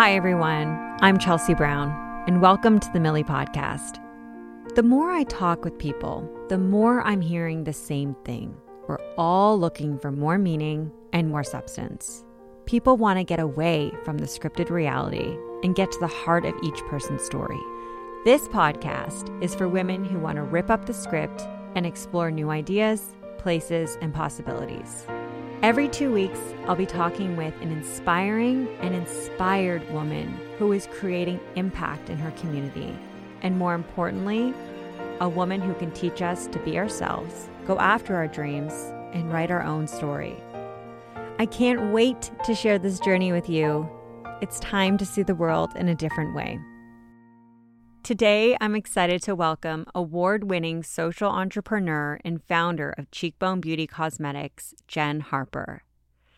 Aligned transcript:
Hi, 0.00 0.14
everyone. 0.14 0.96
I'm 1.02 1.18
Chelsea 1.18 1.52
Brown, 1.52 1.90
and 2.26 2.40
welcome 2.40 2.80
to 2.80 2.90
the 2.94 3.00
Millie 3.00 3.22
Podcast. 3.22 4.02
The 4.74 4.82
more 4.82 5.10
I 5.10 5.24
talk 5.24 5.62
with 5.62 5.78
people, 5.78 6.26
the 6.48 6.56
more 6.56 7.02
I'm 7.02 7.20
hearing 7.20 7.64
the 7.64 7.74
same 7.74 8.16
thing. 8.24 8.56
We're 8.88 9.04
all 9.18 9.60
looking 9.60 9.98
for 9.98 10.10
more 10.10 10.38
meaning 10.38 10.90
and 11.12 11.28
more 11.28 11.44
substance. 11.44 12.24
People 12.64 12.96
want 12.96 13.18
to 13.18 13.24
get 13.24 13.40
away 13.40 13.92
from 14.02 14.16
the 14.16 14.26
scripted 14.26 14.70
reality 14.70 15.36
and 15.62 15.74
get 15.74 15.92
to 15.92 16.00
the 16.00 16.06
heart 16.06 16.46
of 16.46 16.54
each 16.62 16.80
person's 16.86 17.22
story. 17.22 17.60
This 18.24 18.48
podcast 18.48 19.28
is 19.44 19.54
for 19.54 19.68
women 19.68 20.02
who 20.02 20.18
want 20.18 20.36
to 20.36 20.42
rip 20.44 20.70
up 20.70 20.86
the 20.86 20.94
script 20.94 21.46
and 21.74 21.84
explore 21.84 22.30
new 22.30 22.48
ideas, 22.48 23.14
places, 23.36 23.98
and 24.00 24.14
possibilities. 24.14 25.04
Every 25.62 25.88
two 25.88 26.10
weeks, 26.10 26.40
I'll 26.66 26.74
be 26.74 26.86
talking 26.86 27.36
with 27.36 27.52
an 27.60 27.70
inspiring 27.70 28.66
and 28.80 28.94
inspired 28.94 29.86
woman 29.90 30.40
who 30.58 30.72
is 30.72 30.88
creating 30.90 31.38
impact 31.54 32.08
in 32.08 32.16
her 32.16 32.30
community. 32.30 32.96
And 33.42 33.58
more 33.58 33.74
importantly, 33.74 34.54
a 35.20 35.28
woman 35.28 35.60
who 35.60 35.74
can 35.74 35.90
teach 35.90 36.22
us 36.22 36.46
to 36.46 36.58
be 36.60 36.78
ourselves, 36.78 37.50
go 37.66 37.78
after 37.78 38.16
our 38.16 38.26
dreams, 38.26 38.72
and 39.12 39.30
write 39.30 39.50
our 39.50 39.62
own 39.62 39.86
story. 39.86 40.34
I 41.38 41.44
can't 41.44 41.92
wait 41.92 42.30
to 42.46 42.54
share 42.54 42.78
this 42.78 42.98
journey 42.98 43.30
with 43.30 43.50
you. 43.50 43.86
It's 44.40 44.60
time 44.60 44.96
to 44.96 45.04
see 45.04 45.22
the 45.22 45.34
world 45.34 45.72
in 45.76 45.88
a 45.88 45.94
different 45.94 46.34
way. 46.34 46.58
Today, 48.02 48.56
I'm 48.62 48.74
excited 48.74 49.22
to 49.24 49.34
welcome 49.34 49.84
award 49.94 50.50
winning 50.50 50.82
social 50.82 51.30
entrepreneur 51.30 52.18
and 52.24 52.42
founder 52.42 52.94
of 52.96 53.10
Cheekbone 53.10 53.60
Beauty 53.60 53.86
Cosmetics, 53.86 54.74
Jenn 54.88 55.20
Harper. 55.20 55.82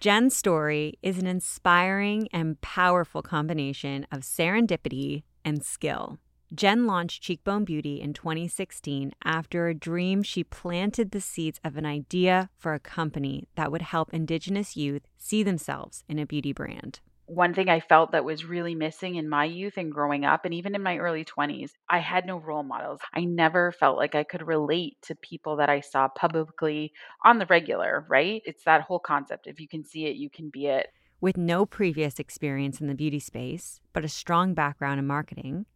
Jenn's 0.00 0.36
story 0.36 0.98
is 1.02 1.18
an 1.18 1.26
inspiring 1.26 2.28
and 2.32 2.60
powerful 2.60 3.22
combination 3.22 4.06
of 4.10 4.20
serendipity 4.22 5.22
and 5.44 5.64
skill. 5.64 6.18
Jenn 6.52 6.86
launched 6.86 7.22
Cheekbone 7.22 7.64
Beauty 7.64 8.00
in 8.00 8.12
2016 8.12 9.12
after 9.24 9.68
a 9.68 9.74
dream 9.74 10.24
she 10.24 10.42
planted 10.42 11.12
the 11.12 11.20
seeds 11.20 11.60
of 11.64 11.76
an 11.76 11.86
idea 11.86 12.50
for 12.58 12.74
a 12.74 12.80
company 12.80 13.48
that 13.54 13.70
would 13.70 13.82
help 13.82 14.12
Indigenous 14.12 14.76
youth 14.76 15.02
see 15.16 15.44
themselves 15.44 16.02
in 16.08 16.18
a 16.18 16.26
beauty 16.26 16.52
brand 16.52 17.00
one 17.26 17.54
thing 17.54 17.68
I 17.68 17.80
felt 17.80 18.12
that 18.12 18.24
was 18.24 18.44
really 18.44 18.74
missing 18.74 19.14
in 19.16 19.28
my 19.28 19.44
youth 19.44 19.76
and 19.76 19.92
growing 19.92 20.24
up, 20.24 20.44
and 20.44 20.52
even 20.52 20.74
in 20.74 20.82
my 20.82 20.98
early 20.98 21.24
20s, 21.24 21.70
I 21.88 21.98
had 21.98 22.26
no 22.26 22.36
role 22.38 22.62
models. 22.62 23.00
I 23.14 23.24
never 23.24 23.72
felt 23.72 23.96
like 23.96 24.14
I 24.14 24.24
could 24.24 24.46
relate 24.46 24.96
to 25.02 25.14
people 25.14 25.56
that 25.56 25.70
I 25.70 25.80
saw 25.80 26.08
publicly 26.08 26.92
on 27.24 27.38
the 27.38 27.46
regular, 27.46 28.04
right? 28.08 28.42
It's 28.44 28.64
that 28.64 28.82
whole 28.82 28.98
concept. 28.98 29.46
If 29.46 29.60
you 29.60 29.68
can 29.68 29.84
see 29.84 30.06
it, 30.06 30.16
you 30.16 30.30
can 30.30 30.50
be 30.50 30.66
it. 30.66 30.88
With 31.20 31.36
no 31.36 31.64
previous 31.64 32.18
experience 32.18 32.80
in 32.80 32.88
the 32.88 32.94
beauty 32.94 33.20
space, 33.20 33.80
but 33.92 34.04
a 34.04 34.08
strong 34.08 34.54
background 34.54 34.98
in 34.98 35.06
marketing, 35.06 35.66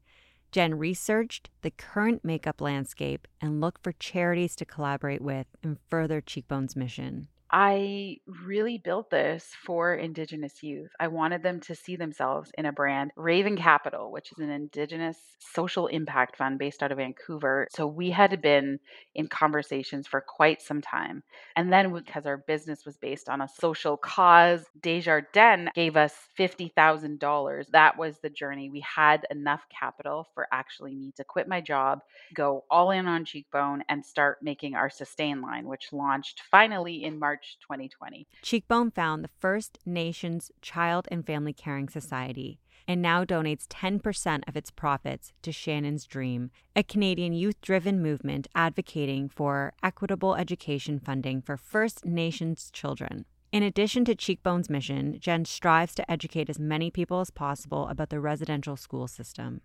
Jenn 0.50 0.78
researched 0.78 1.50
the 1.62 1.70
current 1.70 2.24
makeup 2.24 2.60
landscape 2.60 3.28
and 3.40 3.60
looked 3.60 3.84
for 3.84 3.92
charities 3.92 4.56
to 4.56 4.64
collaborate 4.64 5.22
with 5.22 5.46
and 5.62 5.78
further 5.88 6.20
Cheekbone's 6.20 6.74
mission. 6.74 7.28
I 7.50 8.16
really 8.44 8.78
built 8.78 9.10
this 9.10 9.52
for 9.64 9.94
Indigenous 9.94 10.62
youth. 10.62 10.90
I 10.98 11.06
wanted 11.06 11.42
them 11.44 11.60
to 11.60 11.76
see 11.76 11.94
themselves 11.94 12.50
in 12.58 12.66
a 12.66 12.72
brand, 12.72 13.12
Raven 13.16 13.56
Capital, 13.56 14.10
which 14.10 14.32
is 14.32 14.38
an 14.38 14.50
Indigenous 14.50 15.16
social 15.38 15.86
impact 15.86 16.36
fund 16.36 16.58
based 16.58 16.82
out 16.82 16.90
of 16.90 16.98
Vancouver. 16.98 17.68
So 17.70 17.86
we 17.86 18.10
had 18.10 18.42
been 18.42 18.80
in 19.14 19.28
conversations 19.28 20.08
for 20.08 20.20
quite 20.20 20.60
some 20.60 20.80
time. 20.80 21.22
And 21.54 21.72
then 21.72 21.92
because 21.92 22.26
our 22.26 22.38
business 22.38 22.84
was 22.84 22.96
based 22.96 23.28
on 23.28 23.40
a 23.40 23.48
social 23.48 23.96
cause, 23.96 24.64
Desjardins 24.80 25.70
gave 25.74 25.96
us 25.96 26.14
$50,000. 26.38 27.64
That 27.70 27.96
was 27.96 28.18
the 28.18 28.30
journey. 28.30 28.70
We 28.70 28.80
had 28.80 29.24
enough 29.30 29.62
capital 29.68 30.26
for 30.34 30.48
actually 30.52 30.96
me 30.96 31.12
to 31.16 31.24
quit 31.24 31.46
my 31.46 31.60
job, 31.60 32.00
go 32.34 32.64
all 32.70 32.90
in 32.90 33.06
on 33.06 33.24
Cheekbone, 33.24 33.84
and 33.88 34.04
start 34.04 34.38
making 34.42 34.74
our 34.74 34.90
sustain 34.90 35.40
line, 35.40 35.66
which 35.68 35.92
launched 35.92 36.42
finally 36.50 37.04
in 37.04 37.18
March 37.18 37.35
March 37.36 37.58
2020. 37.60 38.26
Cheekbone 38.40 38.90
found 38.90 39.22
the 39.22 39.28
First 39.40 39.78
Nations 39.84 40.50
Child 40.62 41.06
and 41.10 41.26
Family 41.26 41.52
Caring 41.52 41.86
Society 41.90 42.60
and 42.88 43.02
now 43.02 43.24
donates 43.24 43.66
10% 43.66 44.48
of 44.48 44.56
its 44.56 44.70
profits 44.70 45.34
to 45.42 45.52
Shannen's 45.52 46.06
Dream, 46.06 46.50
a 46.74 46.82
Canadian 46.82 47.34
youth 47.34 47.60
driven 47.60 48.00
movement 48.00 48.46
advocating 48.54 49.28
for 49.28 49.74
equitable 49.82 50.34
education 50.34 50.98
funding 50.98 51.42
for 51.42 51.58
First 51.58 52.06
Nations 52.06 52.70
children. 52.72 53.26
In 53.52 53.62
addition 53.62 54.04
to 54.06 54.14
Cheekbone's 54.14 54.68
mission, 54.68 55.18
Jen 55.20 55.44
strives 55.44 55.94
to 55.94 56.10
educate 56.10 56.50
as 56.50 56.58
many 56.58 56.90
people 56.90 57.20
as 57.20 57.30
possible 57.30 57.88
about 57.88 58.10
the 58.10 58.20
residential 58.20 58.76
school 58.76 59.06
system 59.06 59.60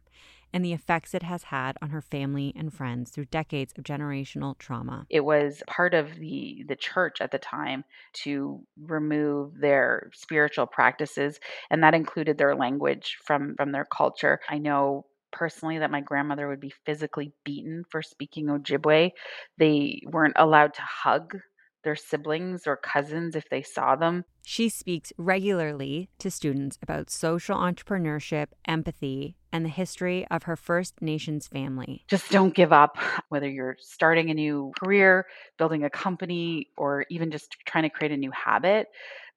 and 0.54 0.64
the 0.64 0.74
effects 0.74 1.14
it 1.14 1.24
has 1.24 1.44
had 1.46 1.78
on 1.82 1.90
her 1.90 2.02
family 2.02 2.54
and 2.56 2.74
friends 2.74 3.10
through 3.10 3.26
decades 3.26 3.74
of 3.78 3.84
generational 3.84 4.58
trauma. 4.58 5.06
It 5.10 5.26
was 5.26 5.64
part 5.68 5.94
of 5.94 6.16
the 6.16 6.64
the 6.68 6.76
church 6.76 7.22
at 7.22 7.32
the 7.32 7.40
time 7.40 7.84
to 8.24 8.62
remove 8.78 9.60
their 9.60 10.12
spiritual 10.14 10.68
practices 10.68 11.40
and 11.70 11.84
that 11.84 11.96
included 11.96 12.38
their 12.38 12.56
language 12.56 13.18
from 13.26 13.56
from 13.58 13.72
their 13.72 13.86
culture. 13.86 14.40
I 14.48 14.60
know 14.60 15.06
personally 15.32 15.80
that 15.80 15.92
my 15.92 16.02
grandmother 16.02 16.48
would 16.48 16.60
be 16.60 16.74
physically 16.86 17.32
beaten 17.44 17.84
for 17.90 18.02
speaking 18.02 18.48
Ojibwe. 18.48 19.12
They 19.58 20.02
weren't 20.06 20.36
allowed 20.36 20.74
to 20.76 20.82
hug 20.82 21.38
their 21.84 21.96
siblings 21.96 22.68
or 22.68 22.78
cousins 22.78 23.36
if 23.36 23.50
they 23.50 23.62
saw 23.62 23.96
them. 23.96 24.26
She 24.44 24.70
speaks 24.70 25.14
regularly 25.18 26.10
to 26.20 26.32
students 26.32 26.78
about 26.82 27.10
social 27.10 27.58
entrepreneurship, 27.58 28.48
empathy, 28.68 29.36
and 29.52 29.66
the 29.66 29.70
history 29.70 30.26
of 30.32 30.44
her 30.44 30.56
First 30.56 31.02
Nations 31.02 31.48
family. 31.48 32.06
Just 32.08 32.32
don't 32.32 32.56
give 32.56 32.74
up, 32.74 32.98
whether 33.30 33.50
you're 33.50 33.78
starting 33.80 34.30
a 34.30 34.34
new 34.34 34.72
career, 34.80 35.26
building 35.58 35.84
a 35.84 35.90
company, 35.90 36.68
or 36.78 37.06
even 37.10 37.32
just 37.32 37.56
trying 37.66 37.84
to 37.84 37.90
create 37.90 38.12
a 38.12 38.18
new 38.18 38.32
habit. 38.32 38.88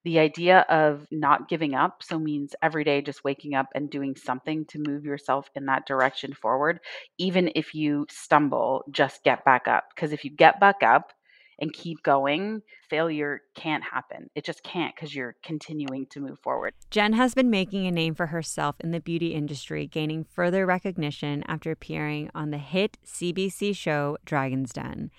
The 0.05 0.19
idea 0.19 0.59
of 0.69 1.07
not 1.11 1.49
giving 1.49 1.73
up 1.73 2.03
so 2.03 2.19
means 2.19 2.53
every 2.61 2.83
day 2.83 3.01
just 3.01 3.23
waking 3.23 3.55
up 3.55 3.65
and 3.73 3.89
doing 3.89 4.15
something 4.15 4.65
to 4.65 4.79
move 4.79 5.03
yourself 5.03 5.49
in 5.55 5.65
that 5.65 5.87
direction 5.87 6.33
forward. 6.33 6.79
Even 7.17 7.51
if 7.55 7.73
you 7.73 8.05
stumble, 8.11 8.83
just 8.91 9.23
get 9.23 9.43
back 9.43 9.67
up. 9.67 9.85
Because 9.95 10.11
if 10.11 10.23
you 10.23 10.29
get 10.29 10.59
back 10.59 10.83
up, 10.83 11.11
and 11.59 11.73
keep 11.73 12.03
going, 12.03 12.61
failure 12.89 13.41
can't 13.55 13.83
happen. 13.83 14.29
It 14.35 14.45
just 14.45 14.63
can't 14.63 14.95
because 14.95 15.15
you're 15.15 15.35
continuing 15.43 16.05
to 16.07 16.19
move 16.19 16.39
forward. 16.39 16.73
Jenn 16.89 17.13
has 17.13 17.33
been 17.33 17.49
making 17.49 17.87
a 17.87 17.91
name 17.91 18.15
for 18.15 18.27
herself 18.27 18.75
in 18.79 18.91
the 18.91 18.99
beauty 18.99 19.33
industry, 19.33 19.87
gaining 19.87 20.23
further 20.23 20.65
recognition 20.65 21.43
after 21.47 21.71
appearing 21.71 22.29
on 22.35 22.51
the 22.51 22.57
hit 22.57 22.97
CBC 23.05 23.75
show 23.75 24.17
Dragon's 24.25 24.73
Den. 24.73 25.11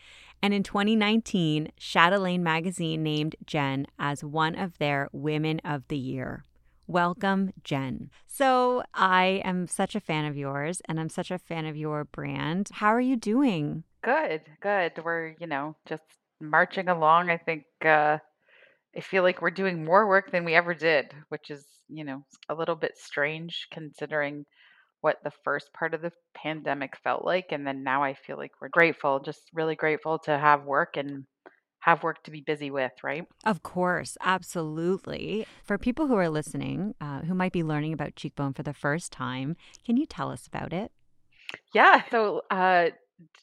And 0.43 0.53
in 0.53 0.63
2019, 0.63 1.73
Chatelaine 1.77 2.43
magazine 2.43 3.03
named 3.03 3.37
Jenn 3.47 3.87
as 3.99 4.23
one 4.23 4.55
of 4.55 4.79
their 4.79 5.09
Women 5.13 5.61
of 5.65 5.89
the 5.89 5.97
Year. 5.97 6.45
Welcome, 6.87 7.53
Jenn. 7.65 8.11
So, 8.29 8.85
I 8.95 9.43
am 9.45 9.67
such 9.67 9.97
a 9.97 10.01
fan 10.01 10.25
of 10.25 10.37
yours 10.37 10.81
and 10.89 11.01
I'm 11.01 11.09
such 11.09 11.33
a 11.33 11.39
fan 11.39 11.67
of 11.67 11.77
your 11.77 12.05
brand. 12.05 12.69
How 12.75 12.89
are 12.89 13.01
you 13.01 13.17
doing? 13.17 13.83
Good, 14.05 14.43
good. 14.61 14.93
We're, 15.05 15.35
you 15.41 15.49
know, 15.49 15.75
just 15.85 16.05
marching 16.41 16.89
along. 16.89 17.31
I 17.31 17.39
think 17.39 17.65
uh, 17.85 18.19
I 18.97 19.01
feel 19.01 19.23
like 19.23 19.43
we're 19.43 19.51
doing 19.51 19.85
more 19.85 20.09
work 20.09 20.31
than 20.31 20.45
we 20.45 20.55
ever 20.55 20.75
did, 20.75 21.13
which 21.29 21.51
is, 21.51 21.65
you 21.89 22.05
know, 22.05 22.25
a 22.49 22.55
little 22.55 22.77
bit 22.77 22.93
strange 22.97 23.69
considering 23.73 24.45
what 25.03 25.19
the 25.23 25.33
first 25.45 25.73
part 25.73 25.95
of 25.95 26.03
the 26.03 26.13
pandemic 26.35 26.97
felt 27.05 27.25
like. 27.25 27.47
And 27.51 27.67
then 27.67 27.83
now 27.83 28.03
I 28.03 28.15
feel 28.15 28.37
like 28.37 28.53
we're 28.61 28.69
grateful, 28.69 29.21
just 29.21 29.43
really 29.53 29.77
grateful 29.77 30.19
to 30.21 30.37
have 30.37 30.65
work 30.65 30.97
and 30.97 31.25
have 31.81 32.03
work 32.03 32.23
to 32.25 32.31
be 32.31 32.41
busy 32.41 32.71
with, 32.71 32.93
right? 33.05 33.25
Of 33.45 33.63
course, 33.63 34.17
absolutely. 34.21 35.47
For 35.63 35.79
people 35.79 36.09
who 36.09 36.17
are 36.17 36.29
listening, 36.29 36.95
uh, 37.01 37.21
who 37.21 37.35
might 37.35 37.53
be 37.53 37.63
learning 37.63 37.93
about 37.93 38.17
Cheekbone 38.17 38.55
for 38.55 38.65
the 38.65 38.73
first 38.73 39.13
time, 39.13 39.57
can 39.85 39.97
you 39.97 40.07
tell 40.07 40.31
us 40.33 40.47
about 40.47 40.73
it? 40.73 40.91
Yeah. 41.73 42.03
So, 42.11 42.43
uh, 42.51 42.89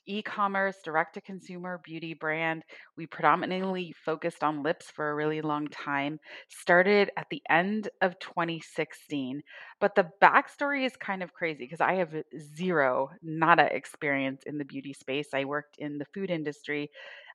e-commerce 0.05 0.77
direct 0.83 1.13
to 1.15 1.21
consumer 1.21 1.79
beauty 1.83 2.13
brand. 2.13 2.63
We 2.97 3.07
predominantly 3.07 3.93
focused 4.05 4.43
on 4.43 4.63
lips 4.63 4.89
for 4.91 5.09
a 5.09 5.15
really 5.15 5.41
long 5.41 5.67
time. 5.67 6.19
Started 6.49 7.11
at 7.17 7.27
the 7.29 7.41
end 7.49 7.89
of 8.01 8.19
2016 8.19 9.43
but 9.79 9.95
the 9.95 10.09
backstory 10.21 10.85
is 10.85 10.95
kind 10.95 11.21
of 11.23 11.33
crazy 11.33 11.57
because 11.59 11.81
i 11.81 11.93
have 11.95 12.13
zero 12.55 13.09
nada 13.21 13.73
experience 13.75 14.43
in 14.45 14.57
the 14.57 14.65
beauty 14.65 14.93
space. 14.93 15.29
I 15.33 15.45
worked 15.45 15.77
in 15.77 15.97
the 15.97 16.05
food 16.13 16.29
industry 16.29 16.89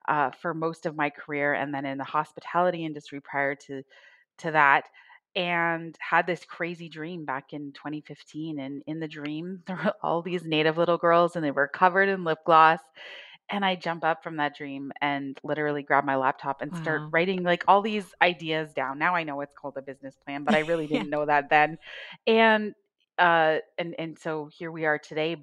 uh, 0.08 0.30
for 0.30 0.54
most 0.54 0.86
of 0.86 0.96
my 0.96 1.10
career 1.10 1.54
and 1.54 1.74
then 1.74 1.84
in 1.84 1.98
the 1.98 2.04
hospitality 2.04 2.84
industry 2.84 3.20
prior 3.20 3.54
to 3.66 3.82
to 4.38 4.52
that 4.52 4.84
and 5.38 5.96
had 6.00 6.26
this 6.26 6.44
crazy 6.44 6.90
dream 6.90 7.24
back 7.26 7.54
in 7.54 7.72
2015 7.72 8.60
and 8.60 8.82
in 8.88 9.00
the 9.00 9.08
dream 9.08 9.62
there 9.68 9.76
were 9.76 9.94
all 10.02 10.22
these 10.22 10.44
native 10.44 10.78
little 10.78 10.98
girls 10.98 11.36
and 11.36 11.44
they 11.46 11.52
were 11.52 11.68
covered 11.68 12.10
in 12.10 12.24
lip 12.24 12.40
gloss 12.46 12.80
and 13.50 13.64
I 13.64 13.76
jump 13.76 14.04
up 14.04 14.22
from 14.22 14.36
that 14.36 14.56
dream 14.56 14.92
and 15.00 15.38
literally 15.44 15.82
grab 15.82 16.04
my 16.04 16.16
laptop 16.16 16.62
and 16.62 16.74
start 16.74 17.04
Wow. 17.04 17.12
writing 17.12 17.42
like 17.44 17.64
all 17.68 17.82
these 17.82 18.14
ideas 18.22 18.72
down. 18.74 18.98
Now 18.98 19.14
I 19.14 19.24
know 19.24 19.40
it's 19.40 19.54
called 19.54 19.76
a 19.78 19.82
business 19.82 20.16
plan, 20.24 20.44
but 20.44 20.54
I 20.54 20.60
really 20.60 20.88
didn't 20.88 21.10
know 21.10 21.26
that 21.26 21.46
then. 21.50 21.78
And 22.26 22.74
uh 23.18 23.58
and 23.78 23.94
and 23.98 24.18
so 24.18 24.48
here 24.56 24.70
we 24.70 24.84
are 24.86 24.98
today, 24.98 25.36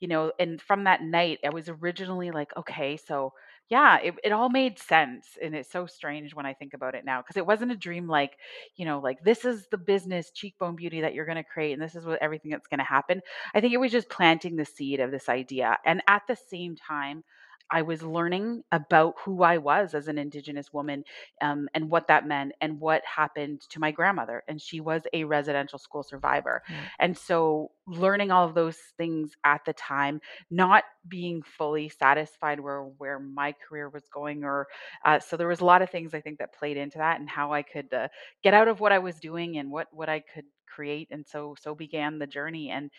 you 0.00 0.08
know, 0.08 0.32
and 0.38 0.60
from 0.60 0.84
that 0.84 1.02
night 1.02 1.38
I 1.44 1.50
was 1.50 1.68
originally 1.68 2.30
like, 2.30 2.56
okay, 2.56 2.96
so 2.96 3.32
yeah, 3.68 3.98
it, 3.98 4.14
it 4.22 4.32
all 4.32 4.50
made 4.50 4.78
sense. 4.78 5.26
And 5.42 5.54
it's 5.54 5.70
so 5.70 5.86
strange 5.86 6.34
when 6.34 6.44
I 6.46 6.52
think 6.52 6.74
about 6.74 6.94
it 6.94 7.04
now 7.04 7.22
because 7.22 7.36
it 7.38 7.46
wasn't 7.46 7.72
a 7.72 7.76
dream 7.76 8.06
like, 8.06 8.36
you 8.76 8.84
know, 8.84 8.98
like 9.00 9.24
this 9.24 9.44
is 9.44 9.66
the 9.70 9.78
business 9.78 10.30
cheekbone 10.30 10.76
beauty 10.76 11.00
that 11.00 11.14
you're 11.14 11.24
going 11.24 11.36
to 11.36 11.44
create 11.44 11.72
and 11.72 11.80
this 11.82 11.94
is 11.94 12.04
what 12.04 12.20
everything 12.22 12.50
that's 12.50 12.66
going 12.68 12.78
to 12.78 12.84
happen. 12.84 13.22
I 13.54 13.60
think 13.60 13.72
it 13.72 13.80
was 13.80 13.92
just 13.92 14.10
planting 14.10 14.56
the 14.56 14.66
seed 14.66 15.00
of 15.00 15.10
this 15.10 15.28
idea. 15.28 15.78
And 15.86 16.02
at 16.06 16.22
the 16.28 16.36
same 16.36 16.76
time, 16.76 17.24
I 17.72 17.82
was 17.82 18.02
learning 18.02 18.62
about 18.70 19.14
who 19.24 19.42
I 19.42 19.56
was 19.56 19.94
as 19.94 20.06
an 20.06 20.18
Indigenous 20.18 20.72
woman 20.74 21.04
um, 21.40 21.68
and 21.74 21.88
what 21.88 22.06
that 22.08 22.28
meant 22.28 22.52
and 22.60 22.78
what 22.78 23.02
happened 23.04 23.62
to 23.70 23.80
my 23.80 23.90
grandmother. 23.90 24.44
And 24.46 24.60
she 24.60 24.80
was 24.80 25.02
a 25.14 25.24
residential 25.24 25.78
school 25.78 26.02
survivor. 26.02 26.62
Yeah. 26.68 26.76
And 27.00 27.16
so, 27.16 27.70
learning 27.86 28.30
all 28.30 28.46
of 28.46 28.54
those 28.54 28.76
things 28.98 29.32
at 29.42 29.64
the 29.64 29.72
time, 29.72 30.20
not 30.50 30.84
being 31.08 31.42
fully 31.42 31.88
satisfied 31.88 32.60
where 32.60 32.82
where 32.82 33.18
my 33.18 33.54
career 33.66 33.88
was 33.88 34.04
going, 34.12 34.44
or 34.44 34.68
uh, 35.04 35.18
so 35.18 35.38
there 35.38 35.48
was 35.48 35.60
a 35.60 35.64
lot 35.64 35.80
of 35.80 35.88
things 35.90 36.12
I 36.12 36.20
think 36.20 36.38
that 36.38 36.54
played 36.54 36.76
into 36.76 36.98
that 36.98 37.20
and 37.20 37.28
how 37.28 37.52
I 37.52 37.62
could 37.62 37.92
uh, 37.94 38.08
get 38.44 38.54
out 38.54 38.68
of 38.68 38.80
what 38.80 38.92
I 38.92 38.98
was 38.98 39.16
doing 39.16 39.56
and 39.56 39.70
what 39.70 39.88
what 39.92 40.10
I 40.10 40.20
could 40.20 40.44
create. 40.66 41.08
And 41.10 41.26
so 41.26 41.56
so 41.58 41.74
began 41.74 42.18
the 42.18 42.26
journey. 42.26 42.70
And 42.70 42.90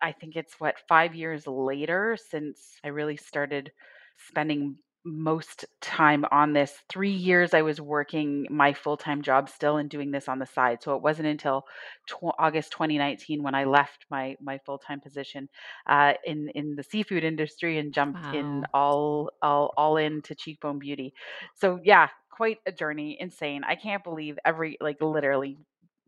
I 0.00 0.12
think 0.12 0.36
it's 0.36 0.60
what, 0.60 0.76
5 0.88 1.14
years 1.14 1.46
later 1.46 2.16
since 2.30 2.78
I 2.84 2.88
really 2.88 3.16
started 3.16 3.72
spending 4.18 4.76
most 5.06 5.66
time 5.82 6.24
on 6.30 6.54
this. 6.54 6.72
3 6.88 7.10
years 7.10 7.52
I 7.52 7.60
was 7.62 7.80
working 7.80 8.46
my 8.50 8.72
full-time 8.72 9.20
job 9.22 9.50
still 9.50 9.76
and 9.76 9.90
doing 9.90 10.10
this 10.10 10.28
on 10.28 10.38
the 10.38 10.46
side. 10.46 10.82
So 10.82 10.96
it 10.96 11.02
wasn't 11.02 11.28
until 11.28 11.64
tw 12.08 12.32
August 12.38 12.72
2019 12.72 13.42
when 13.42 13.54
I 13.54 13.64
left 13.64 14.06
my 14.10 14.36
my 14.40 14.58
full-time 14.64 15.00
position, 15.00 15.48
uh, 15.86 16.14
in 16.24 16.48
in 16.54 16.74
the 16.76 16.82
seafood 16.82 17.22
industry 17.24 17.78
and 17.78 17.92
jumped 17.92 18.26
in 18.32 18.64
all 18.72 19.30
all 19.42 19.74
all 19.76 19.96
into 19.98 20.34
Cheekbone 20.34 20.78
Beauty. 20.78 21.12
So 21.54 21.80
yeah, 21.84 22.08
quite 22.30 22.58
a 22.66 22.72
journey, 22.72 23.16
insane. 23.20 23.62
I 23.64 23.76
can't 23.76 24.02
believe 24.04 24.38
every 24.44 24.76
like, 24.80 24.96
literally, 25.00 25.58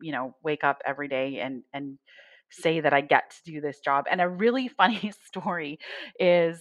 you 0.01 0.13
know, 0.13 0.35
wake 0.43 0.65
up 0.65 0.81
every 0.87 1.09
day 1.09 1.39
and 1.41 1.63
and 1.73 1.99
say 2.51 2.81
that 2.81 2.93
I 2.93 3.01
get 3.01 3.31
to 3.31 3.53
do 3.53 3.61
this 3.61 3.81
job. 3.81 4.07
And 4.11 4.21
a 4.21 4.29
really 4.29 4.69
funny 4.77 5.13
story 5.27 5.79
is 6.19 6.61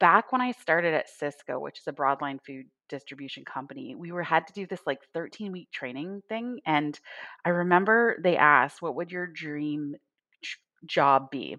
back 0.00 0.32
when 0.32 0.40
I 0.40 0.52
started 0.52 0.94
at 0.94 1.06
Sysco, 1.20 1.60
which 1.60 1.78
is 1.80 1.86
a 1.86 1.92
broadline 1.92 2.38
food 2.46 2.66
distribution 2.88 3.44
company, 3.44 3.94
we 3.94 4.12
were 4.12 4.22
had 4.22 4.46
to 4.46 4.52
do 4.52 4.66
this 4.66 4.80
like 4.86 5.00
13 5.14 5.52
week 5.52 5.70
training 5.72 6.22
thing. 6.28 6.60
And 6.66 6.98
I 7.44 7.50
remember 7.50 8.16
they 8.22 8.36
asked, 8.36 8.82
What 8.82 8.96
would 8.96 9.10
your 9.12 9.26
dream 9.26 9.96
job 10.86 11.30
be? 11.30 11.56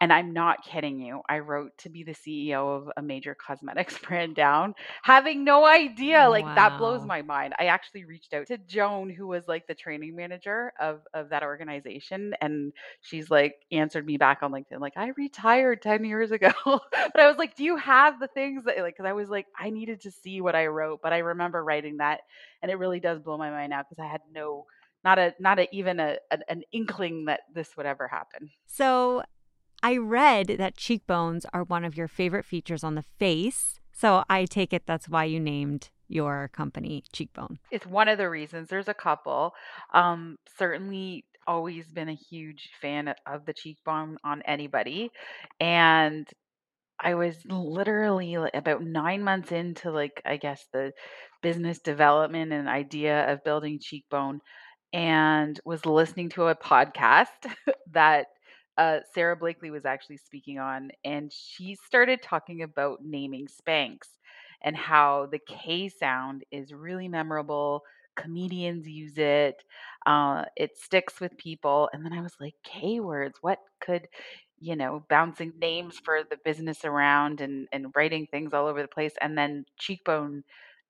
And 0.00 0.12
I'm 0.12 0.32
not 0.32 0.62
kidding 0.62 1.00
you. 1.00 1.22
I 1.28 1.38
wrote 1.38 1.76
to 1.78 1.88
be 1.88 2.02
the 2.02 2.14
CEO 2.14 2.76
of 2.76 2.90
a 2.96 3.02
major 3.02 3.34
cosmetics 3.34 3.98
brand 4.06 4.34
down, 4.34 4.74
having 5.02 5.44
no 5.44 5.66
idea. 5.66 6.28
Like 6.28 6.44
that 6.54 6.78
blows 6.78 7.04
my 7.04 7.22
mind. 7.22 7.54
I 7.58 7.66
actually 7.66 8.04
reached 8.04 8.34
out 8.34 8.48
to 8.48 8.58
Joan, 8.58 9.08
who 9.08 9.26
was 9.26 9.48
like 9.48 9.66
the 9.66 9.74
training 9.74 10.14
manager 10.14 10.72
of 10.80 11.00
of 11.14 11.30
that 11.30 11.42
organization, 11.42 12.34
and 12.40 12.72
she's 13.00 13.30
like 13.30 13.54
answered 13.72 14.06
me 14.06 14.18
back 14.18 14.42
on 14.42 14.52
LinkedIn, 14.52 14.80
like 14.80 14.96
I 14.96 15.08
retired 15.16 15.80
10 15.82 16.04
years 16.04 16.30
ago. 16.30 16.52
but 16.64 17.20
I 17.20 17.28
was 17.28 17.38
like, 17.38 17.56
Do 17.56 17.64
you 17.64 17.76
have 17.76 18.20
the 18.20 18.28
things 18.28 18.64
that 18.64 18.78
like 18.78 18.96
because 18.96 19.08
I 19.08 19.14
was 19.14 19.28
like, 19.28 19.46
I 19.58 19.70
needed 19.70 20.02
to 20.02 20.10
see 20.10 20.40
what 20.40 20.54
I 20.54 20.66
wrote, 20.66 21.00
but 21.02 21.12
I 21.12 21.18
remember 21.18 21.62
writing 21.64 21.98
that 21.98 22.20
and 22.62 22.70
it 22.70 22.76
really 22.76 23.00
does 23.00 23.20
blow 23.20 23.38
my 23.38 23.50
mind 23.50 23.70
now 23.70 23.82
because 23.82 24.02
I 24.02 24.10
had 24.10 24.20
no 24.32 24.66
not 25.04 25.18
a 25.18 25.34
not 25.38 25.58
a 25.58 25.68
even 25.74 26.00
a 26.00 26.16
an, 26.30 26.42
an 26.48 26.62
inkling 26.72 27.26
that 27.26 27.40
this 27.54 27.76
would 27.76 27.86
ever 27.86 28.08
happen. 28.08 28.50
So 28.66 29.22
I 29.82 29.96
read 29.96 30.48
that 30.58 30.76
cheekbones 30.76 31.46
are 31.52 31.64
one 31.64 31.84
of 31.84 31.96
your 31.96 32.08
favorite 32.08 32.44
features 32.44 32.84
on 32.84 32.94
the 32.94 33.04
face. 33.18 33.80
So 33.92 34.24
I 34.28 34.44
take 34.44 34.72
it 34.72 34.86
that's 34.86 35.08
why 35.08 35.24
you 35.24 35.40
named 35.40 35.90
your 36.08 36.48
company 36.52 37.02
Cheekbone. 37.12 37.58
It's 37.70 37.86
one 37.86 38.08
of 38.08 38.18
the 38.18 38.30
reasons. 38.30 38.68
There's 38.68 38.88
a 38.88 38.94
couple. 38.94 39.54
Um, 39.92 40.36
certainly 40.58 41.24
always 41.46 41.88
been 41.88 42.08
a 42.08 42.14
huge 42.14 42.70
fan 42.80 43.14
of 43.26 43.46
the 43.46 43.52
cheekbone 43.52 44.18
on 44.24 44.42
anybody. 44.42 45.10
And 45.60 46.28
I 46.98 47.14
was 47.14 47.36
literally 47.46 48.34
about 48.34 48.82
9 48.82 49.22
months 49.22 49.52
into 49.52 49.90
like 49.90 50.22
I 50.24 50.36
guess 50.36 50.64
the 50.72 50.92
business 51.42 51.78
development 51.78 52.52
and 52.52 52.68
idea 52.68 53.30
of 53.32 53.44
building 53.44 53.78
Cheekbone 53.80 54.40
and 54.92 55.60
was 55.64 55.84
listening 55.84 56.30
to 56.30 56.48
a 56.48 56.54
podcast 56.54 57.26
that 57.92 58.26
uh, 58.78 58.98
Sara 59.14 59.36
Blakely 59.36 59.70
was 59.70 59.84
actually 59.84 60.18
speaking 60.18 60.58
on, 60.58 60.90
and 61.04 61.32
she 61.32 61.74
started 61.74 62.22
talking 62.22 62.62
about 62.62 63.04
naming 63.04 63.46
Spanx 63.48 63.98
and 64.62 64.76
how 64.76 65.26
the 65.30 65.38
K 65.38 65.88
sound 65.88 66.44
is 66.50 66.72
really 66.72 67.08
memorable. 67.08 67.82
Comedians 68.16 68.88
use 68.88 69.18
it. 69.18 69.62
Uh, 70.06 70.44
it 70.56 70.76
sticks 70.78 71.20
with 71.20 71.36
people. 71.36 71.88
And 71.92 72.04
then 72.04 72.12
I 72.12 72.20
was 72.22 72.34
like, 72.40 72.54
K 72.64 73.00
words, 73.00 73.38
what 73.42 73.58
could, 73.80 74.08
you 74.58 74.74
know, 74.74 75.04
bouncing 75.10 75.52
names 75.60 75.98
for 76.02 76.20
the 76.28 76.38
business 76.44 76.84
around 76.84 77.40
and, 77.42 77.68
and 77.72 77.92
writing 77.94 78.26
things 78.26 78.54
all 78.54 78.66
over 78.66 78.80
the 78.80 78.88
place. 78.88 79.12
And 79.20 79.36
then 79.36 79.66
cheekbone 79.78 80.44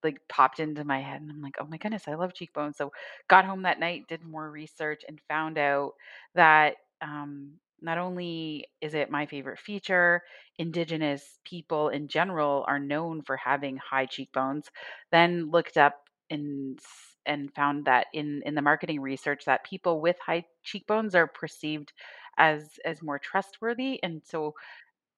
like 0.04 0.18
popped 0.28 0.60
into 0.60 0.84
my 0.84 1.00
head. 1.00 1.20
And 1.20 1.30
I'm 1.30 1.42
like, 1.42 1.56
oh 1.60 1.66
my 1.66 1.78
goodness, 1.78 2.04
I 2.06 2.14
love 2.14 2.34
cheekbone. 2.34 2.74
So 2.74 2.92
got 3.28 3.44
home 3.44 3.62
that 3.62 3.80
night, 3.80 4.06
did 4.08 4.22
more 4.24 4.48
research, 4.50 5.02
and 5.08 5.20
found 5.28 5.58
out 5.58 5.92
that 6.36 6.76
um, 7.02 7.54
not 7.80 7.98
only 7.98 8.66
is 8.80 8.94
it 8.94 9.10
my 9.10 9.26
favorite 9.26 9.58
feature, 9.58 10.22
Indigenous 10.58 11.38
people 11.44 11.88
in 11.90 12.08
general 12.08 12.64
are 12.68 12.78
known 12.78 13.22
for 13.22 13.36
having 13.36 13.76
high 13.78 14.06
cheekbones. 14.06 14.70
Then 15.12 15.50
looked 15.50 15.76
up 15.76 15.94
and 16.30 16.78
and 17.26 17.52
found 17.54 17.84
that 17.86 18.06
in 18.12 18.42
in 18.46 18.54
the 18.54 18.62
marketing 18.62 19.00
research 19.00 19.44
that 19.46 19.64
people 19.64 20.00
with 20.00 20.16
high 20.24 20.44
cheekbones 20.62 21.14
are 21.14 21.26
perceived 21.26 21.92
as 22.38 22.78
as 22.84 23.02
more 23.02 23.18
trustworthy 23.18 24.00
and 24.02 24.22
so 24.24 24.54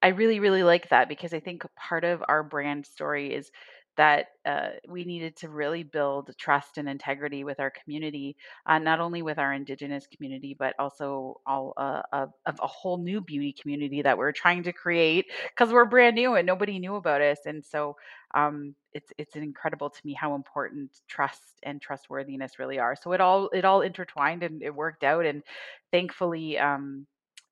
I 0.02 0.08
really, 0.08 0.38
really 0.38 0.62
like 0.62 0.90
that 0.90 1.08
because 1.08 1.34
I 1.34 1.40
think 1.40 1.64
part 1.76 2.04
of 2.04 2.22
our 2.28 2.42
brand 2.44 2.86
story 2.86 3.34
is 3.34 3.50
that 3.98 4.28
uh, 4.46 4.70
we 4.88 5.04
needed 5.04 5.36
to 5.36 5.48
really 5.48 5.82
build 5.82 6.30
trust 6.38 6.78
and 6.78 6.88
integrity 6.88 7.42
with 7.42 7.58
our 7.58 7.70
community, 7.70 8.36
uh, 8.64 8.78
not 8.78 9.00
only 9.00 9.22
with 9.22 9.38
our 9.38 9.52
Indigenous 9.52 10.06
community, 10.06 10.54
but 10.56 10.74
also 10.78 11.40
all 11.44 11.74
uh, 11.76 12.02
of, 12.12 12.32
of 12.46 12.58
a 12.62 12.66
whole 12.66 12.96
new 12.96 13.20
beauty 13.20 13.52
community 13.52 14.00
that 14.00 14.16
we're 14.16 14.30
trying 14.30 14.62
to 14.62 14.72
create 14.72 15.26
because 15.48 15.72
we're 15.72 15.84
brand 15.84 16.14
new 16.14 16.36
and 16.36 16.46
nobody 16.46 16.78
knew 16.78 16.94
about 16.94 17.20
us. 17.20 17.40
And 17.44 17.64
so 17.64 17.96
um, 18.34 18.76
it's 18.92 19.12
it's 19.18 19.34
incredible 19.34 19.90
to 19.90 20.00
me 20.04 20.14
how 20.14 20.36
important 20.36 20.92
trust 21.08 21.58
and 21.64 21.82
trustworthiness 21.82 22.60
really 22.60 22.78
are. 22.78 22.94
So 22.94 23.12
it 23.12 23.20
all 23.20 23.48
it 23.48 23.64
all 23.64 23.80
intertwined 23.82 24.44
and 24.44 24.62
it 24.62 24.74
worked 24.74 25.02
out. 25.02 25.26
And 25.26 25.42
thankfully, 25.90 26.56
um, 26.56 27.06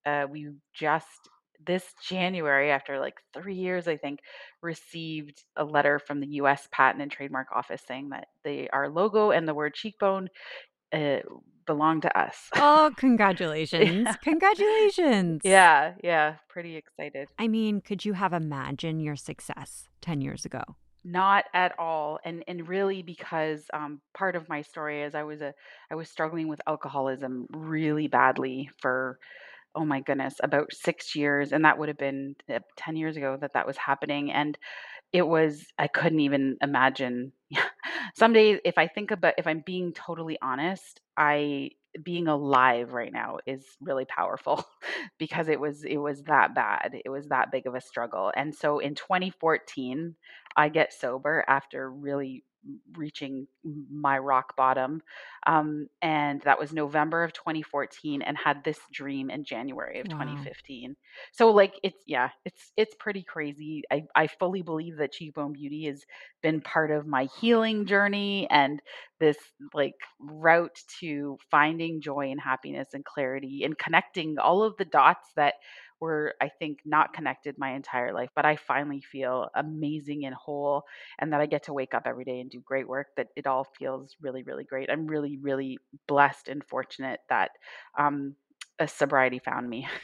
uh, 0.06 0.26
we 0.30 0.50
just 0.72 1.28
this 1.64 1.94
January, 2.02 2.70
after 2.70 2.98
like 2.98 3.16
three 3.32 3.54
years, 3.54 3.88
I 3.88 3.96
think, 3.96 4.20
received 4.62 5.42
a 5.56 5.64
letter 5.64 5.98
from 5.98 6.20
the 6.20 6.28
US 6.40 6.68
Patent 6.70 7.02
and 7.02 7.10
Trademark 7.10 7.48
Office 7.52 7.82
saying 7.86 8.10
that 8.10 8.28
they, 8.44 8.68
our 8.72 8.88
logo 8.88 9.30
and 9.30 9.46
the 9.46 9.54
word 9.54 9.74
cheekbone 9.74 10.28
uh, 10.92 11.18
belong 11.66 12.00
to 12.02 12.18
us. 12.18 12.48
Oh, 12.54 12.90
congratulations. 12.96 14.06
yeah, 14.06 14.14
Congratulations. 14.22 15.42
yeah, 15.44 15.94
yeah, 16.02 16.36
pretty 16.48 16.76
excited. 16.76 17.28
I 17.38 17.48
mean, 17.48 17.80
could 17.80 18.04
you 18.04 18.14
have 18.14 18.32
imagined 18.32 19.02
your 19.02 19.16
success 19.16 19.88
10 20.00 20.20
years 20.20 20.44
ago? 20.44 20.62
Not 21.04 21.44
at 21.54 21.78
all, 21.78 22.18
and 22.24 22.42
and 22.48 22.66
really 22.66 23.00
because 23.00 23.62
um, 23.72 24.00
part 24.12 24.34
of 24.34 24.48
my 24.48 24.62
story 24.62 25.02
is 25.02 25.14
I 25.14 25.22
was 25.22 25.40
a 25.40 25.54
I 25.88 25.94
was 25.94 26.10
struggling 26.10 26.48
with 26.48 26.60
alcoholism 26.66 27.46
really 27.50 28.08
badly 28.08 28.70
for 28.80 29.20
oh 29.76 29.84
my 29.84 30.00
goodness 30.00 30.36
about 30.42 30.72
six 30.72 31.14
years, 31.14 31.52
and 31.52 31.64
that 31.64 31.78
would 31.78 31.88
have 31.88 31.98
been 31.98 32.36
uh, 32.52 32.60
ten 32.76 32.96
years 32.96 33.16
ago 33.16 33.36
that 33.40 33.52
that 33.54 33.66
was 33.66 33.76
happening, 33.76 34.32
and 34.32 34.58
It 35.12 35.22
was 35.28 35.66
I 35.78 35.88
couldn't 35.88 36.20
even 36.20 36.58
imagine. 36.62 37.32
Some 38.16 38.32
days, 38.34 38.60
if 38.64 38.78
I 38.78 38.88
think 38.88 39.10
about 39.12 39.34
if 39.38 39.46
I'm 39.46 39.62
being 39.66 39.92
totally 39.94 40.38
honest, 40.42 41.00
I 41.16 41.70
being 42.02 42.28
alive 42.28 42.92
right 42.92 43.12
now 43.12 43.38
is 43.46 43.64
really 43.80 44.04
powerful 44.04 44.64
because 45.18 45.48
it 45.48 45.60
was 45.60 45.84
it 45.84 45.96
was 45.98 46.22
that 46.24 46.54
bad. 46.54 46.96
It 47.04 47.08
was 47.10 47.28
that 47.28 47.50
big 47.50 47.66
of 47.66 47.74
a 47.74 47.80
struggle. 47.80 48.32
And 48.36 48.54
so 48.54 48.78
in 48.80 48.94
2014, 48.94 50.16
I 50.56 50.68
get 50.68 50.92
sober 50.92 51.44
after 51.48 51.90
really 51.90 52.44
reaching 52.94 53.46
my 53.64 54.18
rock 54.18 54.56
bottom. 54.56 55.02
Um, 55.46 55.88
and 56.02 56.40
that 56.42 56.58
was 56.58 56.72
November 56.72 57.22
of 57.22 57.32
2014 57.32 58.22
and 58.22 58.36
had 58.36 58.64
this 58.64 58.80
dream 58.92 59.30
in 59.30 59.44
January 59.44 60.00
of 60.00 60.08
Wow. 60.08 60.48
2015. 60.48 60.96
So 61.32 61.50
like 61.50 61.78
it's 61.82 62.02
yeah, 62.06 62.30
it's 62.44 62.72
it's 62.76 62.94
pretty 62.98 63.22
crazy. 63.22 63.82
I, 63.90 64.04
I 64.14 64.26
fully 64.26 64.62
believe 64.62 64.96
that 64.98 65.12
cheekbone 65.12 65.52
beauty 65.52 65.84
has 65.86 66.04
been 66.42 66.60
part 66.60 66.90
of 66.90 67.06
my 67.06 67.28
healing 67.40 67.86
journey 67.86 68.48
and 68.50 68.80
this 69.20 69.38
like 69.72 69.94
route 70.20 70.78
to 71.00 71.38
finding 71.50 72.00
joy 72.00 72.30
and 72.30 72.40
happiness 72.40 72.88
and 72.92 73.04
clarity 73.04 73.62
and 73.64 73.78
connecting 73.78 74.38
all 74.38 74.62
of 74.62 74.76
the 74.76 74.84
dots 74.84 75.32
that 75.36 75.54
were 76.00 76.34
I 76.40 76.48
think 76.48 76.80
not 76.84 77.12
connected 77.12 77.56
my 77.58 77.74
entire 77.74 78.12
life, 78.12 78.30
but 78.34 78.44
I 78.44 78.56
finally 78.56 79.00
feel 79.00 79.48
amazing 79.54 80.24
and 80.26 80.34
whole 80.34 80.84
and 81.18 81.32
that 81.32 81.40
I 81.40 81.46
get 81.46 81.64
to 81.64 81.72
wake 81.72 81.94
up 81.94 82.02
every 82.06 82.24
day 82.24 82.40
and 82.40 82.50
do 82.50 82.60
great 82.60 82.88
work 82.88 83.08
that 83.16 83.28
it 83.36 83.46
all 83.46 83.64
feels 83.78 84.16
really 84.20 84.42
really 84.42 84.64
great. 84.64 84.90
I'm 84.90 85.06
really 85.06 85.38
really 85.38 85.78
blessed 86.06 86.48
and 86.48 86.64
fortunate 86.64 87.20
that 87.28 87.50
um 87.98 88.36
a 88.78 88.86
sobriety 88.86 89.38
found 89.38 89.68
me. 89.68 89.88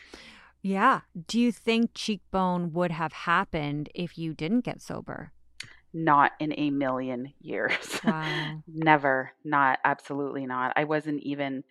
Yeah. 0.62 1.00
Do 1.26 1.40
you 1.40 1.50
think 1.50 1.90
cheekbone 1.92 2.72
would 2.72 2.92
have 2.92 3.12
happened 3.12 3.88
if 3.94 4.16
you 4.16 4.32
didn't 4.32 4.60
get 4.60 4.80
sober? 4.80 5.32
Not 5.92 6.32
in 6.38 6.54
a 6.56 6.70
million 6.70 7.34
years. 7.40 8.00
Wow. 8.04 8.62
Never. 8.66 9.32
Not 9.44 9.80
absolutely 9.84 10.46
not. 10.46 10.72
I 10.76 10.84
wasn't 10.84 11.20
even 11.22 11.64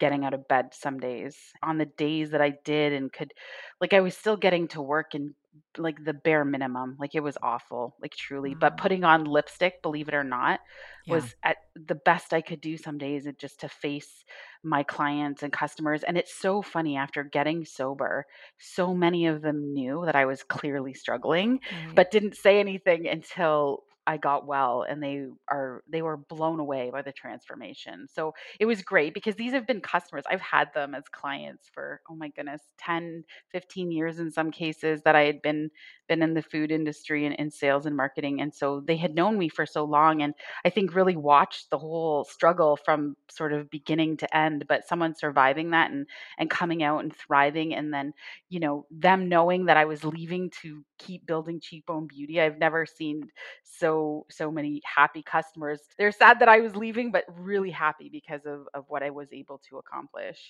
getting 0.00 0.24
out 0.24 0.34
of 0.34 0.48
bed 0.48 0.70
some 0.72 0.98
days. 0.98 1.36
On 1.62 1.78
the 1.78 1.86
days 1.86 2.30
that 2.30 2.40
I 2.40 2.54
did 2.64 2.92
and 2.92 3.12
could 3.12 3.32
like 3.80 3.92
I 3.92 4.00
was 4.00 4.16
still 4.16 4.36
getting 4.36 4.66
to 4.68 4.82
work 4.82 5.14
and 5.14 5.34
like 5.78 6.04
the 6.04 6.14
bare 6.14 6.44
minimum. 6.44 6.96
Like 6.98 7.14
it 7.14 7.22
was 7.22 7.36
awful, 7.42 7.96
like 8.00 8.12
truly. 8.14 8.54
But 8.54 8.72
mm-hmm. 8.72 8.82
putting 8.82 9.04
on 9.04 9.24
lipstick, 9.24 9.82
believe 9.82 10.08
it 10.08 10.14
or 10.14 10.24
not, 10.24 10.60
Yeah. 11.06 11.14
was 11.14 11.34
at 11.42 11.58
the 11.74 11.94
best 11.94 12.32
I 12.32 12.40
could 12.40 12.60
do 12.60 12.76
some 12.76 12.98
days 12.98 13.26
and 13.26 13.38
just 13.38 13.60
to 13.60 13.68
face 13.68 14.24
my 14.62 14.82
clients 14.82 15.42
and 15.42 15.52
customers. 15.52 16.02
And 16.02 16.16
it's 16.16 16.34
so 16.34 16.62
funny 16.62 16.96
after 16.96 17.22
getting 17.24 17.64
sober, 17.64 18.26
so 18.58 18.94
many 18.94 19.26
of 19.26 19.42
them 19.42 19.72
knew 19.72 20.02
that 20.06 20.16
I 20.16 20.24
was 20.26 20.42
clearly 20.42 20.94
struggling, 20.94 21.60
Right. 21.86 21.94
but 21.94 22.10
didn't 22.10 22.36
say 22.36 22.58
anything 22.60 23.08
until 23.08 23.84
I 24.10 24.16
got 24.16 24.46
well 24.46 24.82
and 24.88 25.00
they 25.02 25.26
are 25.48 25.82
they 25.88 26.02
were 26.02 26.16
blown 26.16 26.58
away 26.58 26.90
by 26.90 27.02
the 27.02 27.12
transformation. 27.12 28.08
So 28.12 28.34
it 28.58 28.66
was 28.66 28.82
great 28.82 29.14
because 29.14 29.36
these 29.36 29.52
have 29.52 29.66
been 29.68 29.80
customers. 29.80 30.24
I've 30.28 30.40
had 30.40 30.68
them 30.74 30.94
as 30.96 31.04
clients 31.08 31.68
for 31.72 32.00
oh 32.10 32.16
my 32.16 32.28
goodness, 32.28 32.62
10, 32.78 33.24
15 33.52 33.92
years 33.92 34.18
in 34.18 34.32
some 34.32 34.50
cases 34.50 35.02
that 35.04 35.14
I 35.14 35.22
had 35.22 35.42
been 35.42 35.70
been 36.08 36.22
in 36.22 36.34
the 36.34 36.42
food 36.42 36.72
industry 36.72 37.24
and 37.24 37.34
in 37.36 37.50
sales 37.50 37.86
and 37.86 37.96
marketing 37.96 38.40
and 38.40 38.52
so 38.52 38.80
they 38.80 38.96
had 38.96 39.14
known 39.14 39.38
me 39.38 39.48
for 39.48 39.64
so 39.64 39.84
long 39.84 40.22
and 40.22 40.34
I 40.64 40.70
think 40.70 40.94
really 40.94 41.16
watched 41.16 41.70
the 41.70 41.78
whole 41.78 42.24
struggle 42.24 42.76
from 42.76 43.16
sort 43.30 43.52
of 43.52 43.70
beginning 43.70 44.16
to 44.18 44.36
end 44.36 44.64
but 44.68 44.86
someone 44.88 45.14
surviving 45.14 45.70
that 45.70 45.90
and 45.92 46.06
and 46.38 46.50
coming 46.50 46.82
out 46.82 47.02
and 47.04 47.14
thriving 47.14 47.74
and 47.74 47.94
then 47.94 48.12
you 48.48 48.60
know 48.60 48.86
them 48.90 49.28
knowing 49.28 49.66
that 49.66 49.76
I 49.76 49.84
was 49.84 50.04
leaving 50.04 50.50
to 50.62 50.84
keep 50.98 51.26
building 51.26 51.60
cheekbone 51.60 52.06
beauty. 52.06 52.40
I've 52.40 52.58
never 52.58 52.86
seen 52.86 53.28
so 53.62 53.99
so 54.30 54.50
many 54.50 54.80
happy 54.84 55.22
customers. 55.22 55.80
They're 55.98 56.12
sad 56.12 56.38
that 56.40 56.48
I 56.48 56.60
was 56.60 56.76
leaving, 56.76 57.10
but 57.12 57.24
really 57.28 57.70
happy 57.70 58.08
because 58.10 58.44
of 58.46 58.60
of 58.74 58.84
what 58.88 59.02
I 59.02 59.10
was 59.10 59.28
able 59.32 59.58
to 59.68 59.78
accomplish. 59.78 60.40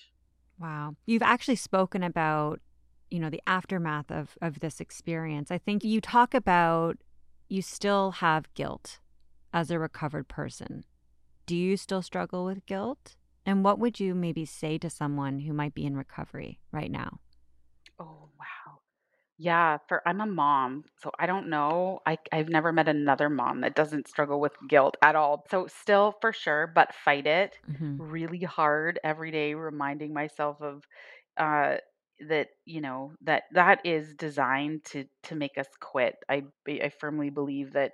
Wow. 0.59 0.95
You've 1.05 1.23
actually 1.23 1.55
spoken 1.55 2.03
about, 2.03 2.59
you 3.09 3.19
know, 3.19 3.29
the 3.29 3.41
aftermath 3.47 4.11
of 4.11 4.37
of 4.41 4.59
this 4.59 4.79
experience. 4.79 5.51
I 5.51 5.57
think 5.57 5.83
you 5.83 5.99
talk 6.01 6.33
about 6.33 6.97
you 7.49 7.61
still 7.61 8.11
have 8.11 8.53
guilt 8.53 8.99
as 9.53 9.69
a 9.71 9.79
recovered 9.79 10.27
person. 10.27 10.85
Do 11.45 11.55
you 11.55 11.75
still 11.77 12.01
struggle 12.01 12.45
with 12.45 12.65
guilt? 12.65 13.15
And 13.45 13.63
what 13.63 13.79
would 13.79 13.99
you 13.99 14.13
maybe 14.15 14.45
say 14.45 14.77
to 14.77 14.89
someone 14.89 15.39
who 15.39 15.53
might 15.53 15.73
be 15.73 15.85
in 15.85 15.97
recovery 15.97 16.59
right 16.71 16.91
now? 16.91 17.19
Oh, 17.99 18.29
wow. 18.39 18.60
Yeah, 19.43 19.77
for 19.87 20.07
I'm 20.07 20.21
a 20.21 20.25
mom, 20.27 20.83
so 20.99 21.11
I 21.17 21.25
don't 21.25 21.49
know. 21.49 21.99
I 22.05 22.17
I've 22.31 22.49
never 22.49 22.71
met 22.71 22.87
another 22.87 23.29
mom 23.29 23.61
that 23.61 23.75
doesn't 23.75 24.07
struggle 24.07 24.39
with 24.39 24.53
guilt 24.67 24.97
at 25.01 25.15
all. 25.15 25.45
So 25.49 25.67
still 25.67 26.13
for 26.21 26.31
sure, 26.33 26.67
but 26.67 26.93
fight 26.93 27.25
it 27.25 27.57
hmm 27.67 27.99
really 27.99 28.41
hard 28.41 28.99
every 29.03 29.31
day, 29.31 29.53
reminding 29.55 30.13
myself 30.13 30.61
of 30.61 30.83
uh 31.37 31.77
that, 32.27 32.49
you 32.65 32.81
know, 32.81 33.13
that 33.21 33.43
that 33.53 33.79
is 33.85 34.13
designed 34.15 34.83
to 34.85 35.05
to 35.23 35.35
make 35.35 35.57
us 35.57 35.67
quit. 35.79 36.15
I 36.29 36.43
I 36.67 36.89
firmly 36.89 37.29
believe 37.31 37.73
that 37.73 37.93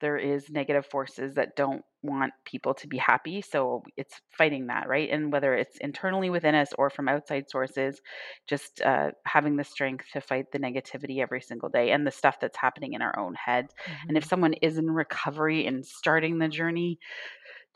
there 0.00 0.16
is 0.16 0.50
negative 0.50 0.86
forces 0.86 1.34
that 1.34 1.56
don't 1.56 1.84
want 2.02 2.32
people 2.44 2.74
to 2.74 2.86
be 2.86 2.96
happy, 2.98 3.42
so 3.42 3.82
it's 3.96 4.20
fighting 4.30 4.68
that, 4.68 4.88
right? 4.88 5.10
And 5.10 5.32
whether 5.32 5.54
it's 5.54 5.76
internally 5.78 6.30
within 6.30 6.54
us 6.54 6.72
or 6.78 6.90
from 6.90 7.08
outside 7.08 7.50
sources, 7.50 8.00
just 8.46 8.80
uh, 8.82 9.10
having 9.26 9.56
the 9.56 9.64
strength 9.64 10.06
to 10.12 10.20
fight 10.20 10.52
the 10.52 10.58
negativity 10.60 11.20
every 11.20 11.40
single 11.40 11.68
day 11.68 11.90
and 11.90 12.06
the 12.06 12.10
stuff 12.10 12.38
that's 12.40 12.56
happening 12.56 12.92
in 12.92 13.02
our 13.02 13.18
own 13.18 13.34
head. 13.34 13.66
And 14.08 14.16
if 14.16 14.24
hmm 14.24 14.28
someone 14.28 14.54
is 14.54 14.78
in 14.78 14.90
recovery 14.90 15.66
and 15.66 15.84
starting 15.84 16.38
the 16.38 16.48
journey, 16.48 16.98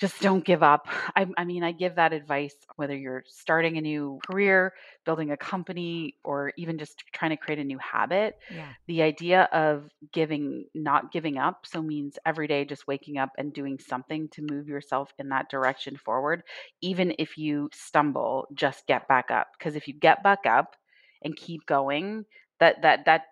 just 0.03 0.21
don't 0.21 0.45
give 0.45 0.65
up. 0.65 0.89
I, 1.15 1.29
I 1.37 1.45
mean, 1.45 1.63
I 1.63 1.71
give 1.71 1.95
that 1.95 2.13
advice 2.13 2.57
whether 2.75 2.97
you're 2.97 3.23
starting 3.29 3.79
a 3.79 3.81
new 3.81 4.19
career, 4.27 4.73
building 5.07 5.31
a 5.31 5.37
company, 5.37 6.17
or 6.25 6.53
even 6.57 6.77
just 6.77 7.05
trying 7.13 7.31
to 7.31 7.37
create 7.37 7.61
a 7.61 7.65
new 7.65 7.79
habit. 7.79 8.37
Yeah. 8.53 8.67
The 8.89 9.03
idea 9.03 9.49
of 9.53 9.89
giving, 10.13 10.65
not 10.75 11.13
giving 11.13 11.39
up, 11.39 11.67
so 11.67 11.81
means 11.81 12.19
every 12.27 12.49
day 12.49 12.65
just 12.65 12.89
waking 12.89 13.17
up 13.17 13.31
and 13.39 13.53
doing 13.53 13.79
something 13.79 14.29
to 14.31 14.45
move 14.51 14.67
yourself 14.67 15.13
in 15.21 15.29
that 15.29 15.49
direction 15.49 15.97
forward. 15.97 16.43
Even 16.81 17.15
if 17.21 17.39
you 17.39 17.71
stumble, 17.73 18.49
just 18.53 18.89
get 18.89 19.07
back 19.07 19.31
up. 19.31 19.51
Because 19.57 19.77
if 19.77 19.87
you 19.87 19.95
get 19.95 20.25
back 20.25 20.47
up 20.47 20.75
and 21.23 21.37
keep 21.37 21.65
going, 21.65 22.25
that 22.59 22.83
that 22.83 23.05
that 23.05 23.23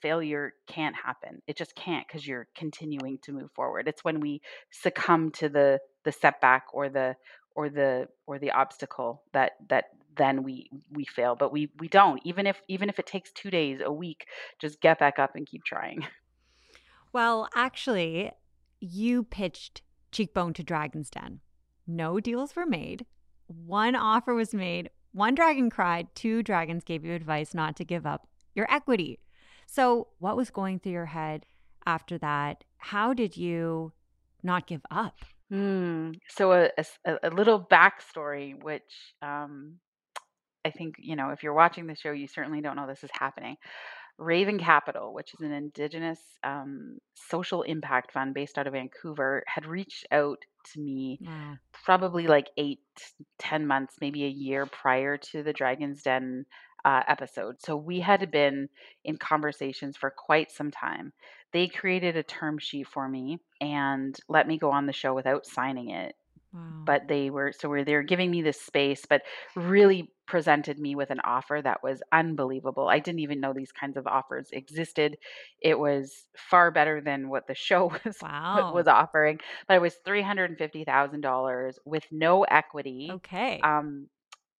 failure 0.00 0.52
can't 0.66 0.94
happen. 0.94 1.42
It 1.46 1.56
just 1.56 1.74
can't 1.74 2.06
because 2.06 2.26
you're 2.26 2.48
continuing 2.54 3.18
to 3.22 3.32
move 3.32 3.50
forward. 3.52 3.88
It's 3.88 4.04
when 4.04 4.20
we 4.20 4.40
succumb 4.70 5.30
to 5.32 5.48
the 5.48 5.80
the 6.04 6.12
setback 6.12 6.64
or 6.72 6.88
the 6.88 7.16
or 7.54 7.68
the 7.68 8.08
or 8.26 8.38
the 8.38 8.50
obstacle 8.52 9.22
that 9.32 9.52
that 9.68 9.86
then 10.16 10.42
we 10.42 10.70
we 10.90 11.04
fail. 11.04 11.36
But 11.36 11.52
we 11.52 11.70
we 11.78 11.88
don't. 11.88 12.20
Even 12.24 12.46
if 12.46 12.60
even 12.68 12.88
if 12.88 12.98
it 12.98 13.06
takes 13.06 13.32
two 13.32 13.50
days, 13.50 13.80
a 13.84 13.92
week, 13.92 14.26
just 14.60 14.80
get 14.80 14.98
back 14.98 15.18
up 15.18 15.34
and 15.34 15.46
keep 15.46 15.64
trying. 15.64 16.06
Well, 17.12 17.48
actually, 17.54 18.32
you 18.80 19.22
pitched 19.22 19.82
Cheekbone 20.10 20.52
to 20.54 20.64
Dragon's 20.64 21.08
Den. 21.10 21.38
No 21.86 22.18
deals 22.18 22.56
were 22.56 22.66
made. 22.66 23.06
One 23.46 23.94
offer 23.94 24.34
was 24.34 24.52
made. 24.52 24.90
One 25.12 25.36
dragon 25.36 25.70
cried. 25.70 26.08
Two 26.16 26.42
dragons 26.42 26.82
gave 26.82 27.04
you 27.04 27.12
advice 27.14 27.54
not 27.54 27.76
to 27.76 27.84
give 27.84 28.04
up 28.04 28.26
your 28.56 28.66
equity. 28.68 29.20
So, 29.74 30.06
what 30.20 30.36
was 30.36 30.50
going 30.50 30.78
through 30.78 30.92
your 30.92 31.06
head 31.06 31.46
after 31.84 32.16
that? 32.18 32.62
How 32.76 33.12
did 33.12 33.36
you 33.36 33.92
not 34.40 34.68
give 34.68 34.82
up? 34.88 35.16
Hmm. 35.50 36.12
So 36.28 36.52
a 36.52 37.30
little 37.30 37.60
backstory, 37.60 38.54
which 38.62 39.14
um, 39.20 39.80
I 40.64 40.70
think 40.70 40.94
you 40.98 41.16
know, 41.16 41.30
if 41.30 41.42
you're 41.42 41.54
watching 41.54 41.88
the 41.88 41.96
show, 41.96 42.12
you 42.12 42.28
certainly 42.28 42.60
don't 42.60 42.76
know 42.76 42.86
this 42.86 43.02
is 43.02 43.10
happening. 43.12 43.56
Raven 44.16 44.60
Capital, 44.60 45.12
which 45.12 45.34
is 45.34 45.40
an 45.40 45.50
Indigenous 45.50 46.20
um, 46.44 46.98
social 47.14 47.62
impact 47.62 48.12
fund 48.12 48.32
based 48.32 48.58
out 48.58 48.68
of 48.68 48.74
Vancouver, 48.74 49.42
had 49.48 49.66
reached 49.66 50.06
out 50.12 50.38
to 50.72 50.80
me 50.80 51.18
Wow. 51.20 51.54
probably 51.84 52.28
like 52.28 52.46
eight, 52.56 52.78
ten 53.40 53.66
months, 53.66 53.96
maybe 54.00 54.24
a 54.24 54.28
year 54.28 54.66
prior 54.66 55.16
to 55.32 55.42
the 55.42 55.52
Dragon's 55.52 56.02
Den 56.02 56.46
uh, 56.84 57.02
episode. 57.08 57.60
So 57.62 57.76
we 57.76 58.00
had 58.00 58.30
been 58.30 58.68
in 59.04 59.16
conversations 59.16 59.96
for 59.96 60.10
quite 60.10 60.50
some 60.50 60.70
time. 60.70 61.12
They 61.52 61.68
created 61.68 62.16
a 62.16 62.22
term 62.22 62.58
sheet 62.58 62.88
for 62.88 63.08
me 63.08 63.38
and 63.60 64.16
let 64.28 64.46
me 64.48 64.58
go 64.58 64.70
on 64.70 64.86
the 64.86 64.92
show 64.92 65.14
without 65.14 65.46
signing 65.46 65.90
it 65.90 66.14
Wow. 66.52 66.86
but 66.86 67.08
they 67.08 67.30
were 67.30 67.52
so 67.52 67.68
where 67.68 67.84
they 67.84 67.94
were 67.94 68.02
giving 68.02 68.30
me 68.30 68.42
this 68.42 68.60
space 68.60 69.04
but 69.08 69.22
really 69.56 70.12
presented 70.26 70.78
me 70.78 70.94
with 70.94 71.10
an 71.10 71.20
offer 71.20 71.60
that 71.62 71.82
was 71.82 72.02
unbelievable 72.12 72.88
i 72.88 72.98
didn't 72.98 73.20
even 73.20 73.40
know 73.40 73.52
these 73.52 73.72
kinds 73.72 73.96
of 73.96 74.06
offers 74.06 74.48
existed 74.52 75.16
it 75.60 75.78
was 75.78 76.26
far 76.36 76.70
better 76.70 77.00
than 77.00 77.28
what 77.28 77.46
the 77.46 77.54
show 77.54 77.86
was 78.04 78.24
was 78.70 78.86
offering 78.88 79.38
but 79.68 79.74
it 79.74 79.80
was 79.82 79.96
$350000 80.04 81.78
with 81.84 82.04
no 82.10 82.42
equity 82.44 83.16
Okay. 83.16 83.64
um, 83.64 84.08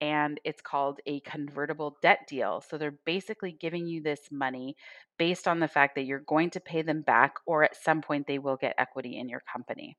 and 0.01 0.39
it's 0.43 0.61
called 0.61 0.99
a 1.05 1.19
convertible 1.21 1.97
debt 2.01 2.19
deal 2.27 2.61
so 2.61 2.77
they're 2.77 2.99
basically 3.05 3.51
giving 3.51 3.87
you 3.87 4.01
this 4.01 4.21
money 4.31 4.75
based 5.17 5.47
on 5.47 5.59
the 5.59 5.67
fact 5.67 5.95
that 5.95 6.03
you're 6.05 6.19
going 6.19 6.49
to 6.49 6.59
pay 6.59 6.81
them 6.81 7.01
back 7.01 7.35
or 7.45 7.63
at 7.63 7.75
some 7.75 8.01
point 8.01 8.27
they 8.27 8.39
will 8.39 8.57
get 8.57 8.75
equity 8.77 9.17
in 9.17 9.29
your 9.29 9.41
company 9.51 9.97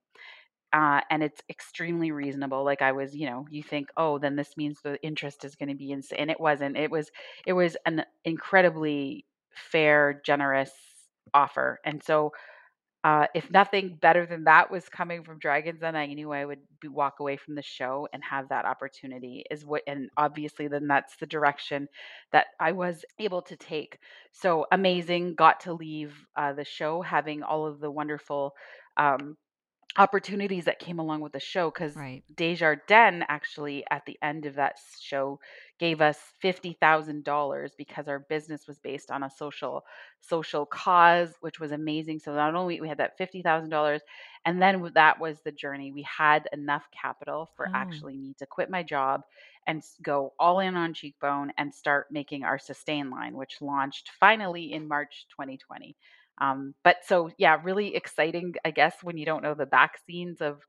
uh, 0.72 1.00
and 1.10 1.22
it's 1.22 1.40
extremely 1.48 2.10
reasonable. 2.10 2.64
Like 2.64 2.82
I 2.82 2.92
was, 2.92 3.14
you 3.14 3.26
know, 3.26 3.46
you 3.50 3.62
think, 3.62 3.88
oh, 3.96 4.18
then 4.18 4.36
this 4.36 4.56
means 4.56 4.80
the 4.82 5.00
interest 5.02 5.44
is 5.44 5.54
going 5.54 5.68
to 5.70 5.74
be 5.74 5.90
insane. 5.90 6.18
And 6.18 6.30
it 6.30 6.40
wasn't. 6.40 6.76
It 6.76 6.90
was, 6.90 7.10
it 7.46 7.52
was 7.54 7.76
an 7.86 8.04
incredibly 8.24 9.24
fair, 9.54 10.20
generous 10.24 10.72
offer. 11.32 11.80
And 11.84 12.02
so 12.02 12.32
uh, 13.06 13.28
if 13.34 13.50
nothing 13.52 13.98
better 14.02 14.26
than 14.26 14.44
that 14.44 14.70
was 14.70 14.88
coming 14.88 15.22
from 15.24 15.38
Dragons 15.38 15.80
then 15.80 15.96
I 15.96 16.06
knew 16.06 16.32
I 16.32 16.44
would 16.44 16.60
be, 16.80 16.88
walk 16.88 17.20
away 17.20 17.36
from 17.36 17.54
the 17.54 17.62
show 17.62 18.08
and 18.12 18.22
have 18.24 18.48
that 18.50 18.66
opportunity. 18.66 19.44
Is 19.50 19.64
what, 19.64 19.82
and 19.86 20.10
obviously, 20.16 20.68
then 20.68 20.88
that's 20.88 21.16
the 21.18 21.26
direction 21.26 21.88
that 22.32 22.48
I 22.60 22.72
was 22.72 23.04
able 23.20 23.42
to 23.42 23.56
take. 23.56 23.98
So 24.32 24.66
amazing! 24.72 25.36
Got 25.36 25.60
to 25.62 25.74
leave 25.74 26.14
uh, 26.36 26.54
the 26.54 26.64
show 26.64 27.02
having 27.02 27.42
all 27.44 27.66
of 27.66 27.80
the 27.80 27.90
wonderful 27.90 28.54
um, 28.96 29.36
opportunities 29.98 30.66
that 30.66 30.78
came 30.78 30.98
along 30.98 31.20
with 31.20 31.32
the 31.32 31.40
show 31.40 31.70
because 31.70 31.96
Right. 31.96 32.24
Desjardins 32.34 33.24
actually 33.28 33.84
at 33.90 34.04
the 34.06 34.18
end 34.22 34.46
of 34.46 34.56
that 34.56 34.76
show 35.00 35.40
gave 35.78 36.00
us 36.00 36.18
fifty 36.40 36.72
thousand 36.80 37.24
dollars 37.24 37.74
because 37.76 38.08
our 38.08 38.20
business 38.20 38.66
was 38.66 38.78
based 38.78 39.10
on 39.10 39.22
a 39.22 39.30
social 39.30 39.84
social 40.20 40.66
cause, 40.66 41.34
which 41.40 41.60
was 41.60 41.72
amazing. 41.72 42.18
So 42.20 42.34
not 42.34 42.54
only 42.54 42.80
we 42.80 42.88
had 42.88 42.98
that 42.98 43.16
fifty 43.18 43.42
thousand 43.42 43.70
dollars, 43.70 44.02
and 44.44 44.60
then 44.62 44.90
that 44.94 45.20
was 45.20 45.40
the 45.42 45.52
journey. 45.52 45.92
We 45.92 46.02
had 46.02 46.48
enough 46.52 46.88
capital 46.92 47.50
for 47.56 47.68
Oh, 47.68 47.74
actually 47.74 48.16
me 48.16 48.34
to 48.38 48.46
quit 48.46 48.70
my 48.70 48.82
job 48.82 49.22
and 49.66 49.82
go 50.02 50.32
all 50.38 50.60
in 50.60 50.76
on 50.76 50.94
Cheekbone 50.94 51.52
and 51.58 51.74
start 51.74 52.06
making 52.10 52.44
our 52.44 52.58
sustain 52.58 53.10
line, 53.10 53.36
which 53.36 53.60
launched 53.60 54.10
finally 54.20 54.72
in 54.72 54.88
March 54.88 55.26
2020. 55.34 55.96
Um, 56.38 56.74
but 56.84 57.04
so 57.04 57.30
yeah, 57.38 57.60
really 57.62 57.94
exciting, 57.96 58.54
I 58.64 58.70
guess, 58.70 59.02
when 59.02 59.16
you 59.16 59.24
don't 59.26 59.42
know 59.42 59.54
the 59.54 59.66
back 59.66 59.98
scenes 60.06 60.40
of, 60.40 60.62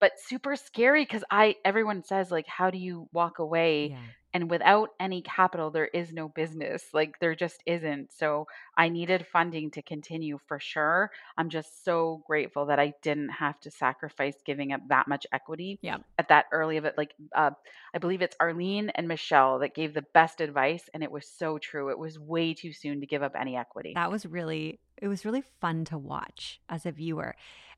but 0.00 0.12
super 0.18 0.56
scary 0.56 1.04
because 1.04 1.24
I 1.30 1.56
everyone 1.64 2.02
says 2.04 2.30
like, 2.30 2.46
how 2.46 2.70
do 2.70 2.78
you 2.78 3.08
walk 3.12 3.38
away? 3.38 3.92
yeah. 3.92 4.12
And 4.32 4.48
without 4.50 4.90
any 5.00 5.22
capital, 5.22 5.70
there 5.70 5.86
is 5.86 6.12
no 6.12 6.28
business. 6.28 6.84
Like 6.92 7.18
there 7.20 7.34
just 7.34 7.62
isn't. 7.66 8.12
So 8.12 8.46
I 8.76 8.88
needed 8.88 9.26
funding 9.26 9.70
to 9.72 9.82
continue 9.82 10.38
for 10.46 10.60
sure. 10.60 11.10
I'm 11.36 11.48
just 11.50 11.84
so 11.84 12.22
grateful 12.26 12.66
that 12.66 12.78
I 12.78 12.94
didn't 13.02 13.30
have 13.30 13.58
to 13.60 13.70
sacrifice 13.70 14.36
giving 14.44 14.72
up 14.72 14.80
that 14.88 15.08
much 15.08 15.26
equity 15.32 15.78
Yeah. 15.82 15.98
at 16.18 16.28
that 16.28 16.46
early 16.52 16.76
of 16.76 16.84
it. 16.84 16.94
Like 16.96 17.14
uh, 17.34 17.50
I 17.92 17.98
believe 17.98 18.22
it's 18.22 18.36
Arlene 18.38 18.90
and 18.90 19.08
Michele 19.08 19.58
that 19.60 19.74
gave 19.74 19.94
the 19.94 20.04
best 20.14 20.40
advice, 20.40 20.88
and 20.94 21.02
it 21.02 21.10
was 21.10 21.26
so 21.26 21.58
true. 21.58 21.90
It 21.90 21.98
was 21.98 22.18
way 22.18 22.54
too 22.54 22.72
soon 22.72 23.00
to 23.00 23.06
give 23.06 23.22
up 23.22 23.32
any 23.38 23.56
equity. 23.56 23.92
That 23.94 24.10
was 24.10 24.26
really 24.26 24.78
it 24.96 25.08
was 25.08 25.24
really 25.24 25.42
fun 25.60 25.84
to 25.86 25.98
watch 25.98 26.60
as 26.68 26.84
a 26.86 26.92
viewer. 26.92 27.34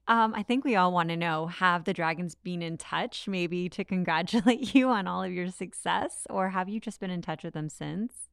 Um, 0.09 0.35
I 0.35 0.43
think 0.43 0.65
we 0.65 0.75
all 0.75 0.93
want 0.93 1.11
to 1.11 1.17
know 1.17 1.47
have 1.47 1.85
the 1.85 1.93
dragons 1.93 2.35
been 2.35 2.61
in 2.61 2.77
touch 2.77 3.29
maybe 3.29 3.69
to 3.71 3.85
congratulate 3.85 4.75
you 4.75 4.89
on 4.89 5.07
all 5.07 5.23
of 5.23 5.33
your 5.33 5.51
success 5.51 6.27
or 6.29 6.51
have 6.51 6.69
you 6.69 6.81
just 6.81 7.01
been 7.01 7.11
in 7.11 7.23
touch 7.23 7.45
with 7.45 7.55
them 7.55 7.69
since? 7.69 8.29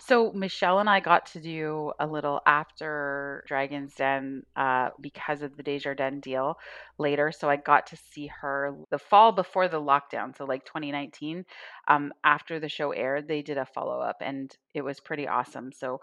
So 0.00 0.32
Michele 0.32 0.78
and 0.78 0.88
I 0.88 1.00
got 1.00 1.26
to 1.26 1.40
do 1.40 1.92
a 2.00 2.06
little 2.06 2.40
after 2.46 3.44
Dragon's 3.46 3.94
Den 3.94 4.42
uh, 4.56 4.90
because 5.00 5.42
of 5.42 5.56
the 5.56 5.62
Desjardins 5.62 6.22
deal 6.22 6.58
later. 6.98 7.30
So 7.30 7.48
I 7.48 7.56
got 7.56 7.88
to 7.88 7.96
see 7.96 8.28
her 8.40 8.74
the 8.90 8.98
fall 8.98 9.32
before 9.32 9.68
the 9.68 9.80
lockdown, 9.80 10.36
so 10.36 10.44
like 10.44 10.64
2019. 10.64 11.44
Um, 11.88 12.12
after 12.24 12.58
the 12.58 12.68
show 12.68 12.92
aired, 12.92 13.28
they 13.28 13.42
did 13.42 13.58
a 13.58 13.66
follow 13.66 14.00
up, 14.00 14.16
and 14.20 14.54
it 14.74 14.82
was 14.82 14.98
pretty 14.98 15.28
awesome. 15.28 15.72
So 15.72 16.00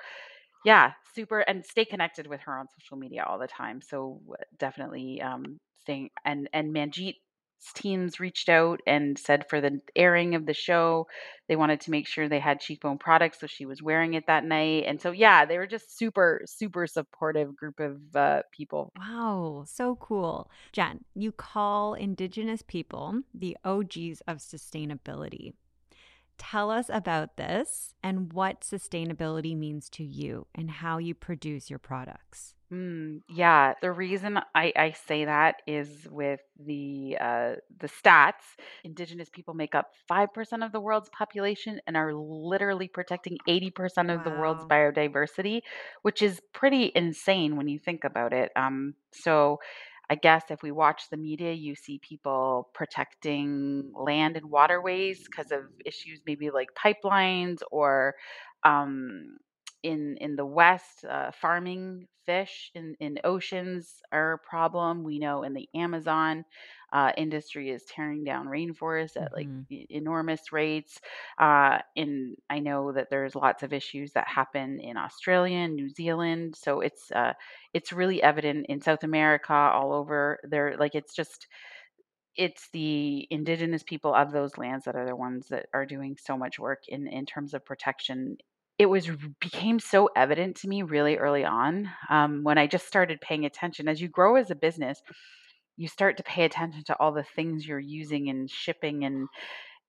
yeah, 0.65 0.91
super, 1.15 1.39
and 1.39 1.65
stay 1.65 1.85
connected 1.85 2.27
with 2.27 2.41
her 2.41 2.57
on 2.57 2.67
social 2.79 2.97
media 2.97 3.23
all 3.27 3.39
the 3.39 3.47
time. 3.47 3.81
So 3.81 4.21
definitely 4.57 5.21
um, 5.21 5.59
staying 5.81 6.09
and 6.25 6.49
and 6.53 6.73
Manjit's 6.73 7.15
teams 7.75 8.19
reached 8.19 8.47
out 8.49 8.79
and 8.87 9.17
said 9.17 9.49
for 9.49 9.59
the 9.59 9.79
airing 9.95 10.35
of 10.35 10.45
the 10.45 10.53
show, 10.53 11.07
they 11.47 11.55
wanted 11.55 11.81
to 11.81 11.91
make 11.91 12.07
sure 12.07 12.27
they 12.27 12.39
had 12.39 12.59
cheekbone 12.59 12.97
products, 12.97 13.39
so 13.39 13.47
she 13.47 13.65
was 13.65 13.81
wearing 13.81 14.13
it 14.13 14.27
that 14.27 14.45
night. 14.45 14.85
And 14.87 15.01
so 15.01 15.11
yeah, 15.11 15.45
they 15.45 15.57
were 15.57 15.67
just 15.67 15.97
super 15.97 16.41
super 16.45 16.87
supportive 16.87 17.55
group 17.55 17.79
of 17.79 17.97
uh, 18.15 18.41
people. 18.51 18.91
Wow, 18.97 19.65
so 19.67 19.95
cool. 19.95 20.49
Jenn, 20.71 21.03
you 21.15 21.31
call 21.31 21.93
Indigenous 21.93 22.61
people 22.61 23.21
the 23.33 23.57
OGs 23.63 24.21
of 24.27 24.37
sustainability. 24.37 25.53
Tell 26.39 26.71
us 26.71 26.89
about 26.89 27.37
this 27.37 27.93
and 28.01 28.33
what 28.33 28.61
sustainability 28.61 29.55
means 29.55 29.89
to 29.89 30.03
you 30.03 30.47
and 30.55 30.71
how 30.71 30.97
you 30.97 31.13
produce 31.13 31.69
your 31.69 31.79
products. 31.79 32.55
Mm, 32.71 33.21
yeah, 33.27 33.73
the 33.81 33.91
reason 33.91 34.39
I, 34.53 34.71
I 34.75 34.91
say 35.07 35.25
that 35.25 35.55
is 35.65 35.89
with 36.09 36.39
the 36.63 37.17
uh, 37.19 37.53
the 37.79 37.89
stats. 37.89 38.45
Indigenous 38.83 39.27
people 39.27 39.55
make 39.55 39.73
up 39.73 39.89
five 40.07 40.31
percent 40.33 40.63
of 40.63 40.71
the 40.71 40.79
world's 40.79 41.09
population 41.09 41.81
and 41.87 41.97
are 41.97 42.13
literally 42.13 42.87
protecting 42.87 43.37
eighty 43.47 43.71
percent 43.71 44.11
of 44.11 44.23
the 44.23 44.29
world's 44.29 44.65
biodiversity, 44.65 45.61
which 46.03 46.21
is 46.21 46.39
pretty 46.53 46.91
insane 46.93 47.57
when 47.57 47.67
you 47.67 47.79
think 47.79 48.03
about 48.03 48.33
it. 48.33 48.51
Um, 48.55 48.93
so 49.11 49.59
I 50.09 50.15
guess 50.15 50.43
if 50.49 50.63
we 50.63 50.71
watch 50.71 51.03
the 51.11 51.17
media, 51.17 51.51
you 51.53 51.75
see 51.75 51.99
people 51.99 52.69
protecting 52.73 53.91
land 53.95 54.37
and 54.37 54.49
waterways 54.49 55.21
because 55.29 55.51
of 55.51 55.61
issues 55.85 56.21
maybe 56.25 56.49
like 56.49 56.69
pipelines 56.75 57.59
or 57.71 58.15
um, 58.63 59.37
in 59.83 60.17
in 60.17 60.35
the 60.35 60.45
west 60.45 61.05
uh, 61.05 61.31
farming 61.31 62.07
fish 62.25 62.71
in 62.75 62.95
in 62.99 63.19
oceans 63.23 64.01
are 64.11 64.33
a 64.33 64.37
problem 64.39 65.03
we 65.03 65.19
know 65.19 65.43
in 65.43 65.53
the 65.53 65.67
amazon 65.75 66.43
uh, 66.91 67.11
industry 67.17 67.69
is 67.69 67.85
tearing 67.85 68.23
down 68.23 68.47
rainforests 68.47 69.15
at 69.15 69.29
like 69.35 69.49
Mhm. 69.49 69.67
e- 69.69 69.85
enormous 69.89 70.51
rates 70.51 70.99
uh, 71.39 71.79
in 71.95 72.35
i 72.49 72.59
know 72.59 72.91
that 72.91 73.09
there's 73.09 73.35
lots 73.35 73.63
of 73.63 73.73
issues 73.73 74.11
that 74.13 74.27
happen 74.27 74.79
in 74.79 74.97
australia 74.97 75.57
and 75.57 75.75
new 75.75 75.89
zealand 75.89 76.55
so 76.55 76.81
it's 76.81 77.11
uh, 77.11 77.33
it's 77.73 77.93
really 77.93 78.21
evident 78.21 78.65
in 78.69 78.81
south 78.81 79.03
america 79.03 79.53
all 79.53 79.93
over 79.93 80.39
there 80.43 80.75
like 80.77 80.95
it's 80.95 81.15
just 81.15 81.47
it's 82.35 82.69
the 82.71 83.27
indigenous 83.31 83.83
people 83.83 84.13
of 84.13 84.31
those 84.31 84.57
lands 84.57 84.85
that 84.85 84.95
are 84.95 85.05
the 85.05 85.15
ones 85.15 85.47
that 85.49 85.67
are 85.73 85.85
doing 85.85 86.17
so 86.17 86.37
much 86.37 86.59
work 86.59 86.83
in 86.87 87.07
in 87.07 87.25
terms 87.25 87.53
of 87.53 87.65
protection. 87.65 88.37
It 88.79 88.87
was 88.89 89.09
became 89.41 89.79
so 89.79 90.09
evident 90.15 90.55
to 90.57 90.67
me 90.69 90.83
really 90.83 91.17
early 91.17 91.45
on 91.45 91.91
um, 92.09 92.43
when 92.43 92.57
I 92.57 92.65
just 92.67 92.87
started 92.87 93.21
paying 93.21 93.45
attention. 93.45 93.87
As 93.89 94.01
you 94.01 94.07
grow 94.07 94.37
as 94.37 94.49
a 94.51 94.55
business, 94.55 95.01
you 95.77 95.87
start 95.87 96.17
to 96.17 96.23
pay 96.23 96.45
attention 96.45 96.83
to 96.85 96.95
all 96.99 97.11
the 97.13 97.23
things 97.23 97.67
you're 97.67 97.79
using 97.79 98.29
and 98.29 98.49
shipping 98.49 99.05
and 99.05 99.27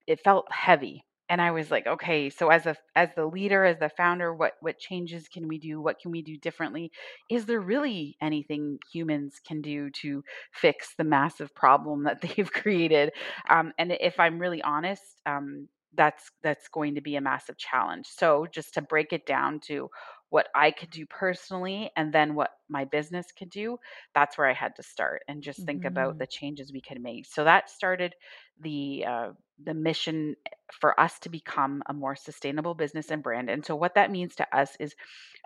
it 0.06 0.20
felt 0.24 0.46
heavy. 0.52 1.04
And 1.28 1.40
i 1.40 1.52
was 1.52 1.70
like 1.70 1.86
okay 1.86 2.30
so 2.30 2.50
as 2.50 2.66
a 2.66 2.76
as 2.96 3.10
the 3.16 3.26
leader 3.26 3.64
as 3.64 3.78
the 3.78 3.90
founder 3.96 4.34
what 4.34 4.54
what 4.60 4.78
changes 4.78 5.28
can 5.28 5.48
we 5.48 5.58
do? 5.58 5.80
What 5.80 6.00
can 6.00 6.10
we 6.12 6.22
do 6.22 6.36
differently? 6.38 6.90
Is 7.30 7.46
there 7.46 7.60
really 7.60 8.16
anything 8.22 8.78
humans 8.92 9.40
can 9.46 9.62
do 9.62 9.90
to 10.02 10.24
fix 10.52 10.94
the 10.98 11.04
massive 11.04 11.54
problem 11.54 12.04
that 12.04 12.20
they've 12.22 12.52
created? 12.52 13.12
Um, 13.50 13.72
and 13.78 13.92
if 14.00 14.20
i'm 14.20 14.38
really 14.40 14.62
honest 14.62 15.02
um, 15.26 15.68
that's 15.94 16.30
that's 16.42 16.68
going 16.68 16.94
to 16.94 17.00
be 17.00 17.16
a 17.16 17.20
massive 17.20 17.56
challenge 17.58 18.06
so 18.06 18.46
just 18.46 18.74
to 18.74 18.82
break 18.82 19.12
it 19.12 19.26
down 19.26 19.58
to 19.60 19.88
what 20.28 20.48
i 20.54 20.70
could 20.70 20.90
do 20.90 21.04
personally 21.06 21.90
and 21.96 22.12
then 22.12 22.34
what 22.34 22.50
my 22.68 22.84
business 22.84 23.32
could 23.32 23.50
do 23.50 23.76
that's 24.14 24.38
where 24.38 24.46
i 24.48 24.52
had 24.52 24.74
to 24.76 24.82
start 24.82 25.22
and 25.28 25.42
just 25.42 25.64
think 25.66 25.84
about 25.84 26.16
Mhm. 26.16 26.18
the 26.18 26.26
changes 26.26 26.72
we 26.72 26.80
could 26.80 27.00
make 27.00 27.26
so 27.26 27.44
that 27.44 27.68
started 27.68 28.14
the 28.60 29.04
uh, 29.06 29.30
the 29.62 29.74
mission 29.74 30.36
for 30.72 30.98
us 30.98 31.18
to 31.18 31.28
become 31.28 31.82
a 31.86 31.92
more 31.92 32.14
sustainable 32.16 32.74
business 32.74 33.10
and 33.10 33.22
brand. 33.22 33.50
And 33.50 33.64
so, 33.64 33.74
what 33.76 33.94
that 33.94 34.10
means 34.10 34.34
to 34.36 34.56
us 34.56 34.76
is 34.80 34.94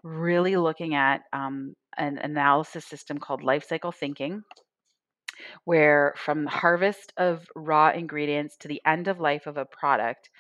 really 0.04 0.56
looking 0.56 0.94
at 0.94 1.22
um, 1.32 1.74
an 1.96 2.18
analysis 2.18 2.84
system 2.86 3.18
called 3.18 3.42
life 3.42 3.64
cycle 3.64 3.92
thinking, 3.92 4.44
where 5.64 6.14
from 6.16 6.44
the 6.44 6.50
harvest 6.50 7.12
of 7.16 7.46
raw 7.54 7.90
ingredients 7.90 8.56
to 8.58 8.68
the 8.68 8.82
end 8.86 9.08
of 9.08 9.20
life 9.20 9.46
of 9.46 9.56
a 9.56 9.64
product, 9.66 10.30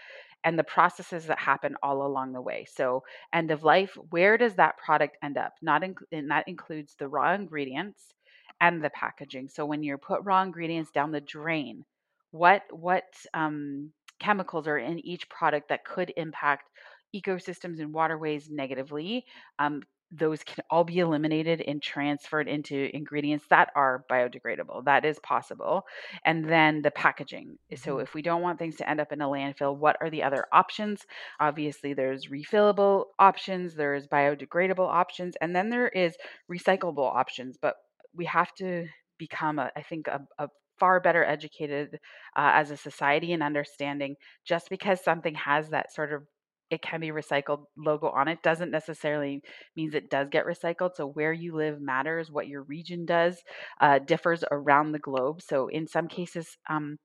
and 0.44 0.58
the 0.58 0.64
processes 0.64 1.26
that 1.26 1.38
happen 1.38 1.74
all 1.82 2.06
along 2.06 2.32
the 2.32 2.40
way. 2.42 2.66
So, 2.70 3.02
end 3.32 3.50
of 3.50 3.64
life, 3.64 3.96
where 4.10 4.36
does 4.36 4.54
that 4.56 4.76
product 4.78 5.16
end 5.22 5.38
up? 5.38 5.54
Not 5.62 5.82
inc- 5.82 6.06
and 6.12 6.30
that 6.30 6.46
includes 6.46 6.94
the 6.98 7.08
raw 7.08 7.34
ingredients 7.34 8.14
and 8.60 8.82
the 8.84 8.90
packaging. 8.90 9.48
So, 9.48 9.64
when 9.66 9.82
you 9.82 9.96
put 9.98 10.22
raw 10.24 10.42
ingredients 10.42 10.90
down 10.90 11.12
the 11.12 11.20
drain, 11.20 11.84
what 12.30 12.62
what 12.70 13.04
um, 13.32 13.92
chemicals 14.20 14.68
are 14.68 14.78
in 14.78 15.04
each 15.06 15.28
product 15.28 15.68
that 15.70 15.84
could 15.84 16.12
impact 16.16 16.68
ecosystems 17.14 17.80
and 17.80 17.92
waterways 17.94 18.48
negatively? 18.50 19.24
Um, 19.58 19.82
those 20.10 20.44
can 20.44 20.62
all 20.70 20.84
be 20.84 20.98
eliminated 21.00 21.60
and 21.60 21.82
transferred 21.82 22.46
into 22.48 22.88
ingredients 22.94 23.46
that 23.50 23.70
are 23.74 24.04
biodegradable. 24.10 24.84
That 24.84 25.04
is 25.04 25.18
possible 25.20 25.84
and 26.24 26.48
then 26.48 26.82
the 26.82 26.90
packaging. 26.90 27.58
So 27.76 27.98
Mhm. 27.98 28.00
if 28.00 28.14
we 28.14 28.22
don't 28.22 28.42
want 28.42 28.58
things 28.58 28.76
to 28.76 28.88
end 28.88 29.00
up 29.00 29.12
in 29.12 29.20
a 29.20 29.26
landfill, 29.28 29.76
what 29.76 29.96
are 30.00 30.10
the 30.10 30.22
other 30.22 30.46
options? 30.52 31.04
Obviously, 31.40 31.94
there's 31.94 32.28
refillable 32.28 33.06
options, 33.18 33.74
there's 33.74 34.06
biodegradable 34.06 34.88
options, 34.88 35.34
and 35.40 35.54
then 35.54 35.70
there 35.70 35.88
is 35.88 36.16
recyclable 36.50 37.12
options. 37.14 37.56
But 37.60 37.74
we 38.14 38.26
have 38.26 38.52
to 38.54 38.86
become, 39.18 39.58
a, 39.58 39.70
I 39.76 39.82
think, 39.82 40.06
a, 40.06 40.20
a 40.38 40.48
far 40.78 41.00
better 41.00 41.24
educated 41.24 41.94
uh, 42.36 42.50
as 42.54 42.70
a 42.70 42.76
society 42.76 43.32
and 43.32 43.42
understanding 43.42 44.16
just 44.44 44.68
because 44.68 45.02
something 45.02 45.34
has 45.34 45.70
that 45.70 45.92
sort 45.92 46.12
of 46.12 46.24
it 46.70 46.82
can 46.82 47.00
be 47.00 47.08
recycled 47.08 47.64
logo 47.76 48.08
on 48.08 48.28
it 48.28 48.42
doesn't 48.42 48.70
necessarily 48.70 49.42
means 49.76 49.94
it 49.94 50.10
does 50.10 50.28
get 50.30 50.46
recycled. 50.46 50.90
So 50.96 51.06
where 51.06 51.32
you 51.32 51.54
live 51.54 51.80
matters. 51.80 52.30
What 52.30 52.48
your 52.48 52.62
region 52.62 53.04
does 53.06 53.42
uh, 53.80 53.98
differs 54.00 54.44
around 54.50 54.92
the 54.92 54.98
globe. 54.98 55.42
So 55.42 55.68
in 55.68 55.86
some 55.86 56.08
cases, 56.08 56.56
um, 56.68 56.98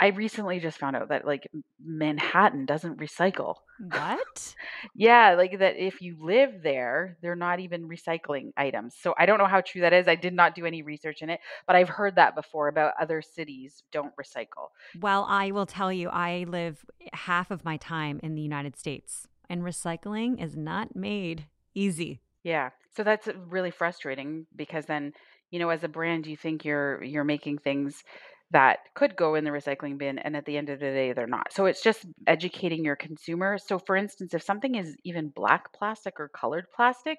I 0.00 0.08
recently 0.08 0.60
just 0.60 0.78
found 0.78 0.94
out 0.94 1.08
that 1.08 1.26
like 1.26 1.48
Manhattan 1.84 2.66
doesn't 2.66 2.98
recycle. 2.98 3.56
What? 3.80 4.54
yeah, 4.94 5.34
like 5.34 5.58
that 5.58 5.76
if 5.76 6.00
you 6.00 6.16
live 6.20 6.62
there, 6.62 7.18
they're 7.20 7.34
not 7.34 7.58
even 7.58 7.88
recycling 7.88 8.52
items. 8.56 8.94
So 9.00 9.14
I 9.18 9.26
don't 9.26 9.38
know 9.38 9.46
how 9.46 9.60
true 9.60 9.80
that 9.80 9.92
is. 9.92 10.06
I 10.06 10.14
did 10.14 10.34
not 10.34 10.54
do 10.54 10.66
any 10.66 10.82
research 10.82 11.20
in 11.20 11.30
it, 11.30 11.40
but 11.66 11.74
I've 11.74 11.88
heard 11.88 12.14
that 12.14 12.36
before 12.36 12.68
about 12.68 12.94
other 13.00 13.22
cities 13.22 13.82
don't 13.90 14.12
recycle. 14.16 14.68
Well, 15.00 15.26
I 15.28 15.50
will 15.50 15.66
tell 15.66 15.92
you, 15.92 16.08
I 16.10 16.44
live 16.48 16.84
half 17.12 17.50
of 17.50 17.64
my 17.64 17.76
time 17.76 18.20
in 18.22 18.36
the 18.36 18.42
United 18.42 18.76
States, 18.76 19.26
and 19.48 19.62
recycling 19.62 20.42
is 20.42 20.56
not 20.56 20.94
made 20.94 21.46
easy. 21.74 22.20
Yeah. 22.44 22.70
So 22.96 23.02
that's 23.02 23.28
really 23.48 23.70
frustrating 23.72 24.46
because 24.54 24.86
then, 24.86 25.12
you 25.50 25.58
know, 25.58 25.70
as 25.70 25.82
a 25.82 25.88
brand, 25.88 26.26
you 26.26 26.36
think 26.36 26.64
you're 26.64 27.02
you're 27.02 27.24
making 27.24 27.58
things 27.58 28.02
that 28.50 28.78
could 28.94 29.14
go 29.14 29.34
in 29.34 29.44
the 29.44 29.50
recycling 29.50 29.98
bin 29.98 30.18
and 30.18 30.36
at 30.36 30.46
the 30.46 30.56
end 30.56 30.70
of 30.70 30.80
the 30.80 30.86
day 30.86 31.12
they're 31.12 31.26
not. 31.26 31.52
So 31.52 31.66
it's 31.66 31.82
just 31.82 32.06
educating 32.26 32.84
your 32.84 32.96
consumer. 32.96 33.58
So 33.58 33.78
for 33.78 33.94
instance, 33.94 34.32
if 34.32 34.42
something 34.42 34.74
is 34.74 34.96
even 35.04 35.28
black 35.28 35.72
plastic 35.74 36.18
or 36.18 36.28
colored 36.28 36.66
plastic, 36.74 37.18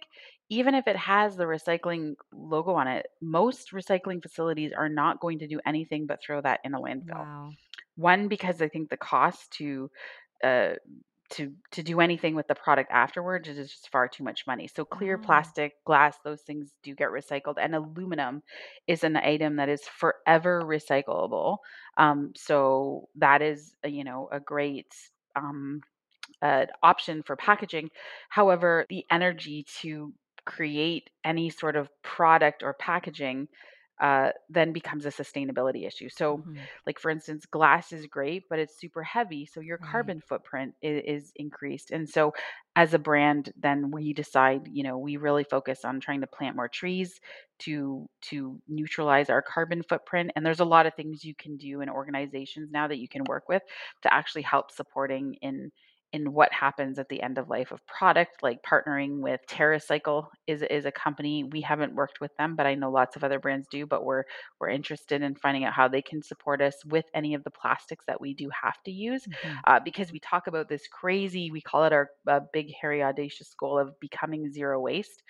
even 0.50 0.74
if 0.74 0.88
it 0.88 0.96
has 0.96 1.36
the 1.36 1.44
recycling 1.44 2.14
logo 2.34 2.74
on 2.74 2.88
it, 2.88 3.06
most 3.22 3.72
recycling 3.72 4.24
facilities 4.24 4.72
are 4.76 4.90
not 4.90 5.20
going 5.20 5.40
to 5.40 5.48
do 5.48 5.60
anything 5.66 6.08
but 6.08 6.20
throw 6.26 6.42
that 6.42 6.62
in 6.64 6.74
a 6.74 6.80
landfill. 6.80 7.20
Wow. 7.20 7.52
One 7.96 8.28
because 8.28 8.62
I 8.62 8.68
think 8.68 8.90
the 8.90 8.98
cost 8.98 9.52
to 9.58 9.92
uh, 10.44 10.74
to 11.32 11.54
to 11.72 11.84
do 11.84 12.00
anything 12.02 12.36
with 12.36 12.48
the 12.48 12.56
product 12.56 12.92
afterwards 12.92 13.48
it 13.48 13.58
is 13.58 13.72
just 13.72 13.90
far 13.90 14.08
too 14.08 14.24
much 14.24 14.48
money. 14.48 14.68
So 14.68 14.86
clear 14.86 15.18
Oh. 15.18 15.20
plastic, 15.20 15.74
glass, 15.86 16.18
those 16.24 16.42
things 16.42 16.74
do 16.84 16.96
get 16.96 17.10
recycled, 17.10 17.56
and 17.60 17.76
aluminum 17.76 18.44
is 18.88 19.04
an 19.04 19.16
item 19.18 19.58
that 19.58 19.70
is 19.70 19.84
forever 19.84 20.62
recyclable. 20.64 21.58
Um, 21.98 22.34
so 22.36 23.10
that 23.16 23.42
is 23.42 23.76
a, 23.84 23.90
you 23.90 24.04
know 24.04 24.30
a 24.32 24.40
great 24.40 24.94
um, 25.36 25.82
uh, 26.42 26.66
option 26.84 27.24
for 27.24 27.36
packaging. 27.36 27.90
However, 28.30 28.86
the 28.90 29.06
energy 29.12 29.66
to 29.82 30.14
create 30.46 31.10
any 31.24 31.50
sort 31.50 31.76
of 31.76 31.90
product 32.02 32.64
or 32.64 32.74
packaging 32.74 33.48
uh, 34.00 34.32
then 34.50 34.74
becomes 34.74 35.06
a 35.06 35.10
sustainability 35.10 35.86
issue. 35.86 36.10
So, 36.10 36.46
Mhm. 36.46 36.70
like 36.88 37.00
for 37.00 37.12
instance, 37.12 37.46
glass 37.46 37.92
is 37.92 38.06
great, 38.08 38.44
but 38.50 38.60
it's 38.60 38.80
super 38.80 39.04
heavy, 39.04 39.46
so 39.46 39.60
your 39.60 39.78
Right. 39.80 40.14
carbon 40.18 40.22
footprint 40.22 40.76
is, 40.82 41.04
is 41.06 41.32
increased. 41.36 41.92
And 41.92 42.08
so, 42.10 42.34
as 42.76 42.94
a 42.94 43.00
brand, 43.00 43.52
then 43.58 43.92
we 43.92 44.14
decide, 44.14 44.68
you 44.72 44.84
know, 44.84 44.98
we 44.98 45.18
really 45.18 45.44
focus 45.44 45.84
on 45.84 46.00
trying 46.00 46.22
to 46.22 46.28
plant 46.28 46.56
more 46.56 46.70
trees 46.70 47.20
to 47.60 48.08
to 48.22 48.62
neutralize 48.68 49.30
our 49.30 49.42
carbon 49.42 49.84
footprint. 49.84 50.32
And 50.36 50.46
there's 50.46 50.60
a 50.62 50.66
lot 50.66 50.86
of 50.86 50.94
things 50.96 51.24
you 51.26 51.36
can 51.36 51.58
do 51.58 51.82
in 51.82 51.90
organizations 51.90 52.72
now 52.72 52.88
that 52.88 53.00
you 53.00 53.08
can 53.10 53.26
work 53.26 53.50
with 53.50 53.64
to 54.04 54.14
actually 54.14 54.44
help 54.44 54.72
supporting 54.72 55.36
in 55.42 55.72
in 56.12 56.34
what 56.34 56.52
happens 56.52 56.98
at 56.98 57.08
the 57.10 57.22
end 57.22 57.38
of 57.38 57.50
life 57.50 57.72
of 57.72 57.86
product, 57.86 58.42
like 58.42 58.64
partnering 58.64 59.20
with 59.22 59.42
TerraCycle 59.48 60.28
is 60.48 60.64
is 60.64 60.86
a 60.86 60.92
company. 60.92 61.44
We 61.44 61.62
haven't 61.62 61.94
worked 61.96 62.20
with 62.20 62.36
them, 62.38 62.56
but 62.56 62.66
I 62.66 62.76
know 62.76 62.90
lots 62.92 63.16
of 63.16 63.24
other 63.24 63.40
brands 63.40 63.68
do, 63.70 63.86
but 63.86 64.04
we're 64.06 64.24
we're 64.60 64.70
interested 64.70 65.22
in 65.22 65.36
finding 65.36 65.66
out 65.66 65.74
how 65.74 65.88
they 65.88 66.02
can 66.02 66.24
support 66.24 66.62
us 66.62 66.84
with 66.86 67.06
any 67.14 67.34
of 67.36 67.44
the 67.44 67.52
plastics 67.52 68.06
that 68.08 68.20
we 68.22 68.34
do 68.34 68.50
have 68.64 68.82
to 68.86 68.92
use. 68.92 69.26
Mhm. 69.26 69.64
Uh, 69.66 69.80
because 69.80 70.12
we 70.12 70.20
talk 70.20 70.48
about 70.48 70.68
this 70.70 70.88
crazy, 70.88 71.52
we 71.52 71.62
call 71.62 71.84
it 71.86 71.94
our 71.94 72.10
uh, 72.28 72.40
big, 72.54 72.74
hairy, 72.82 73.04
audacious 73.04 73.54
goal 73.54 73.78
of 73.78 74.00
becoming 74.00 74.52
zero 74.52 74.80
waste. 74.80 75.24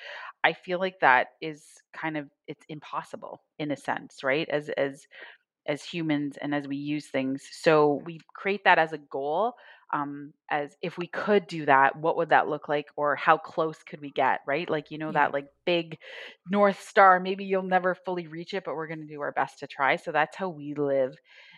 I 0.44 0.54
feel 0.54 0.80
like 0.80 1.00
that 1.02 1.28
is 1.42 1.66
kind 1.94 2.18
of 2.18 2.30
it's 2.48 2.66
impossible 2.70 3.42
in 3.58 3.72
a 3.72 3.78
sense, 3.78 4.24
right? 4.24 4.48
As 4.50 4.70
as 4.70 5.06
as 5.68 5.84
humans 5.84 6.38
and 6.42 6.56
as 6.56 6.68
we 6.68 6.78
use 6.78 7.08
things. 7.10 7.44
So 7.52 8.02
we 8.06 8.20
create 8.36 8.64
that 8.66 8.80
as 8.80 8.94
a 8.94 8.98
goal. 8.98 9.54
Um, 9.92 10.34
as 10.50 10.76
if 10.82 10.98
we 10.98 11.08
could 11.08 11.48
do 11.48 11.66
that, 11.66 11.96
what 11.96 12.18
would 12.18 12.30
that 12.30 12.48
look 12.48 12.70
like, 12.70 12.88
or 12.96 13.16
how 13.16 13.38
close 13.38 13.82
could 13.84 14.02
we 14.02 14.12
get? 14.12 14.42
Right? 14.48 14.70
Like 14.70 14.92
you 14.92 14.98
know 14.98 15.12
Yeah. 15.12 15.14
that 15.14 15.34
like 15.34 15.48
big 15.66 15.98
north 16.50 16.82
star. 16.82 17.20
Maybe 17.20 17.46
you'll 17.46 17.64
never 17.64 17.96
fully 17.96 18.28
reach 18.28 18.54
it, 18.54 18.64
but 18.66 18.76
we're 18.76 18.88
going 18.88 19.02
to 19.02 19.08
do 19.08 19.22
our 19.22 19.32
best 19.32 19.60
to 19.60 19.68
try. 19.68 19.96
So 19.96 20.12
that's 20.12 20.36
how 20.38 20.50
we 20.50 20.74
live 20.76 21.16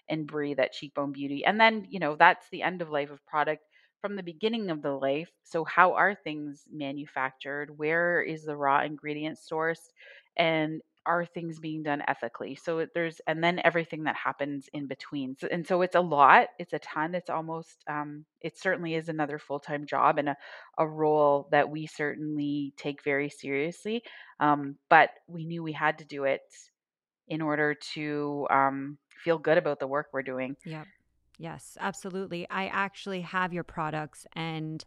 and 0.10 0.28
breathe 0.28 0.60
at 0.60 0.74
Cheekbone 0.74 1.12
Beauty. 1.12 1.46
And 1.46 1.60
then 1.60 1.86
you 1.90 2.00
know 2.00 2.16
that's 2.16 2.48
the 2.52 2.62
end 2.64 2.82
of 2.82 2.90
life 2.90 3.12
of 3.12 3.26
product 3.26 3.64
from 4.02 4.16
the 4.16 4.24
beginning 4.24 4.70
of 4.70 4.82
the 4.82 4.92
life. 4.92 5.30
So 5.44 5.64
how 5.64 5.94
are 5.94 6.16
things 6.16 6.64
manufactured? 6.72 7.70
Where 7.78 8.22
is 8.22 8.44
the 8.46 8.56
raw 8.58 8.82
ingredient 8.84 9.38
sourced? 9.40 9.90
And 10.38 10.82
are 11.06 11.26
things 11.26 11.60
being 11.60 11.84
done 11.84 12.04
ethically? 12.08 12.56
So 12.56 12.86
there's, 12.94 13.22
and 13.28 13.44
then 13.44 13.62
everything 13.64 14.04
that 14.04 14.16
happens 14.16 14.70
in 14.74 14.88
between. 14.88 15.36
So, 15.38 15.48
and 15.52 15.66
so 15.66 15.82
it's 15.82 15.96
a 15.96 16.02
lot. 16.02 16.48
It's 16.60 16.74
a 16.74 16.80
ton. 16.80 17.16
It's 17.16 17.30
almost, 17.30 17.84
um, 17.88 18.26
it 18.42 18.58
certainly 18.58 18.96
is 18.96 19.10
another 19.10 19.40
full 19.40 19.60
time 19.60 19.86
job 19.86 20.18
and 20.18 20.30
a, 20.30 20.38
a 20.78 20.88
role 20.88 21.48
that 21.52 21.70
we 21.70 21.88
certainly 21.88 22.74
take 22.78 23.04
very 23.04 23.30
seriously. 23.30 24.04
Um, 24.40 24.76
but 24.90 25.10
we 25.28 25.46
knew 25.46 25.64
we 25.64 25.74
had 25.74 25.98
to 26.00 26.06
do 26.06 26.24
it 26.26 26.42
in 27.28 27.42
order 27.42 27.76
to 27.94 28.48
um, 28.50 28.98
feel 29.24 29.38
good 29.38 29.58
about 29.58 29.80
the 29.80 29.88
work 29.88 30.08
we're 30.12 30.24
doing. 30.24 30.56
Yep. 30.66 30.86
Yes, 31.38 31.78
absolutely. 31.80 32.48
I 32.50 32.68
actually 32.68 33.22
have 33.22 33.54
your 33.54 33.64
products 33.64 34.28
and 34.34 34.84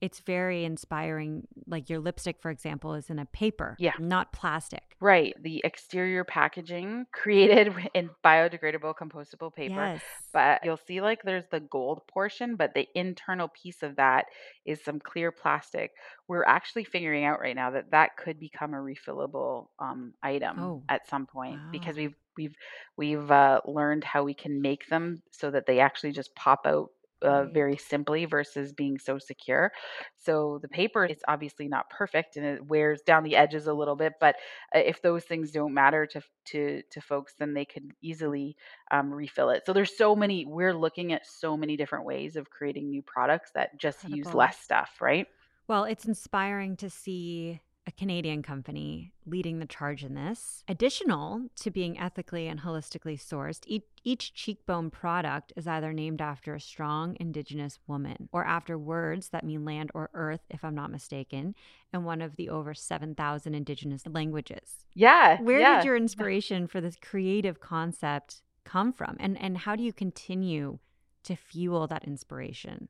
it's 0.00 0.20
very 0.20 0.64
inspiring. 0.64 1.46
Like 1.66 1.88
your 1.88 2.00
lipstick, 2.00 2.36
for 2.40 2.50
example, 2.50 2.94
is 2.94 3.08
in 3.10 3.18
a 3.18 3.24
paper, 3.26 3.76
Yeah. 3.78 3.92
not 3.98 4.32
plastic. 4.32 4.82
Right. 5.00 5.34
The 5.42 5.60
exterior 5.64 6.22
packaging 6.24 7.06
created 7.12 7.72
in 7.94 8.10
biodegradable 8.24 8.94
compostable 8.96 9.54
paper. 9.54 9.74
Yes. 9.74 10.02
But 10.32 10.64
you'll 10.64 10.76
see 10.86 11.00
like 11.00 11.22
there's 11.22 11.46
the 11.50 11.60
gold 11.60 12.02
portion, 12.08 12.56
but 12.56 12.74
the 12.74 12.86
internal 12.94 13.48
piece 13.48 13.82
of 13.82 13.96
that 13.96 14.26
is 14.64 14.82
some 14.84 15.00
clear 15.00 15.32
plastic. 15.32 15.92
We're 16.28 16.44
actually 16.44 16.84
figuring 16.84 17.24
out 17.24 17.40
right 17.40 17.56
now 17.56 17.70
that 17.70 17.90
that 17.92 18.16
could 18.16 18.38
become 18.38 18.74
a 18.74 18.78
refillable 18.78 19.68
um, 19.78 20.12
item 20.22 20.58
Oh, 20.58 20.82
at 20.88 21.08
some 21.08 21.26
point 21.26 21.60
because 21.72 21.96
we've 21.96 22.14
we've 22.36 22.54
we've 22.98 23.30
uh, 23.30 23.60
learned 23.66 24.04
how 24.04 24.24
we 24.24 24.34
can 24.34 24.60
make 24.60 24.88
them 24.88 25.22
so 25.30 25.50
that 25.50 25.66
they 25.66 25.80
actually 25.80 26.12
just 26.12 26.34
pop 26.34 26.66
out 26.66 26.90
uh, 27.26 27.44
very 27.46 27.76
simply 27.76 28.24
versus 28.24 28.72
being 28.72 28.98
so 28.98 29.18
secure. 29.18 29.72
So 30.18 30.58
the 30.62 30.68
paper 30.68 31.04
is 31.04 31.22
obviously 31.28 31.68
not 31.68 31.90
perfect 31.90 32.36
and 32.36 32.46
it 32.46 32.64
wears 32.64 33.02
down 33.02 33.24
the 33.24 33.36
edges 33.36 33.66
a 33.66 33.74
little 33.74 33.96
bit, 33.96 34.14
but 34.20 34.36
uh, 34.74 34.78
if 34.78 35.02
those 35.02 35.24
things 35.24 35.50
don't 35.50 35.74
matter 35.74 36.06
to 36.06 36.20
to 36.46 36.82
to 36.90 37.00
folks, 37.00 37.34
then 37.38 37.54
they 37.54 37.64
could 37.64 37.92
easily 38.02 38.56
um, 38.90 39.12
refill 39.12 39.50
it. 39.50 39.64
So 39.66 39.72
there's 39.72 39.96
so 39.96 40.14
many. 40.14 40.46
We're 40.46 40.74
looking 40.74 41.12
at 41.12 41.26
so 41.26 41.56
many 41.56 41.76
different 41.76 42.04
ways 42.04 42.36
of 42.36 42.50
creating 42.50 42.90
new 42.90 43.02
products 43.02 43.50
that 43.54 43.78
just 43.78 44.08
use 44.08 44.32
less 44.34 44.58
stuff, 44.58 44.90
right? 45.00 45.26
Well, 45.68 45.84
it's 45.84 46.04
inspiring 46.04 46.76
to 46.76 46.90
see 46.90 47.60
a 47.86 47.92
Canadian 47.92 48.42
company 48.42 49.12
leading 49.26 49.60
the 49.60 49.66
charge 49.66 50.02
in 50.02 50.14
this. 50.14 50.64
Additional 50.66 51.48
to 51.56 51.70
being 51.70 51.98
ethically 51.98 52.48
and 52.48 52.60
holistically 52.60 53.18
sourced, 53.18 53.62
each, 53.66 53.84
each 54.02 54.34
cheekbone 54.34 54.90
product 54.90 55.52
is 55.56 55.68
either 55.68 55.92
named 55.92 56.20
after 56.20 56.54
a 56.54 56.60
strong 56.60 57.16
Indigenous 57.20 57.78
woman 57.86 58.28
or 58.32 58.44
after 58.44 58.76
words 58.76 59.28
that 59.28 59.44
mean 59.44 59.64
land 59.64 59.90
or 59.94 60.10
earth, 60.14 60.40
if 60.50 60.64
I'm 60.64 60.74
not 60.74 60.90
mistaken, 60.90 61.54
in 61.92 62.02
one 62.02 62.22
of 62.22 62.34
the 62.36 62.48
over 62.48 62.74
7,000 62.74 63.54
Indigenous 63.54 64.02
languages. 64.06 64.84
Yeah, 64.94 65.40
Where 65.40 65.76
did 65.76 65.84
your 65.84 65.96
inspiration 65.96 66.66
for 66.66 66.80
this 66.80 66.96
creative 67.00 67.60
concept 67.60 68.42
come 68.64 68.92
from? 68.92 69.16
And, 69.20 69.40
and 69.40 69.58
how 69.58 69.76
do 69.76 69.84
you 69.84 69.92
continue 69.92 70.80
to 71.22 71.36
fuel 71.36 71.86
that 71.86 72.04
inspiration? 72.04 72.88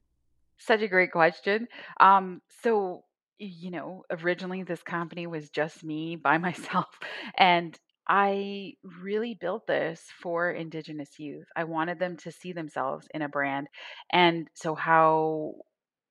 Such 0.58 0.80
a 0.80 0.88
great 0.88 1.12
question. 1.12 1.68
Um, 2.00 2.40
so, 2.62 3.04
you 3.38 3.70
know, 3.70 4.04
originally 4.10 4.62
this 4.62 4.82
company 4.82 5.26
was 5.26 5.50
just 5.50 5.84
me 5.84 6.16
by 6.16 6.38
myself, 6.38 6.98
and 7.36 7.78
I 8.08 8.74
really 9.02 9.34
built 9.34 9.66
this 9.66 10.02
for 10.22 10.50
Indigenous 10.50 11.18
youth. 11.18 11.46
I 11.56 11.64
wanted 11.64 11.98
them 11.98 12.16
to 12.18 12.30
see 12.32 12.52
themselves 12.52 13.08
in 13.12 13.22
a 13.22 13.28
brand. 13.28 13.68
And 14.12 14.48
so, 14.54 14.74
how 14.76 15.54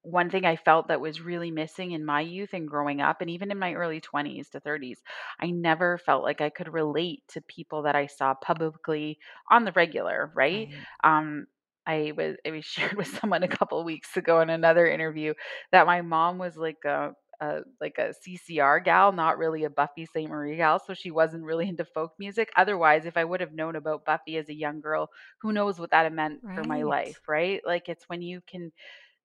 one 0.04 0.30
thing 0.30 0.46
I 0.46 0.56
felt 0.56 0.90
that 0.90 1.02
was 1.02 1.20
really 1.22 1.50
missing 1.50 1.92
in 1.92 2.06
my 2.06 2.22
youth 2.22 2.54
and 2.54 2.68
growing 2.70 3.02
up, 3.02 3.22
and 3.22 3.30
even 3.30 3.50
in 3.52 3.58
my 3.58 3.74
early 3.74 4.02
20s 4.02 4.50
to 4.52 4.60
30s, 4.60 5.02
I 5.40 5.50
never 5.50 5.98
felt 5.98 6.24
like 6.24 6.42
I 6.42 6.50
could 6.52 6.72
relate 6.72 7.24
to 7.30 7.42
people 7.42 7.84
that 7.84 7.96
I 7.96 8.06
saw 8.08 8.36
publicly 8.36 9.18
on 9.50 9.66
the 9.66 9.72
regular, 9.72 10.32
right? 10.36 10.68
Right. 10.68 10.88
Um, 11.04 11.48
I 11.88 12.14
was 12.16 12.38
I 12.46 12.52
was 12.52 12.66
shared 12.66 12.94
with 12.96 13.08
someone 13.08 13.44
a 13.44 13.48
couple 13.48 13.80
of 13.80 13.86
weeks 13.86 14.16
ago 14.18 14.42
in 14.42 14.50
another 14.50 14.88
interview 14.88 15.34
that 15.72 15.86
my 15.88 16.02
mom 16.02 16.38
was 16.38 16.58
like 16.58 16.84
a 16.86 17.14
a 17.42 17.62
like 17.82 17.98
a 17.98 18.14
CCR 18.14 18.80
gal, 18.80 19.12
not 19.12 19.38
really 19.38 19.64
a 19.66 19.70
Buffy 19.70 20.06
Sainte-Marie 20.06 20.58
gal, 20.58 20.80
so 20.80 20.94
she 20.94 21.12
wasn't 21.12 21.44
really 21.44 21.68
into 21.70 21.86
folk 21.86 22.14
music. 22.20 22.50
Otherwise, 22.56 23.06
if 23.06 23.18
I 23.18 23.26
would 23.26 23.42
have 23.42 23.54
known 23.54 23.76
about 23.76 24.06
Buffy 24.06 24.38
as 24.38 24.50
a 24.50 24.54
young 24.56 24.80
girl, 24.82 25.10
who 25.42 25.52
knows 25.52 25.80
what 25.80 25.92
that 25.92 26.12
meant 26.14 26.42
for 26.54 26.64
my 26.64 26.84
life, 26.84 27.22
right? 27.28 27.62
Like 27.66 27.90
it's 27.90 28.08
when 28.08 28.22
you 28.22 28.42
can 28.48 28.72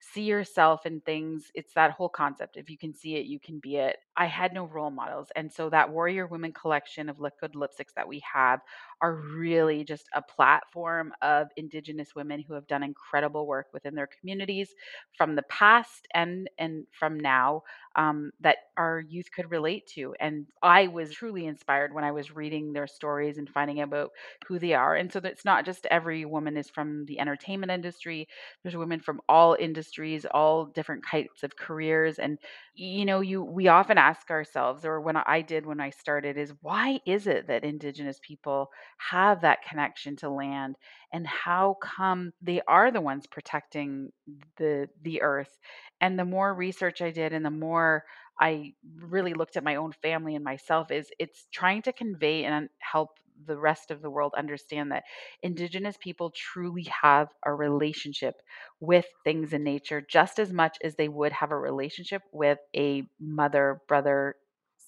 see 0.00 0.22
yourself 0.22 0.86
in 0.86 1.00
things. 1.00 1.50
It's 1.54 1.74
that 1.74 1.92
whole 1.92 2.08
concept. 2.08 2.56
If 2.56 2.70
you 2.70 2.78
can 2.78 2.94
see 2.94 3.16
it, 3.16 3.26
you 3.26 3.38
can 3.38 3.60
be 3.60 3.76
it. 3.76 3.98
I 4.20 4.26
had 4.26 4.52
no 4.52 4.66
role 4.66 4.90
models. 4.90 5.28
And 5.34 5.50
so 5.52 5.70
that 5.70 5.90
Warrior 5.90 6.26
Women 6.28 6.52
collection 6.52 7.08
of 7.08 7.18
liquid 7.20 7.54
lipsticks 7.54 7.94
that 7.96 8.06
we 8.08 8.22
have 8.32 8.60
are 9.00 9.14
really 9.16 9.82
just 9.82 10.06
a 10.14 10.22
platform 10.22 11.12
of 11.22 11.48
Indigenous 11.56 12.14
women 12.14 12.40
who 12.46 12.54
have 12.54 12.66
done 12.68 12.84
incredible 12.84 13.46
work 13.46 13.68
within 13.72 13.94
their 13.94 14.08
communities 14.20 14.74
from 15.16 15.34
the 15.34 15.42
past 15.44 16.06
and 16.14 16.48
and 16.58 16.86
from 16.92 17.18
now 17.18 17.62
um, 17.96 18.30
that 18.40 18.58
our 18.76 19.00
youth 19.00 19.26
could 19.34 19.50
relate 19.50 19.86
to. 19.94 20.14
And 20.20 20.46
I 20.62 20.86
was 20.88 21.12
truly 21.12 21.46
inspired 21.46 21.94
when 21.94 22.04
I 22.04 22.12
was 22.12 22.34
reading 22.34 22.72
their 22.72 22.86
stories 22.86 23.38
and 23.38 23.48
finding 23.48 23.80
out 23.80 23.88
about 23.88 24.10
who 24.46 24.58
they 24.58 24.74
are. 24.74 24.94
And 24.94 25.12
so 25.12 25.20
it's 25.24 25.44
not 25.44 25.64
just 25.64 25.86
every 25.90 26.24
woman 26.24 26.56
is 26.56 26.70
from 26.70 27.04
the 27.06 27.18
entertainment 27.18 27.72
industry. 27.72 28.28
There's 28.62 28.76
women 28.76 29.00
from 29.00 29.20
all 29.28 29.56
industries, 29.58 30.24
all 30.26 30.66
different 30.66 31.04
types 31.10 31.42
of 31.42 31.56
careers. 31.56 32.18
And 32.18 32.38
you 32.74 33.04
know, 33.04 33.20
you 33.20 33.42
we 33.42 33.68
often 33.68 33.98
ask 33.98 34.09
ourselves, 34.30 34.84
or 34.84 35.00
when 35.00 35.16
I 35.16 35.42
did 35.42 35.66
when 35.66 35.80
I 35.80 35.90
started, 35.90 36.36
is 36.36 36.52
why 36.62 37.00
is 37.06 37.26
it 37.26 37.46
that 37.48 37.64
Indigenous 37.64 38.18
people 38.22 38.70
have 38.98 39.40
that 39.42 39.62
connection 39.68 40.16
to 40.16 40.30
land, 40.30 40.76
and 41.12 41.26
how 41.26 41.76
come 41.82 42.32
they 42.42 42.60
are 42.66 42.90
the 42.90 43.00
ones 43.00 43.26
protecting 43.26 44.10
the 44.56 44.88
the 45.02 45.22
earth? 45.22 45.58
And 46.00 46.18
the 46.18 46.24
more 46.24 46.54
research 46.54 47.02
I 47.02 47.10
did, 47.10 47.32
and 47.32 47.44
the 47.44 47.50
more 47.50 48.04
I 48.40 48.72
really 48.98 49.34
looked 49.34 49.56
at 49.56 49.64
my 49.64 49.76
own 49.76 49.92
family 49.92 50.34
and 50.34 50.44
myself, 50.44 50.90
is 50.90 51.10
it's 51.18 51.46
trying 51.52 51.82
to 51.82 51.92
convey 51.92 52.44
and 52.44 52.68
help 52.78 53.10
the 53.46 53.58
rest 53.58 53.90
of 53.90 54.02
the 54.02 54.10
world 54.10 54.32
understand 54.36 54.92
that 54.92 55.04
indigenous 55.42 55.96
people 55.98 56.30
truly 56.34 56.86
have 57.02 57.28
a 57.44 57.52
relationship 57.52 58.34
with 58.80 59.06
things 59.24 59.52
in 59.52 59.64
nature 59.64 60.00
just 60.08 60.38
as 60.38 60.52
much 60.52 60.76
as 60.82 60.94
they 60.96 61.08
would 61.08 61.32
have 61.32 61.50
a 61.50 61.58
relationship 61.58 62.22
with 62.32 62.58
a 62.76 63.04
mother, 63.20 63.80
brother, 63.88 64.36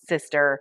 sister, 0.08 0.60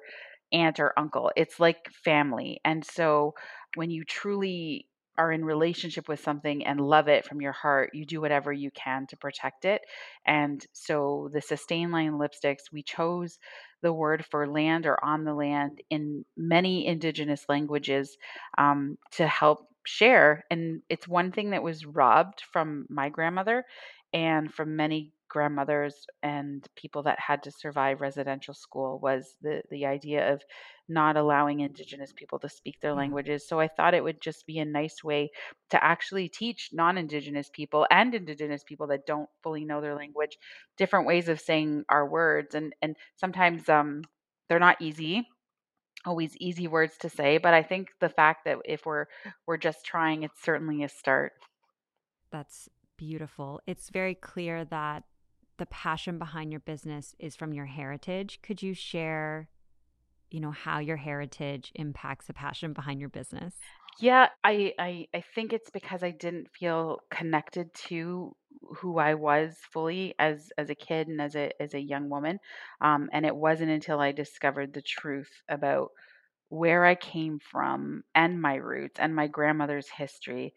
aunt, 0.52 0.80
or 0.80 0.94
uncle. 0.98 1.32
It's 1.36 1.60
like 1.60 1.90
family. 2.04 2.60
And 2.66 2.86
so 2.86 3.34
when 3.76 3.90
you 3.90 4.04
truly 4.04 4.88
are 5.18 5.32
in 5.32 5.44
relationship 5.46 6.08
with 6.08 6.20
something 6.22 6.66
and 6.66 6.80
love 6.80 7.08
it 7.08 7.26
from 7.26 7.42
your 7.42 7.52
heart, 7.52 7.92
you 7.94 8.06
do 8.06 8.22
whatever 8.22 8.52
you 8.52 8.72
can 8.72 9.06
to 9.08 9.18
protect 9.18 9.66
it. 9.66 9.82
And 10.26 10.66
so 10.74 11.30
the 11.34 11.42
sustain 11.42 11.92
line 11.92 12.14
lipsticks, 12.14 12.72
we 12.72 12.84
chose 12.84 13.38
the 13.82 13.94
word 13.94 14.26
for 14.30 14.48
land 14.48 14.86
or 14.86 15.04
on 15.04 15.24
the 15.24 15.34
land 15.34 15.82
in 15.90 16.26
many 16.38 16.86
indigenous 16.86 17.46
languages 17.50 18.18
um, 18.58 18.98
to 19.12 19.28
help 19.28 19.68
share. 19.86 20.44
And 20.50 20.82
it's 20.90 21.08
one 21.08 21.32
thing 21.32 21.52
that 21.52 21.64
was 21.64 21.86
robbed 21.86 22.44
from 22.52 22.86
my 22.90 23.10
grandmother 23.10 23.66
and 24.14 24.54
from 24.54 24.76
many 24.76 25.12
grandmothers 25.32 25.96
and 26.22 26.68
people 26.76 27.04
that 27.04 27.20
had 27.20 27.42
to 27.44 27.52
survive 27.52 28.02
residential 28.02 28.54
school 28.54 29.00
was 29.02 29.38
the 29.42 29.62
the 29.72 29.86
idea 29.86 30.34
of 30.34 30.42
not 30.90 31.16
allowing 31.16 31.62
indigenous 31.62 32.12
people 32.14 32.38
to 32.40 32.50
speak 32.50 32.78
their 32.82 32.94
languages. 32.94 33.48
So 33.48 33.60
i 33.60 33.68
thought 33.70 33.94
it 33.94 34.04
would 34.04 34.22
just 34.22 34.46
be 34.46 34.60
a 34.60 34.66
nice 34.66 35.04
way 35.04 35.32
to 35.70 35.84
actually 35.84 36.28
teach 36.30 36.70
non-indigenous 36.74 37.50
people 37.60 37.88
and 37.90 38.14
indigenous 38.14 38.64
people 38.64 38.88
that 38.88 39.06
don't 39.08 39.30
fully 39.44 39.64
know 39.66 39.80
their 39.82 39.96
language 39.96 40.38
different 40.78 41.08
ways 41.08 41.30
of 41.30 41.40
saying 41.40 41.86
our 41.90 42.06
words. 42.08 42.56
And 42.56 42.74
and 42.82 42.96
sometimes 43.16 43.70
um 43.70 44.04
they're 44.50 44.68
not 44.68 44.82
easy 44.82 45.28
always 46.06 46.36
easy 46.38 46.68
words 46.68 46.98
to 46.98 47.10
say 47.10 47.38
but 47.38 47.54
i 47.54 47.64
think 47.64 47.90
the 48.00 48.10
fact 48.10 48.46
that 48.46 48.58
if 48.66 48.86
we're 48.86 49.06
we're 49.48 49.58
just 49.70 49.86
trying 49.86 50.24
it's 50.24 50.42
certainly 50.44 50.84
a 50.84 50.90
start. 50.90 51.34
That's 52.32 52.70
beautiful. 52.98 53.62
It's 53.68 53.90
very 53.90 54.16
clear 54.16 54.66
that 54.66 55.04
the 55.58 55.66
passion 55.68 56.18
behind 56.18 56.52
your 56.52 56.62
business 56.62 57.16
is 57.20 57.36
from 57.36 57.54
your 57.54 57.66
heritage. 57.66 58.40
Could 58.42 58.62
you 58.62 58.74
share, 58.74 59.50
you 60.30 60.40
know, 60.40 60.52
how 60.52 60.80
your 60.80 60.98
heritage 60.98 61.72
impacts 61.76 62.28
the 62.28 62.34
passion 62.34 62.74
behind 62.74 63.00
your 63.00 63.10
business? 63.10 63.56
Yeah, 64.00 64.30
I, 64.44 64.74
I 64.80 65.08
I 65.14 65.22
think 65.36 65.54
it's 65.54 65.70
because 65.70 66.02
I 66.04 66.12
didn't 66.12 66.50
feel 66.58 67.00
connected 67.12 67.74
to 67.88 68.36
who 68.78 68.98
I 68.98 69.16
was 69.16 69.58
fully 69.72 70.16
as 70.18 70.52
as 70.58 70.70
a 70.70 70.76
kid 70.76 71.08
and 71.08 71.22
as 71.22 71.36
a 71.36 71.52
as 71.62 71.74
a 71.74 71.80
young 71.80 72.10
woman, 72.10 72.40
um, 72.80 73.10
and 73.12 73.26
it 73.26 73.36
wasn't 73.36 73.72
until 73.72 74.00
I 74.00 74.12
discovered 74.12 74.74
the 74.74 74.82
truth 74.82 75.32
about 75.50 75.92
where 76.50 76.86
I 76.86 76.96
came 76.96 77.40
from 77.40 78.04
and 78.16 78.42
my 78.42 78.56
roots 78.56 79.00
and 79.00 79.16
my 79.16 79.28
grandmother's 79.28 79.90
history 79.90 80.54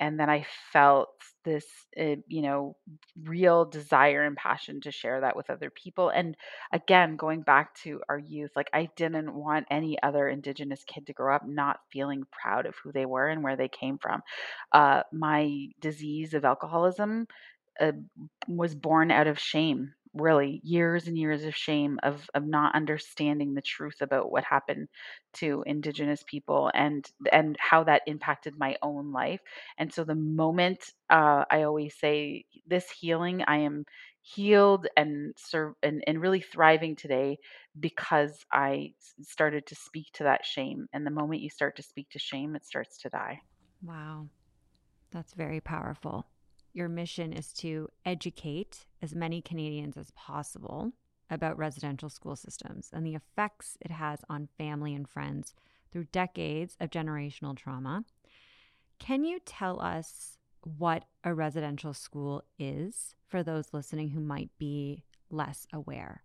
and 0.00 0.18
then 0.18 0.30
I 0.30 0.46
felt 0.72 1.10
this, 1.44 1.66
uh, 1.98 2.16
you 2.26 2.42
know, 2.42 2.76
real 3.22 3.66
desire 3.66 4.24
and 4.24 4.36
passion 4.36 4.80
to 4.82 4.90
share 4.90 5.20
that 5.20 5.36
with 5.36 5.50
other 5.50 5.70
people. 5.70 6.08
And 6.08 6.36
again, 6.72 7.16
going 7.16 7.42
back 7.42 7.74
to 7.82 8.00
our 8.08 8.18
youth, 8.18 8.50
like 8.56 8.70
I 8.72 8.88
didn't 8.96 9.34
want 9.34 9.66
any 9.70 10.02
other 10.02 10.28
Indigenous 10.28 10.82
kid 10.84 11.06
to 11.06 11.12
grow 11.12 11.36
up 11.36 11.46
not 11.46 11.80
feeling 11.92 12.24
proud 12.32 12.66
of 12.66 12.74
who 12.82 12.92
they 12.92 13.06
were 13.06 13.28
and 13.28 13.42
where 13.44 13.56
they 13.56 13.68
came 13.68 13.98
from. 13.98 14.22
Uh, 14.72 15.02
my 15.12 15.68
disease 15.80 16.34
of 16.34 16.44
alcoholism 16.44 17.26
uh, 17.78 17.92
was 18.48 18.74
born 18.74 19.10
out 19.10 19.26
of 19.26 19.38
shame 19.38 19.92
really 20.14 20.60
years 20.64 21.06
and 21.06 21.16
years 21.16 21.44
of 21.44 21.54
shame 21.54 21.98
of 22.02 22.28
of 22.34 22.46
not 22.46 22.74
understanding 22.74 23.54
the 23.54 23.62
truth 23.62 24.00
about 24.00 24.30
what 24.30 24.42
happened 24.44 24.88
to 25.32 25.62
indigenous 25.66 26.22
people 26.26 26.70
and 26.74 27.08
and 27.32 27.56
how 27.60 27.84
that 27.84 28.02
impacted 28.06 28.58
my 28.58 28.76
own 28.82 29.12
life. 29.12 29.40
And 29.78 29.92
so 29.92 30.04
the 30.04 30.14
moment 30.14 30.92
uh, 31.08 31.44
i 31.50 31.62
always 31.62 31.94
say 31.98 32.44
this 32.66 32.90
healing 32.90 33.42
i 33.46 33.58
am 33.58 33.84
healed 34.22 34.86
and 34.96 35.34
serve 35.38 35.74
and, 35.82 36.04
and 36.06 36.20
really 36.20 36.40
thriving 36.40 36.94
today 36.96 37.38
because 37.78 38.44
i 38.52 38.92
started 39.22 39.66
to 39.66 39.74
speak 39.74 40.06
to 40.14 40.24
that 40.24 40.44
shame. 40.44 40.86
And 40.92 41.06
the 41.06 41.10
moment 41.10 41.40
you 41.40 41.50
start 41.50 41.76
to 41.76 41.82
speak 41.82 42.08
to 42.10 42.18
shame 42.18 42.56
it 42.56 42.64
starts 42.64 42.98
to 42.98 43.08
die. 43.08 43.40
Wow. 43.82 44.26
That's 45.12 45.34
very 45.34 45.60
powerful 45.60 46.26
your 46.72 46.88
mission 46.88 47.32
is 47.32 47.52
to 47.54 47.88
educate 48.04 48.86
as 49.02 49.14
many 49.14 49.40
Canadians 49.42 49.96
as 49.96 50.10
possible 50.12 50.92
about 51.30 51.58
residential 51.58 52.08
school 52.08 52.36
systems 52.36 52.90
and 52.92 53.06
the 53.06 53.14
effects 53.14 53.76
it 53.80 53.90
has 53.90 54.20
on 54.28 54.48
family 54.58 54.94
and 54.94 55.08
friends 55.08 55.54
through 55.92 56.04
decades 56.04 56.76
of 56.80 56.90
generational 56.90 57.56
trauma. 57.56 58.04
Can 58.98 59.24
you 59.24 59.38
tell 59.44 59.80
us 59.80 60.38
what 60.62 61.04
a 61.24 61.34
residential 61.34 61.94
school 61.94 62.42
is 62.58 63.14
for 63.28 63.42
those 63.42 63.72
listening 63.72 64.10
who 64.10 64.20
might 64.20 64.50
be 64.58 65.04
less 65.30 65.66
aware? 65.72 66.22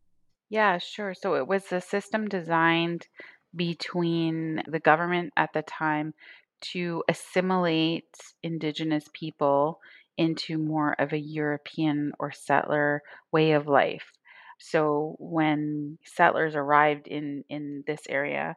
Yeah, 0.50 0.78
sure. 0.78 1.14
So 1.14 1.36
it 1.36 1.48
was 1.48 1.72
a 1.72 1.82
system 1.82 2.28
designed 2.28 3.08
between 3.56 4.62
the 4.68 4.80
government 4.80 5.34
at 5.38 5.54
the 5.54 5.62
time 5.62 6.14
to 6.62 7.04
assimilate 7.08 8.06
Indigenous 8.44 9.10
people 9.14 9.80
into 10.18 10.58
more 10.58 10.96
of 11.00 11.14
a 11.14 11.20
European 11.20 12.12
or 12.20 12.32
settler 12.32 13.02
way 13.32 13.52
of 13.54 13.68
life. 13.68 14.12
So 14.60 15.16
when 15.20 15.98
settlers 16.06 16.56
arrived 16.56 17.08
in 17.08 17.44
in 17.50 17.84
this 17.88 18.02
area, 18.10 18.56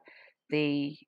they 0.50 0.98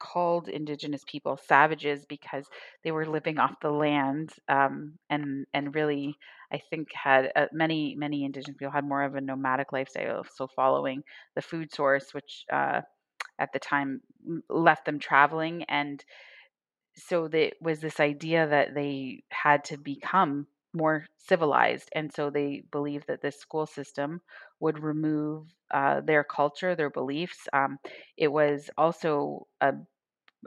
called 0.00 0.48
indigenous 0.48 1.02
people 1.08 1.36
savages 1.36 2.06
because 2.06 2.46
they 2.84 2.92
were 2.92 3.04
living 3.06 3.38
off 3.38 3.54
the 3.60 3.70
land 3.70 4.30
um, 4.48 4.96
and 5.10 5.44
and 5.52 5.74
really 5.74 6.14
I 6.52 6.60
think 6.70 6.88
had 6.94 7.32
uh, 7.34 7.46
many 7.52 7.96
many 7.96 8.24
indigenous 8.24 8.56
people 8.56 8.72
had 8.72 8.84
more 8.84 9.02
of 9.02 9.16
a 9.16 9.20
nomadic 9.20 9.72
lifestyle 9.72 10.24
so 10.36 10.46
following 10.54 11.02
the 11.34 11.42
food 11.42 11.72
source 11.74 12.14
which 12.14 12.44
uh, 12.52 12.82
at 13.38 13.52
the 13.52 13.58
time 13.58 14.00
left 14.48 14.84
them 14.86 14.98
traveling 15.00 15.64
and 15.64 16.04
so 16.98 17.28
there 17.28 17.52
was 17.60 17.80
this 17.80 18.00
idea 18.00 18.46
that 18.48 18.74
they 18.74 19.22
had 19.30 19.64
to 19.64 19.76
become 19.78 20.46
more 20.74 21.06
civilized 21.18 21.88
and 21.94 22.12
so 22.12 22.30
they 22.30 22.62
believed 22.70 23.06
that 23.08 23.22
this 23.22 23.40
school 23.40 23.66
system 23.66 24.20
would 24.60 24.82
remove 24.82 25.46
uh, 25.70 26.00
their 26.02 26.24
culture 26.24 26.74
their 26.74 26.90
beliefs 26.90 27.48
um, 27.52 27.78
it 28.16 28.28
was 28.28 28.70
also 28.78 29.46
a, 29.60 29.72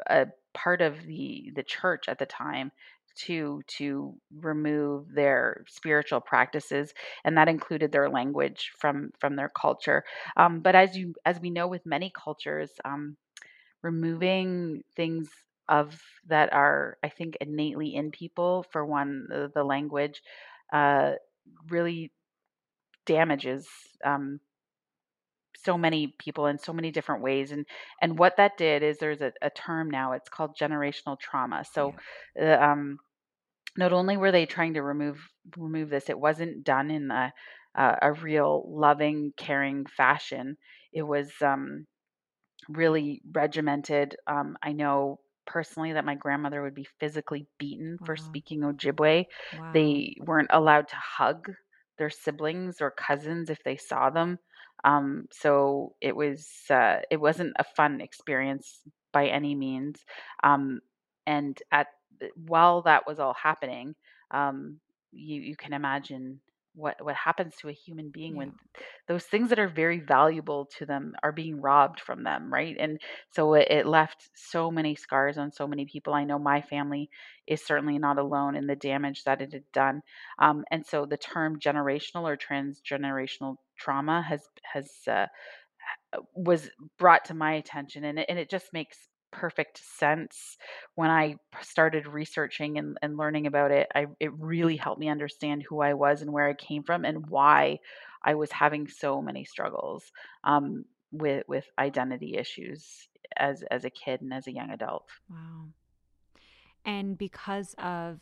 a 0.08 0.28
part 0.54 0.82
of 0.82 1.06
the 1.06 1.52
the 1.56 1.64
church 1.64 2.06
at 2.08 2.20
the 2.20 2.26
time 2.26 2.72
to 3.16 3.62
to 3.68 4.16
remove 4.40 5.06
their 5.14 5.64
spiritual 5.68 6.22
practices 6.22 6.94
and 7.26 7.38
that 7.38 7.50
included 7.50 7.92
their 7.92 8.10
language 8.10 8.72
from 8.78 9.12
from 9.20 9.36
their 9.36 9.50
culture. 9.50 10.04
Um, 10.38 10.62
but 10.62 10.76
as 10.76 10.96
you 10.98 11.14
as 11.26 11.40
we 11.40 11.50
know 11.50 11.68
with 11.68 11.86
many 11.86 12.12
cultures 12.16 12.72
um, 12.86 13.18
removing 13.84 14.84
things 14.96 15.30
of 15.72 16.00
that 16.28 16.54
are, 16.54 17.00
I 17.04 17.10
think, 17.10 17.38
innately 17.42 17.96
in 17.96 18.12
people. 18.12 18.66
For 18.72 18.86
one, 18.86 19.28
the, 19.30 19.52
the 19.56 19.64
language 19.64 20.22
uh, 20.74 21.14
really 21.70 22.14
damages 23.06 23.68
um, 24.06 24.40
so 25.64 25.78
many 25.78 26.16
people 26.18 26.48
in 26.48 26.58
so 26.58 26.74
many 26.74 26.92
different 26.92 27.24
ways. 27.24 27.52
And 27.52 27.66
and 28.02 28.18
what 28.18 28.38
that 28.38 28.58
did 28.58 28.84
is 28.84 28.98
there's 28.98 29.22
a, 29.22 29.34
a 29.42 29.50
term 29.50 29.90
now. 29.90 30.14
It's 30.14 30.30
called 30.30 30.58
generational 30.60 31.20
trauma. 31.20 31.64
So, 31.72 31.94
uh, 32.42 32.46
um, 32.46 33.00
not 33.78 33.94
only 33.94 34.18
were 34.18 34.32
they 34.32 34.46
trying 34.46 34.76
to 34.76 34.84
remove 34.84 35.20
remove 35.58 35.90
this, 35.90 36.10
it 36.10 36.20
wasn't 36.20 36.64
done 36.64 36.92
in 36.92 37.12
a 37.12 37.34
uh, 37.76 37.96
a 38.02 38.14
real 38.14 38.66
loving, 38.68 39.34
caring 39.38 39.86
fashion. 39.86 40.58
It 40.94 41.04
was 41.04 41.32
um, 41.42 41.88
really 42.70 43.22
regimented. 43.34 44.16
Um, 44.28 44.58
I 44.64 44.74
know 44.74 45.20
personally 45.52 45.94
that 45.94 46.06
my 46.06 46.16
grandmother 46.16 46.64
would 46.64 46.76
be 46.76 46.88
physically 47.00 47.48
beaten 47.60 48.00
for 48.06 48.16
Wow. 48.16 48.40
speaking 48.40 48.62
Ojibwe. 48.62 49.26
Wow. 49.52 49.74
They 49.74 50.16
weren't 50.22 50.50
allowed 50.52 50.88
to 50.90 50.96
hug 50.96 51.52
their 51.98 52.10
siblings 52.10 52.82
or 52.82 52.92
cousins 52.92 53.50
if 53.50 53.64
they 53.64 53.78
saw 53.78 54.10
them. 54.10 54.40
Um, 54.84 55.26
so 55.32 55.96
it 56.02 56.16
was 56.16 56.48
uh, 56.70 57.00
it 57.12 57.18
wasn't 57.22 57.54
a 57.60 57.64
fun 57.64 58.02
experience 58.02 58.82
by 59.14 59.28
any 59.28 59.56
means. 59.56 60.04
Um, 60.44 60.82
and 61.28 61.58
at 61.72 61.88
while 62.36 62.82
that 62.84 63.08
was 63.08 63.20
all 63.20 63.36
happening, 63.36 63.96
um, 64.32 64.80
you 65.12 65.42
you 65.42 65.56
can 65.56 65.74
imagine 65.74 66.42
what 66.74 67.04
what 67.04 67.16
happens 67.16 67.56
to 67.58 67.70
a 67.70 67.74
human 67.74 68.10
being 68.10 68.36
Yeah. 68.36 68.38
when 68.38 68.54
those 69.08 69.26
things 69.26 69.50
that 69.50 69.60
are 69.60 69.68
very 69.68 70.00
valuable 70.00 70.70
to 70.78 70.86
them 70.86 71.14
are 71.24 71.32
being 71.32 71.60
robbed 71.62 72.00
from 72.00 72.24
them, 72.24 72.52
right? 72.52 72.76
And 72.80 73.00
so 73.30 73.54
it, 73.56 73.68
it 73.70 73.86
left 73.88 74.30
so 74.36 74.72
many 74.72 74.96
scars 74.96 75.38
on 75.38 75.52
so 75.52 75.68
many 75.68 75.86
people. 75.86 76.14
I 76.14 76.24
know 76.24 76.40
my 76.40 76.62
family 76.62 77.10
is 77.48 77.66
certainly 77.66 77.98
not 77.98 78.18
alone 78.18 78.56
in 78.56 78.68
the 78.68 78.76
damage 78.76 79.24
that 79.26 79.42
it 79.42 79.54
had 79.54 79.70
done. 79.74 80.02
Um, 80.40 80.64
and 80.72 80.86
so 80.86 81.06
the 81.06 81.18
term 81.18 81.60
generational 81.60 82.24
or 82.24 82.38
transgenerational 82.38 83.56
trauma 83.78 84.22
has 84.22 84.44
has 84.74 84.90
uh, 85.08 85.28
was 86.36 86.70
brought 86.98 87.26
to 87.26 87.34
my 87.34 87.54
attention 87.54 88.04
and 88.04 88.20
it, 88.20 88.26
and 88.30 88.38
it 88.38 88.50
just 88.50 88.74
makes 88.74 88.98
perfect 89.32 89.82
sense 89.98 90.58
when 90.96 91.10
I 91.10 91.36
started 91.62 92.08
researching 92.08 92.78
and, 92.78 92.98
and 93.02 93.18
learning 93.18 93.48
about 93.48 93.72
it. 93.72 93.88
I 93.96 94.08
it 94.20 94.32
really 94.34 94.76
helped 94.76 95.00
me 95.00 95.10
understand 95.10 95.64
who 95.64 95.82
I 95.82 95.94
was 95.94 96.22
and 96.22 96.32
where 96.32 96.48
I 96.48 96.54
came 96.54 96.84
from 96.84 97.06
and 97.06 97.30
why 97.30 97.80
I 98.24 98.36
was 98.36 98.52
having 98.52 98.88
so 98.88 99.22
many 99.22 99.46
struggles 99.46 100.12
um, 100.44 100.86
with 101.12 101.44
with 101.48 101.66
identity 101.80 102.36
issues 102.38 103.08
as 103.38 103.64
as 103.72 103.86
a 103.86 103.90
kid 103.90 104.22
and 104.22 104.34
as 104.34 104.48
a 104.48 104.54
young 104.54 104.70
adult. 104.70 105.06
Wow. 105.30 105.70
And 106.84 107.18
because 107.18 107.76
of 107.78 108.20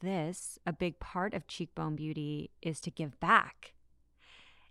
this, 0.00 0.58
a 0.66 0.72
big 0.72 0.98
part 0.98 1.32
of 1.32 1.46
Cheekbone 1.46 1.96
Beauty 1.96 2.50
is 2.60 2.80
to 2.82 2.90
give 2.90 3.18
back. 3.20 3.72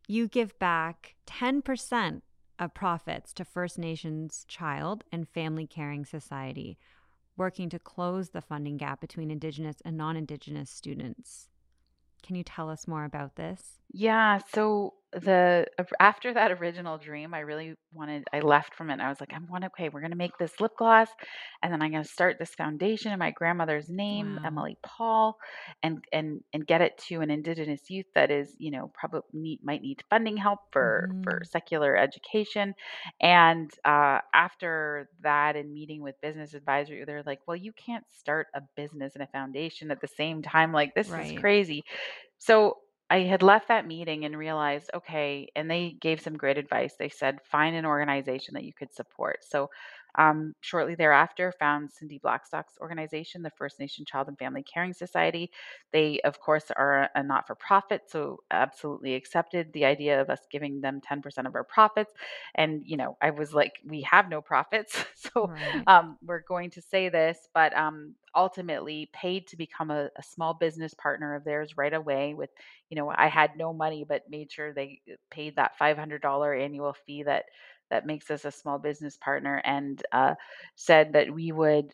You 0.07 0.27
give 0.27 0.57
back 0.59 1.15
10% 1.25 2.21
of 2.61 2.73
profits 2.75 3.33
to 3.33 3.43
First 3.43 3.79
Nations 3.79 4.45
Child 4.47 5.03
and 5.11 5.27
Family 5.27 5.65
Caring 5.65 6.05
Society, 6.05 6.77
working 7.35 7.69
to 7.69 7.79
close 7.79 8.29
the 8.29 8.41
funding 8.41 8.77
gap 8.77 9.01
between 9.01 9.31
Indigenous 9.31 9.77
and 9.83 9.97
non 9.97 10.15
Indigenous 10.15 10.69
students. 10.69 11.49
Can 12.21 12.35
you 12.35 12.43
tell 12.43 12.69
us 12.69 12.87
more 12.87 13.03
about 13.03 13.35
this? 13.35 13.79
Yeah, 13.91 14.37
so 14.53 14.93
the 15.13 15.65
after 15.99 16.33
that 16.33 16.51
original 16.51 16.97
dream, 16.97 17.33
I 17.33 17.39
really 17.39 17.75
wanted 17.93 18.23
I 18.33 18.39
left 18.39 18.75
from 18.75 18.89
it 18.89 18.93
and 18.93 19.01
I 19.01 19.09
was 19.09 19.19
like, 19.19 19.33
I 19.33 19.39
want 19.49 19.65
okay, 19.65 19.89
we're 19.89 20.01
gonna 20.01 20.15
make 20.15 20.37
this 20.37 20.59
lip 20.59 20.71
gloss 20.77 21.09
and 21.61 21.71
then 21.71 21.81
I'm 21.81 21.91
gonna 21.91 22.03
start 22.03 22.37
this 22.39 22.53
foundation 22.55 23.11
in 23.11 23.19
my 23.19 23.31
grandmother's 23.31 23.89
name, 23.89 24.37
Wow. 24.37 24.43
Emily 24.43 24.77
Paul, 24.83 25.37
and 25.83 26.03
and 26.13 26.41
and 26.53 26.65
get 26.65 26.81
it 26.81 26.97
to 27.09 27.21
an 27.21 27.29
indigenous 27.29 27.89
youth 27.89 28.05
that 28.15 28.31
is, 28.31 28.55
you 28.57 28.71
know, 28.71 28.91
probably 28.93 29.21
need, 29.33 29.59
might 29.63 29.81
need 29.81 30.03
funding 30.09 30.37
help 30.37 30.59
for 30.71 31.09
for 31.23 31.41
hmm 31.41 31.45
secular 31.45 31.95
education. 31.97 32.73
And 33.21 33.71
uh, 33.85 34.19
after 34.33 35.09
that 35.21 35.55
and 35.55 35.73
meeting 35.73 36.01
with 36.01 36.19
business 36.21 36.53
advisory, 36.53 37.03
they're 37.05 37.23
like, 37.25 37.39
well, 37.47 37.57
you 37.57 37.71
can't 37.73 38.05
start 38.11 38.47
a 38.55 38.61
business 38.75 39.13
and 39.15 39.23
a 39.23 39.27
foundation 39.27 39.91
at 39.91 40.01
the 40.01 40.07
same 40.07 40.41
time. 40.41 40.71
Like 40.71 40.93
this 40.95 41.17
is 41.17 41.31
crazy. 41.31 41.83
So 42.37 42.77
I 43.11 43.19
had 43.21 43.43
left 43.43 43.67
that 43.67 43.85
meeting 43.87 44.25
and 44.25 44.37
realized, 44.37 44.89
okay, 44.93 45.49
and 45.55 45.69
they 45.69 45.91
gave 45.91 46.21
some 46.21 46.37
great 46.37 46.57
advice. 46.57 46.95
They 46.95 47.09
said, 47.09 47.41
find 47.43 47.75
an 47.75 47.85
organization 47.85 48.55
that 48.55 48.63
you 48.63 48.73
could 48.73 48.93
support. 48.93 49.43
So, 49.43 49.69
um, 50.15 50.53
shortly 50.61 50.95
thereafter, 50.95 51.51
found 51.59 51.91
Cindy 51.91 52.19
Blackstock's 52.19 52.77
organization, 52.79 53.41
the 53.41 53.49
First 53.51 53.79
Nation 53.79 54.05
Child 54.05 54.27
and 54.29 54.37
Family 54.37 54.63
Caring 54.63 54.93
Society. 54.93 55.51
They, 55.93 56.19
of 56.21 56.39
course, 56.39 56.71
are 56.75 57.09
a 57.15 57.23
not 57.23 57.47
for 57.47 57.55
profit, 57.55 58.09
so 58.09 58.39
absolutely 58.51 59.15
accepted 59.15 59.73
the 59.73 59.85
idea 59.85 60.21
of 60.21 60.29
us 60.29 60.41
giving 60.51 60.81
them 60.81 61.01
10% 61.01 61.47
of 61.47 61.55
our 61.55 61.63
profits. 61.63 62.13
And, 62.55 62.81
you 62.85 62.97
know, 62.97 63.17
I 63.21 63.31
was 63.31 63.53
like, 63.53 63.73
we 63.85 64.01
have 64.03 64.29
no 64.29 64.41
profits, 64.41 65.03
so 65.15 65.49
Right. 65.49 65.87
um, 65.87 66.17
we're 66.25 66.43
going 66.47 66.69
to 66.71 66.81
say 66.81 67.09
this, 67.09 67.47
but 67.53 67.75
um, 67.75 68.15
ultimately 68.35 69.09
paid 69.13 69.47
to 69.47 69.57
become 69.57 69.91
a, 69.91 70.09
a 70.17 70.23
small 70.23 70.53
business 70.53 70.93
partner 70.93 71.35
of 71.35 71.43
theirs 71.43 71.77
right 71.77 71.93
away 71.93 72.33
with 72.33 72.49
you 72.89 72.95
know, 72.95 73.09
I 73.15 73.27
had 73.27 73.55
no 73.57 73.73
money, 73.73 74.03
but 74.07 74.29
made 74.29 74.51
sure 74.51 74.73
they 74.73 75.01
uh, 75.09 75.15
paid 75.29 75.55
that 75.55 75.77
$500 75.77 76.55
annual 76.55 76.93
fee 76.93 77.23
that 77.23 77.45
that 77.91 78.07
makes 78.07 78.31
us 78.31 78.45
a 78.45 78.51
small 78.51 78.79
business 78.79 79.17
partner, 79.17 79.61
and 79.65 80.03
uh, 80.13 80.35
said 80.75 81.13
that 81.13 81.31
we 81.33 81.51
would 81.53 81.93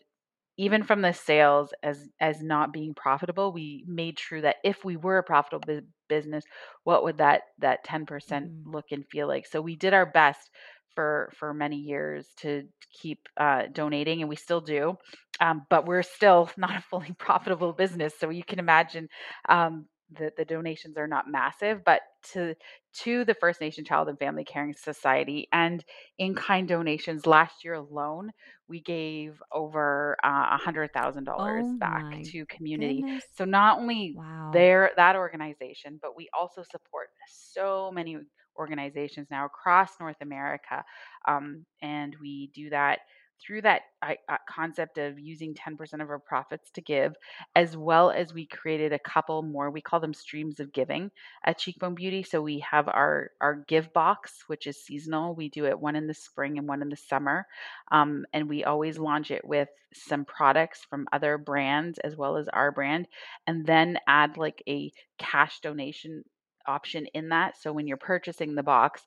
even 0.56 0.82
from 0.82 1.02
the 1.02 1.12
sales 1.12 1.72
as 1.82 2.08
as 2.20 2.42
not 2.42 2.72
being 2.72 2.94
profitable, 2.94 3.52
we 3.52 3.84
made 3.86 4.18
sure 4.18 4.40
that 4.40 4.56
if 4.64 4.84
we 4.84 4.96
were 4.96 5.18
a 5.18 5.22
profitable 5.22 5.64
bu- 5.66 5.86
business, 6.08 6.44
what 6.84 7.04
would 7.04 7.18
that 7.18 7.42
that 7.58 7.84
10% 7.84 8.50
hmm 8.50 8.64
look 8.64 8.86
and 8.90 9.06
feel 9.08 9.28
like? 9.28 9.46
So 9.46 9.60
we 9.60 9.76
did 9.76 9.94
our 9.94 10.06
best 10.06 10.50
for 10.94 11.32
for 11.36 11.54
many 11.54 11.76
years 11.76 12.26
to 12.38 12.64
keep 12.92 13.28
uh, 13.36 13.66
donating, 13.72 14.20
and 14.20 14.28
we 14.28 14.36
still 14.36 14.60
do, 14.60 14.96
um, 15.40 15.64
but 15.70 15.86
we're 15.86 16.02
still 16.02 16.50
not 16.56 16.76
a 16.76 16.80
fully 16.82 17.12
profitable 17.18 17.72
business. 17.72 18.18
So 18.18 18.30
you 18.30 18.42
can 18.44 18.58
imagine 18.58 19.08
um, 19.48 19.86
the 20.10 20.32
the 20.36 20.44
donations 20.44 20.98
are 20.98 21.06
not 21.06 21.30
massive, 21.30 21.84
but 21.84 22.02
to 22.32 22.56
to 23.02 23.24
the 23.24 23.34
First 23.34 23.60
Nation 23.60 23.84
Child 23.84 24.08
and 24.08 24.18
Family 24.18 24.44
Caring 24.44 24.74
Society 24.74 25.48
and 25.52 25.84
in 26.18 26.34
kind 26.34 26.68
donations 26.68 27.26
last 27.26 27.64
year 27.64 27.74
alone 27.74 28.30
we 28.68 28.80
gave 28.80 29.42
over 29.52 30.16
uh, 30.24 30.48
a 30.52 30.58
hundred 30.58 30.92
thousand 30.92 31.24
dollars 31.24 31.66
Oh 31.66 31.80
back 31.80 32.04
to 32.24 32.44
community. 32.46 33.04
goodness. 33.04 33.24
So 33.30 33.44
not 33.44 33.78
only 33.78 34.18
Wow. 34.18 34.50
there 34.52 34.92
that 34.96 35.16
organization, 35.16 35.98
but 36.00 36.16
we 36.16 36.28
also 36.38 36.62
support 36.62 37.08
so 37.26 37.90
many 37.92 38.18
organizations 38.56 39.28
now 39.30 39.46
across 39.46 40.00
North 40.00 40.16
America, 40.20 40.84
um, 41.26 41.64
and 41.82 42.16
we 42.20 42.48
do 42.54 42.70
that 42.70 43.00
through 43.40 43.62
that 43.62 43.82
uh, 44.02 44.14
concept 44.48 44.98
of 44.98 45.18
using 45.18 45.54
10% 45.54 46.02
of 46.02 46.10
our 46.10 46.18
profits 46.18 46.70
to 46.72 46.80
give, 46.80 47.14
as 47.56 47.76
well 47.76 48.10
as 48.10 48.34
we 48.34 48.46
created 48.46 48.92
a 48.92 48.98
couple 48.98 49.42
more. 49.42 49.70
We 49.70 49.80
call 49.80 50.00
them 50.00 50.14
streams 50.14 50.60
of 50.60 50.72
giving 50.72 51.10
at 51.44 51.58
Cheekbone 51.58 51.94
Beauty. 51.94 52.22
So 52.22 52.40
we 52.42 52.58
have 52.60 52.88
our 52.88 53.30
our 53.40 53.64
give 53.68 53.92
box, 53.92 54.44
which 54.46 54.66
is 54.66 54.84
seasonal. 54.84 55.34
We 55.34 55.48
do 55.48 55.66
it 55.66 55.78
one 55.78 55.96
in 55.96 56.06
the 56.06 56.14
spring 56.14 56.58
and 56.58 56.68
one 56.68 56.82
in 56.82 56.88
the 56.88 56.96
summer 56.96 57.46
um, 57.90 58.24
and 58.32 58.48
we 58.48 58.64
always 58.64 58.98
launch 58.98 59.30
it 59.30 59.44
with 59.44 59.68
some 59.94 60.24
products 60.24 60.84
from 60.88 61.06
other 61.12 61.38
brands 61.38 61.98
as 61.98 62.16
well 62.16 62.36
as 62.36 62.48
our 62.48 62.70
brand, 62.70 63.08
and 63.46 63.64
then 63.66 63.98
add 64.06 64.36
like 64.36 64.62
a 64.68 64.92
cash 65.18 65.60
donation 65.60 66.24
option 66.68 67.06
in 67.14 67.30
that. 67.30 67.56
So 67.60 67.72
when 67.72 67.88
you're 67.88 67.96
purchasing 67.96 68.54
the 68.54 68.62
box, 68.62 69.02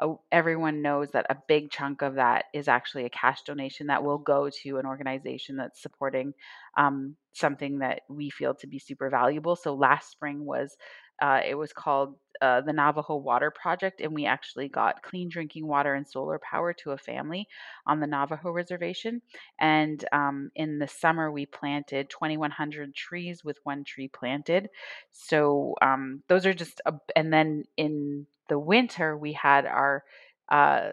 oh, 0.00 0.20
everyone 0.30 0.82
knows 0.82 1.10
that 1.12 1.26
a 1.30 1.36
big 1.48 1.70
chunk 1.70 2.02
of 2.02 2.16
that 2.16 2.44
is 2.54 2.68
actually 2.68 3.06
a 3.06 3.10
cash 3.10 3.42
donation 3.42 3.86
that 3.88 4.04
will 4.04 4.18
go 4.18 4.50
to 4.62 4.78
an 4.78 4.86
organization 4.86 5.56
that's 5.56 5.82
supporting 5.82 6.34
um, 6.76 7.16
something 7.32 7.78
that 7.78 8.02
we 8.08 8.30
feel 8.30 8.54
to 8.56 8.66
be 8.66 8.78
super 8.78 9.10
valuable. 9.10 9.56
So 9.56 9.74
last 9.74 10.10
spring 10.10 10.44
was 10.44 10.76
uh, 11.20 11.40
it 11.46 11.54
was 11.54 11.72
called 11.72 12.16
uh, 12.40 12.60
the 12.60 12.72
Navajo 12.72 13.16
Water 13.16 13.50
Project, 13.50 14.00
and 14.00 14.12
we 14.12 14.26
actually 14.26 14.68
got 14.68 15.02
clean 15.02 15.28
drinking 15.28 15.66
water 15.66 15.94
and 15.94 16.06
solar 16.06 16.38
power 16.38 16.72
to 16.74 16.90
a 16.90 16.98
family 16.98 17.48
on 17.86 18.00
the 18.00 18.06
Navajo 18.06 18.50
reservation. 18.50 19.22
And 19.58 20.04
um, 20.12 20.50
in 20.54 20.78
the 20.78 20.88
summer, 20.88 21.30
we 21.30 21.46
planted 21.46 22.10
2,100 22.10 22.94
trees 22.94 23.44
with 23.44 23.58
one 23.64 23.84
tree 23.84 24.08
planted. 24.08 24.68
So 25.12 25.74
um, 25.80 26.22
those 26.28 26.44
are 26.46 26.54
just, 26.54 26.80
a, 26.84 26.94
and 27.14 27.32
then 27.32 27.64
in 27.76 28.26
the 28.48 28.58
winter, 28.58 29.16
we 29.16 29.32
had 29.32 29.64
our 29.64 30.04
uh, 30.50 30.90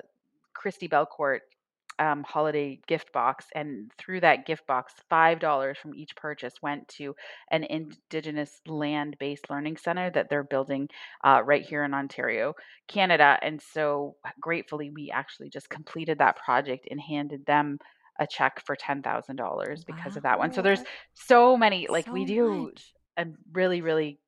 Christi 0.53 0.87
Belcourt 0.87 1.39
um, 1.99 2.23
holiday 2.23 2.79
gift 2.87 3.11
box, 3.13 3.45
and 3.53 3.91
through 3.97 4.21
that 4.21 4.45
gift 4.45 4.65
box, 4.67 4.93
five 5.09 5.39
dollars 5.39 5.77
from 5.77 5.95
each 5.95 6.15
purchase 6.15 6.55
went 6.61 6.87
to 6.89 7.15
an 7.51 7.63
Indigenous 7.63 8.61
land-based 8.67 9.49
learning 9.49 9.77
center 9.77 10.09
that 10.11 10.29
they're 10.29 10.43
building 10.43 10.89
uh, 11.23 11.41
right 11.43 11.63
here 11.63 11.83
in 11.83 11.93
Ontario, 11.93 12.53
Canada. 12.87 13.37
And 13.41 13.61
so, 13.61 14.15
gratefully, 14.39 14.89
we 14.89 15.11
actually 15.11 15.49
just 15.49 15.69
completed 15.69 16.19
that 16.19 16.37
project 16.37 16.87
and 16.89 16.99
handed 16.99 17.45
them 17.45 17.79
a 18.19 18.27
check 18.27 18.61
for 18.65 18.75
ten 18.75 19.01
thousand 19.01 19.37
dollars 19.37 19.83
because 19.83 20.17
of 20.17 20.23
that 20.23 20.39
one. 20.39 20.53
So 20.53 20.61
there's 20.61 20.83
so 21.13 21.57
many, 21.57 21.87
like 21.87 22.11
we 22.11 22.25
do. 22.25 22.65
much. 22.65 22.93
I'm 23.17 23.37
really, 23.51 23.81
really 23.81 24.19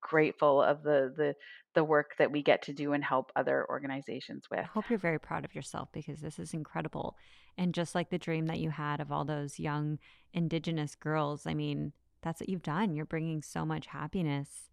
grateful 0.00 0.62
of 0.62 0.82
the 0.82 1.12
the 1.16 1.34
the 1.74 1.84
work 1.84 2.12
that 2.18 2.30
we 2.30 2.42
get 2.42 2.62
to 2.62 2.72
do 2.72 2.92
and 2.92 3.04
help 3.04 3.32
other 3.36 3.66
organizations 3.68 4.44
with. 4.50 4.60
I 4.60 4.64
hope 4.64 4.88
you're 4.88 4.98
very 4.98 5.18
proud 5.18 5.44
of 5.44 5.54
yourself 5.54 5.88
because 5.92 6.20
this 6.20 6.38
is 6.38 6.54
incredible. 6.54 7.16
And 7.58 7.74
just 7.74 7.94
like 7.94 8.10
the 8.10 8.18
dream 8.18 8.46
that 8.46 8.60
you 8.60 8.70
had 8.70 9.00
of 9.00 9.12
all 9.12 9.24
those 9.24 9.58
young 9.58 9.98
Indigenous 10.32 10.94
girls, 10.94 11.46
I 11.46 11.54
mean, 11.54 11.92
that's 12.22 12.40
what 12.40 12.48
you've 12.48 12.62
done. 12.62 12.94
You're 12.94 13.04
bringing 13.04 13.42
so 13.42 13.64
much 13.64 13.86
happiness 13.86 14.70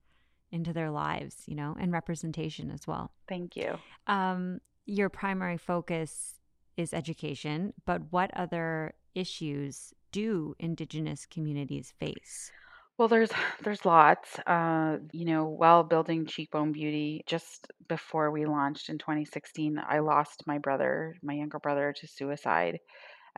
into 0.51 0.73
their 0.73 0.89
lives, 0.89 1.43
you 1.45 1.55
know, 1.55 1.75
and 1.79 1.91
representation 1.91 2.71
as 2.71 2.87
well. 2.87 3.11
Thank 3.27 3.55
you. 3.55 3.77
Um, 4.07 4.59
your 4.85 5.09
primary 5.09 5.57
focus 5.57 6.39
is 6.77 6.93
education, 6.93 7.73
but 7.85 8.01
what 8.11 8.31
other 8.35 8.93
issues 9.15 9.93
do 10.11 10.55
Indigenous 10.59 11.25
communities 11.25 11.93
face? 11.99 12.51
Well, 12.97 13.07
there's 13.07 13.31
there's 13.63 13.85
lots. 13.85 14.37
Uh, 14.39 14.97
you 15.11 15.25
know, 15.25 15.45
while 15.45 15.83
building 15.83 16.25
Cheekbone 16.25 16.71
Beauty, 16.71 17.23
just 17.25 17.67
before 17.87 18.31
we 18.31 18.45
launched 18.45 18.89
in 18.89 18.97
2016, 18.97 19.81
I 19.85 19.99
lost 19.99 20.43
my 20.47 20.57
brother, 20.57 21.15
my 21.23 21.33
younger 21.33 21.59
brother, 21.59 21.93
to 21.97 22.07
suicide, 22.07 22.79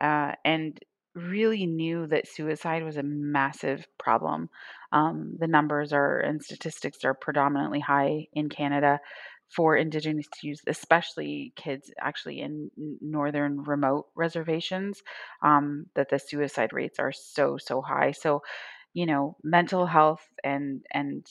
uh, 0.02 0.34
and 0.46 0.80
really 1.16 1.66
knew 1.68 2.08
that 2.08 2.28
suicide 2.28 2.84
was 2.84 2.98
a 2.98 3.04
massive 3.04 3.88
problem. 4.00 4.50
Um, 4.92 5.36
the 5.40 5.48
numbers 5.48 5.94
are 5.94 6.20
and 6.20 6.44
statistics 6.44 7.06
are 7.06 7.14
predominantly 7.16 7.80
high 7.82 8.28
in 8.34 8.50
Canada 8.50 9.00
for 9.56 9.76
Indigenous 9.78 10.28
youth, 10.42 10.62
especially 10.68 11.54
kids 11.56 11.92
actually 12.00 12.42
in 12.42 12.72
northern 13.02 13.64
remote 13.64 14.08
reservations. 14.16 15.02
Um, 15.44 15.88
that 15.96 16.10
the 16.10 16.20
suicide 16.20 16.74
rates 16.74 17.00
are 17.00 17.12
so 17.14 17.58
so 17.58 17.82
high. 17.82 18.12
So 18.12 18.42
you 18.94 19.06
know, 19.06 19.38
mental 19.44 19.86
health 19.86 20.26
and 20.44 20.86
and 20.92 21.26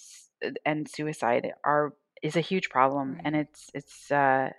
and 0.64 0.88
suicide 0.88 1.52
are 1.64 1.94
is 2.22 2.36
a 2.36 2.40
huge 2.40 2.70
problem, 2.70 3.18
and 3.24 3.36
it's 3.36 3.70
it's 3.74 4.10
uh, 4.10 4.50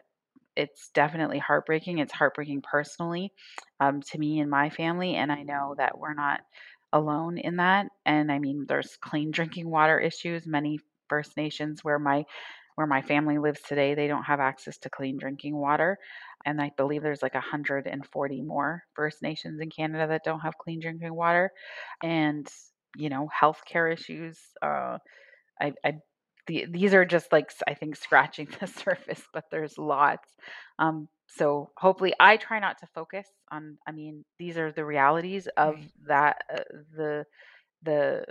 it's 0.56 0.90
definitely 0.94 1.40
heartbreaking. 1.40 2.00
It's 2.00 2.14
heartbreaking 2.14 2.62
personally 2.64 3.34
um, 3.80 4.02
to 4.02 4.20
me 4.20 4.40
and 4.40 4.50
my 4.50 4.70
family, 4.70 5.16
and 5.16 5.32
I 5.32 5.44
know 5.44 5.76
that 5.78 5.98
we're 5.98 6.14
not 6.14 6.42
alone 6.94 7.38
in 7.38 7.58
that. 7.58 7.88
And 8.06 8.32
I 8.32 8.40
mean, 8.40 8.66
there's 8.68 8.98
clean 9.02 9.32
drinking 9.32 9.70
water 9.70 10.00
issues. 10.00 10.46
Many 10.48 10.80
First 11.10 11.38
Nations 11.38 11.84
where 11.84 12.00
my 12.00 12.26
where 12.76 12.88
my 12.88 13.02
family 13.04 13.38
lives 13.38 13.62
today, 13.62 13.94
they 13.94 14.08
don't 14.08 14.24
have 14.24 14.40
access 14.40 14.78
to 14.80 14.90
clean 14.90 15.18
drinking 15.18 15.56
water. 15.56 15.98
And 16.46 16.60
I 16.62 16.72
believe 16.76 17.04
there's 17.04 17.22
like 17.22 17.36
140 17.36 18.42
more 18.42 18.84
First 18.96 19.22
Nations 19.22 19.60
in 19.62 19.70
Canada 19.70 20.08
that 20.08 20.24
don't 20.24 20.40
have 20.42 20.58
clean 20.58 20.80
drinking 20.80 21.14
water. 21.14 21.52
And 22.02 22.48
you 22.96 23.10
know, 23.10 23.30
healthcare 23.42 23.92
issues. 23.92 24.40
Uh, 24.62 24.98
I, 25.62 25.74
I 25.84 25.94
the, 26.48 26.66
these 26.70 26.94
are 26.94 27.06
just 27.06 27.32
like 27.32 27.52
I 27.68 27.74
think 27.74 27.96
scratching 27.96 28.48
the 28.60 28.68
surface, 28.68 29.22
but 29.34 29.46
there's 29.52 29.78
lots. 29.78 30.28
Um, 30.80 31.08
so 31.28 31.72
hopefully, 31.78 32.14
I 32.20 32.38
try 32.38 32.60
not 32.60 32.80
to 32.80 32.88
focus 32.94 33.28
on. 33.52 33.78
I 33.88 33.92
mean, 33.92 34.26
these 34.40 34.58
are 34.58 34.72
the 34.72 34.86
realities 34.86 35.48
of 35.58 35.76
right. 35.76 35.92
that 36.08 36.38
uh, 36.54 36.64
the 36.96 37.26
the 37.84 38.26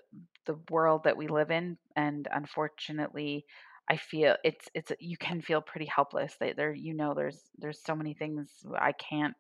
the 0.47 0.59
world 0.71 1.05
that 1.05 1.17
we 1.17 1.29
live 1.29 1.51
in, 1.51 1.79
and 1.97 2.29
unfortunately, 2.33 3.45
I 3.89 3.97
feel 3.97 4.37
it's 4.45 4.69
it's 4.75 4.93
you 5.01 5.17
can 5.17 5.41
feel 5.41 5.61
pretty 5.61 5.87
helpless. 5.87 6.37
That 6.41 6.57
there, 6.57 6.75
you 6.75 6.95
know, 6.95 7.15
there's 7.15 7.41
there's 7.59 7.83
so 7.85 7.95
many 7.97 8.15
things 8.15 8.49
I 8.79 8.93
can't 8.93 9.35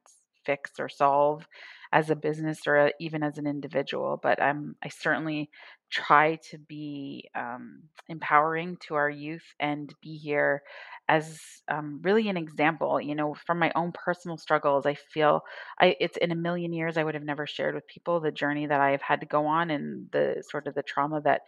fix 0.45 0.73
or 0.79 0.89
solve 0.89 1.47
as 1.93 2.09
a 2.09 2.17
business 2.17 2.67
or 2.67 2.77
a, 2.77 2.93
even 2.99 3.23
as 3.23 3.39
an 3.39 3.47
individual. 3.47 4.19
But 4.23 4.41
I'm 4.41 4.77
I 4.83 4.89
certainly 4.89 5.51
try 5.91 6.37
to 6.51 6.59
be 6.59 7.29
um, 7.35 7.83
empowering 8.09 8.79
to 8.89 8.95
our 8.95 9.11
youth 9.11 9.45
and 9.61 9.95
be 10.01 10.17
here 10.17 10.63
as 11.09 11.39
um, 11.69 12.01
really 12.03 12.29
an 12.31 12.39
example. 12.39 13.01
You 13.01 13.15
know, 13.15 13.35
from 13.35 13.59
my 13.59 13.71
own 13.75 13.93
personal 13.93 14.39
struggles, 14.39 14.87
I 14.87 14.95
feel 14.95 15.43
I 15.79 15.97
it's 16.01 16.17
in 16.17 16.33
a 16.33 16.37
million 16.37 16.73
years 16.73 16.97
I 16.97 17.05
would 17.05 17.15
have 17.15 17.25
never 17.25 17.47
shared 17.47 17.75
with 17.75 17.87
people 17.87 18.21
the 18.21 18.33
journey 18.33 18.67
that 18.67 18.81
I 18.81 18.93
have 18.93 19.03
had 19.03 19.21
to 19.21 19.27
go 19.27 19.47
on 19.47 19.71
and 19.71 20.11
the 20.11 20.43
sort 20.49 20.67
of 20.67 20.75
the 20.75 20.83
trauma 20.83 21.21
that 21.23 21.43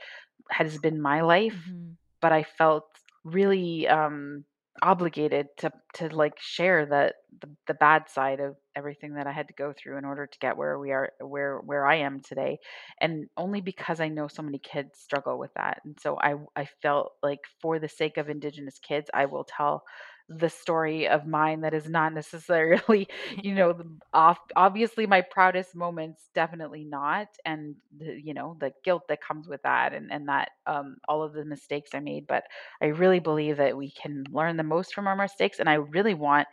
has 0.50 0.78
been 0.78 1.00
my 1.00 1.22
life. 1.22 1.56
Mm-hmm. 1.68 1.92
But 2.20 2.32
I 2.32 2.42
felt 2.42 2.86
really 3.24 3.88
um, 3.88 4.44
obligated 4.82 5.46
to 5.58 5.70
to 5.94 6.08
like 6.14 6.38
share 6.40 6.84
the, 6.84 7.12
the 7.40 7.48
the 7.68 7.74
bad 7.74 8.08
side 8.08 8.40
of 8.40 8.56
everything 8.76 9.14
that 9.14 9.26
I 9.26 9.32
had 9.32 9.48
to 9.48 9.54
go 9.54 9.72
through 9.72 9.98
in 9.98 10.04
order 10.04 10.26
to 10.26 10.38
get 10.40 10.56
where 10.56 10.78
we 10.78 10.90
are 10.90 11.12
where 11.20 11.58
where 11.60 11.86
I 11.86 11.96
am 11.96 12.20
today 12.20 12.58
and 13.00 13.26
only 13.36 13.60
because 13.60 14.00
I 14.00 14.08
know 14.08 14.26
so 14.28 14.42
many 14.42 14.58
kids 14.58 14.98
struggle 14.98 15.38
with 15.38 15.52
that 15.54 15.80
and 15.84 15.96
so 16.00 16.18
I 16.20 16.34
I 16.56 16.66
felt 16.82 17.12
like 17.22 17.40
for 17.62 17.78
the 17.78 17.88
sake 17.88 18.16
of 18.16 18.28
indigenous 18.28 18.78
kids 18.80 19.08
I 19.14 19.26
will 19.26 19.44
tell 19.44 19.84
the 20.28 20.48
story 20.48 21.06
of 21.06 21.26
mine 21.26 21.60
that 21.60 21.74
is 21.74 21.88
not 21.88 22.14
necessarily 22.14 23.06
you 23.42 23.54
know 23.54 23.74
off 24.14 24.38
obviously 24.56 25.06
my 25.06 25.20
proudest 25.20 25.74
moments 25.74 26.30
definitely 26.34 26.84
not 26.84 27.28
and 27.44 27.74
the, 27.98 28.18
you 28.22 28.32
know 28.32 28.56
the 28.60 28.72
guilt 28.84 29.02
that 29.08 29.20
comes 29.20 29.46
with 29.48 29.62
that 29.62 29.92
and 29.92 30.10
and 30.10 30.28
that 30.28 30.50
um 30.66 30.96
all 31.08 31.22
of 31.22 31.34
the 31.34 31.44
mistakes 31.44 31.90
i 31.94 32.00
made 32.00 32.26
but 32.26 32.44
i 32.82 32.86
really 32.86 33.20
believe 33.20 33.58
that 33.58 33.76
we 33.76 33.90
can 33.90 34.24
learn 34.30 34.56
the 34.56 34.62
most 34.62 34.94
from 34.94 35.06
our 35.06 35.16
mistakes 35.16 35.58
and 35.60 35.68
i 35.68 35.74
really 35.74 36.14
want 36.14 36.48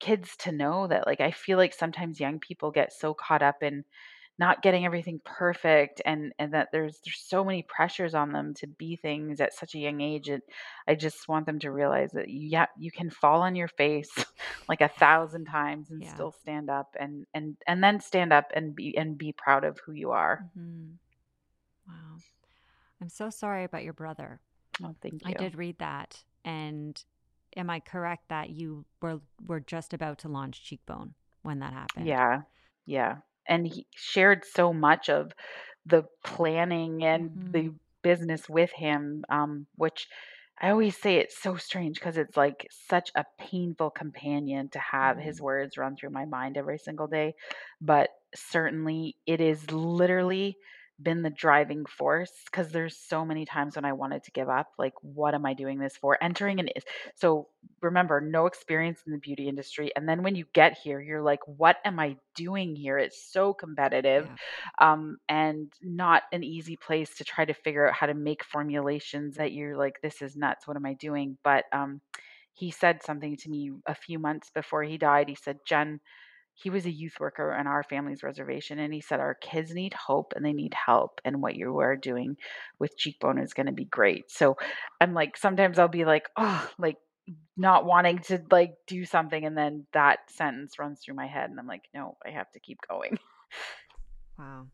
kids 0.00 0.36
to 0.36 0.52
know 0.52 0.86
that 0.86 1.06
like 1.06 1.20
i 1.20 1.30
feel 1.30 1.56
like 1.56 1.72
sometimes 1.72 2.20
young 2.20 2.38
people 2.38 2.70
get 2.70 2.92
so 2.92 3.14
caught 3.14 3.42
up 3.42 3.62
in 3.62 3.84
not 4.38 4.62
getting 4.62 4.84
everything 4.84 5.20
perfect 5.24 6.02
and 6.04 6.32
and 6.38 6.54
that 6.54 6.68
there's 6.72 6.98
there's 7.04 7.22
so 7.24 7.44
many 7.44 7.62
pressures 7.62 8.14
on 8.14 8.32
them 8.32 8.52
to 8.54 8.66
be 8.66 8.96
things 8.96 9.40
at 9.40 9.54
such 9.54 9.74
a 9.74 9.78
young 9.78 10.00
age 10.00 10.28
and 10.28 10.42
i 10.88 10.94
just 10.94 11.28
want 11.28 11.46
them 11.46 11.58
to 11.58 11.70
realize 11.70 12.10
that 12.12 12.28
yeah 12.28 12.66
you 12.78 12.90
can 12.90 13.10
fall 13.10 13.42
on 13.42 13.54
your 13.54 13.68
face 13.68 14.10
like 14.68 14.80
a 14.80 14.88
thousand 14.88 15.44
times 15.44 15.90
and 15.90 16.02
yeah. 16.02 16.12
still 16.12 16.32
stand 16.32 16.68
up 16.68 16.96
and 16.98 17.26
and 17.32 17.56
and 17.66 17.82
then 17.82 18.00
stand 18.00 18.32
up 18.32 18.50
and 18.54 18.74
be 18.74 18.96
and 18.96 19.16
be 19.16 19.32
proud 19.32 19.64
of 19.64 19.78
who 19.84 19.92
you 19.92 20.10
are. 20.10 20.44
Mm-hmm. 20.58 20.94
wow. 21.88 22.16
I'm 23.00 23.08
so 23.08 23.30
sorry 23.30 23.64
about 23.64 23.84
your 23.84 23.92
brother. 23.92 24.40
Oh 24.82 24.94
thank 25.00 25.24
you. 25.24 25.30
i 25.30 25.32
did 25.34 25.54
read 25.54 25.78
that 25.78 26.24
and 26.44 27.00
am 27.56 27.70
i 27.70 27.78
correct 27.78 28.28
that 28.30 28.50
you 28.50 28.84
were 29.00 29.20
were 29.46 29.60
just 29.60 29.94
about 29.94 30.18
to 30.18 30.28
launch 30.28 30.64
cheekbone 30.64 31.14
when 31.42 31.60
that 31.60 31.72
happened? 31.72 32.08
Yeah. 32.08 32.42
Yeah 32.86 33.18
and 33.48 33.66
he 33.66 33.86
shared 33.94 34.44
so 34.44 34.72
much 34.72 35.08
of 35.08 35.32
the 35.86 36.04
planning 36.22 37.04
and 37.04 37.30
mm-hmm. 37.30 37.50
the 37.52 37.74
business 38.02 38.48
with 38.48 38.70
him 38.72 39.24
um, 39.28 39.66
which 39.76 40.06
i 40.60 40.70
always 40.70 40.96
say 40.96 41.16
it's 41.16 41.42
so 41.42 41.56
strange 41.56 41.98
because 41.98 42.16
it's 42.16 42.36
like 42.36 42.66
such 42.88 43.10
a 43.14 43.24
painful 43.38 43.90
companion 43.90 44.68
to 44.68 44.78
have 44.78 45.16
mm-hmm. 45.16 45.26
his 45.26 45.40
words 45.40 45.76
run 45.76 45.96
through 45.96 46.10
my 46.10 46.24
mind 46.24 46.56
every 46.56 46.78
single 46.78 47.06
day 47.06 47.34
but 47.80 48.10
certainly 48.34 49.16
it 49.26 49.40
is 49.40 49.70
literally 49.70 50.56
been 51.02 51.22
the 51.22 51.30
driving 51.30 51.84
force 51.86 52.30
because 52.46 52.70
there's 52.70 52.96
so 52.96 53.24
many 53.24 53.44
times 53.44 53.76
when 53.76 53.84
I 53.84 53.92
wanted 53.92 54.22
to 54.24 54.30
give 54.30 54.48
up. 54.48 54.68
Like, 54.78 54.94
what 55.02 55.34
am 55.34 55.44
I 55.44 55.54
doing 55.54 55.78
this 55.78 55.96
for? 55.96 56.16
Entering 56.22 56.60
an 56.60 56.68
is 56.68 56.84
so 57.14 57.48
remember, 57.80 58.20
no 58.20 58.46
experience 58.46 59.00
in 59.06 59.12
the 59.12 59.18
beauty 59.18 59.48
industry. 59.48 59.90
And 59.96 60.08
then 60.08 60.22
when 60.22 60.34
you 60.34 60.44
get 60.52 60.78
here, 60.78 61.00
you're 61.00 61.22
like, 61.22 61.40
what 61.46 61.76
am 61.84 61.98
I 61.98 62.16
doing 62.34 62.76
here? 62.76 62.98
It's 62.98 63.22
so 63.32 63.52
competitive 63.52 64.28
yeah. 64.28 64.92
um, 64.92 65.18
and 65.28 65.72
not 65.82 66.22
an 66.32 66.44
easy 66.44 66.76
place 66.76 67.14
to 67.16 67.24
try 67.24 67.44
to 67.44 67.54
figure 67.54 67.88
out 67.88 67.94
how 67.94 68.06
to 68.06 68.14
make 68.14 68.44
formulations 68.44 69.36
that 69.36 69.52
you're 69.52 69.76
like, 69.76 70.00
this 70.02 70.22
is 70.22 70.36
nuts. 70.36 70.66
What 70.66 70.76
am 70.76 70.86
I 70.86 70.94
doing? 70.94 71.36
But 71.42 71.64
um, 71.72 72.00
he 72.52 72.70
said 72.70 73.02
something 73.02 73.36
to 73.38 73.50
me 73.50 73.72
a 73.86 73.94
few 73.94 74.18
months 74.18 74.50
before 74.50 74.82
he 74.82 74.96
died. 74.96 75.28
He 75.28 75.34
said, 75.34 75.58
Jenn, 75.66 76.00
he 76.54 76.70
was 76.70 76.86
a 76.86 76.90
youth 76.90 77.18
worker 77.18 77.52
on 77.52 77.66
our 77.66 77.82
family's 77.82 78.22
reservation 78.22 78.78
and 78.78 78.94
he 78.94 79.00
said 79.00 79.20
our 79.20 79.34
kids 79.34 79.74
need 79.74 79.92
hope 79.92 80.32
and 80.36 80.44
they 80.44 80.52
need 80.52 80.72
help 80.74 81.20
and 81.24 81.42
what 81.42 81.56
you 81.56 81.78
are 81.78 81.96
doing 81.96 82.36
with 82.78 82.96
cheekbone 82.96 83.38
is 83.38 83.54
going 83.54 83.66
to 83.66 83.72
be 83.72 83.84
great. 83.84 84.30
So 84.30 84.56
i'm 85.00 85.14
like 85.14 85.36
sometimes 85.36 85.78
i'll 85.78 85.88
be 85.88 86.04
like 86.04 86.28
oh 86.36 86.70
like 86.78 86.96
not 87.56 87.86
wanting 87.86 88.18
to 88.18 88.42
like 88.50 88.74
do 88.86 89.04
something 89.04 89.44
and 89.44 89.56
then 89.56 89.86
that 89.92 90.30
sentence 90.30 90.78
runs 90.78 91.00
through 91.00 91.14
my 91.14 91.26
head 91.26 91.50
and 91.50 91.58
i'm 91.58 91.66
like 91.66 91.84
no 91.94 92.16
i 92.24 92.30
have 92.30 92.50
to 92.52 92.60
keep 92.60 92.78
going. 92.88 93.18
Wow. 94.38 94.66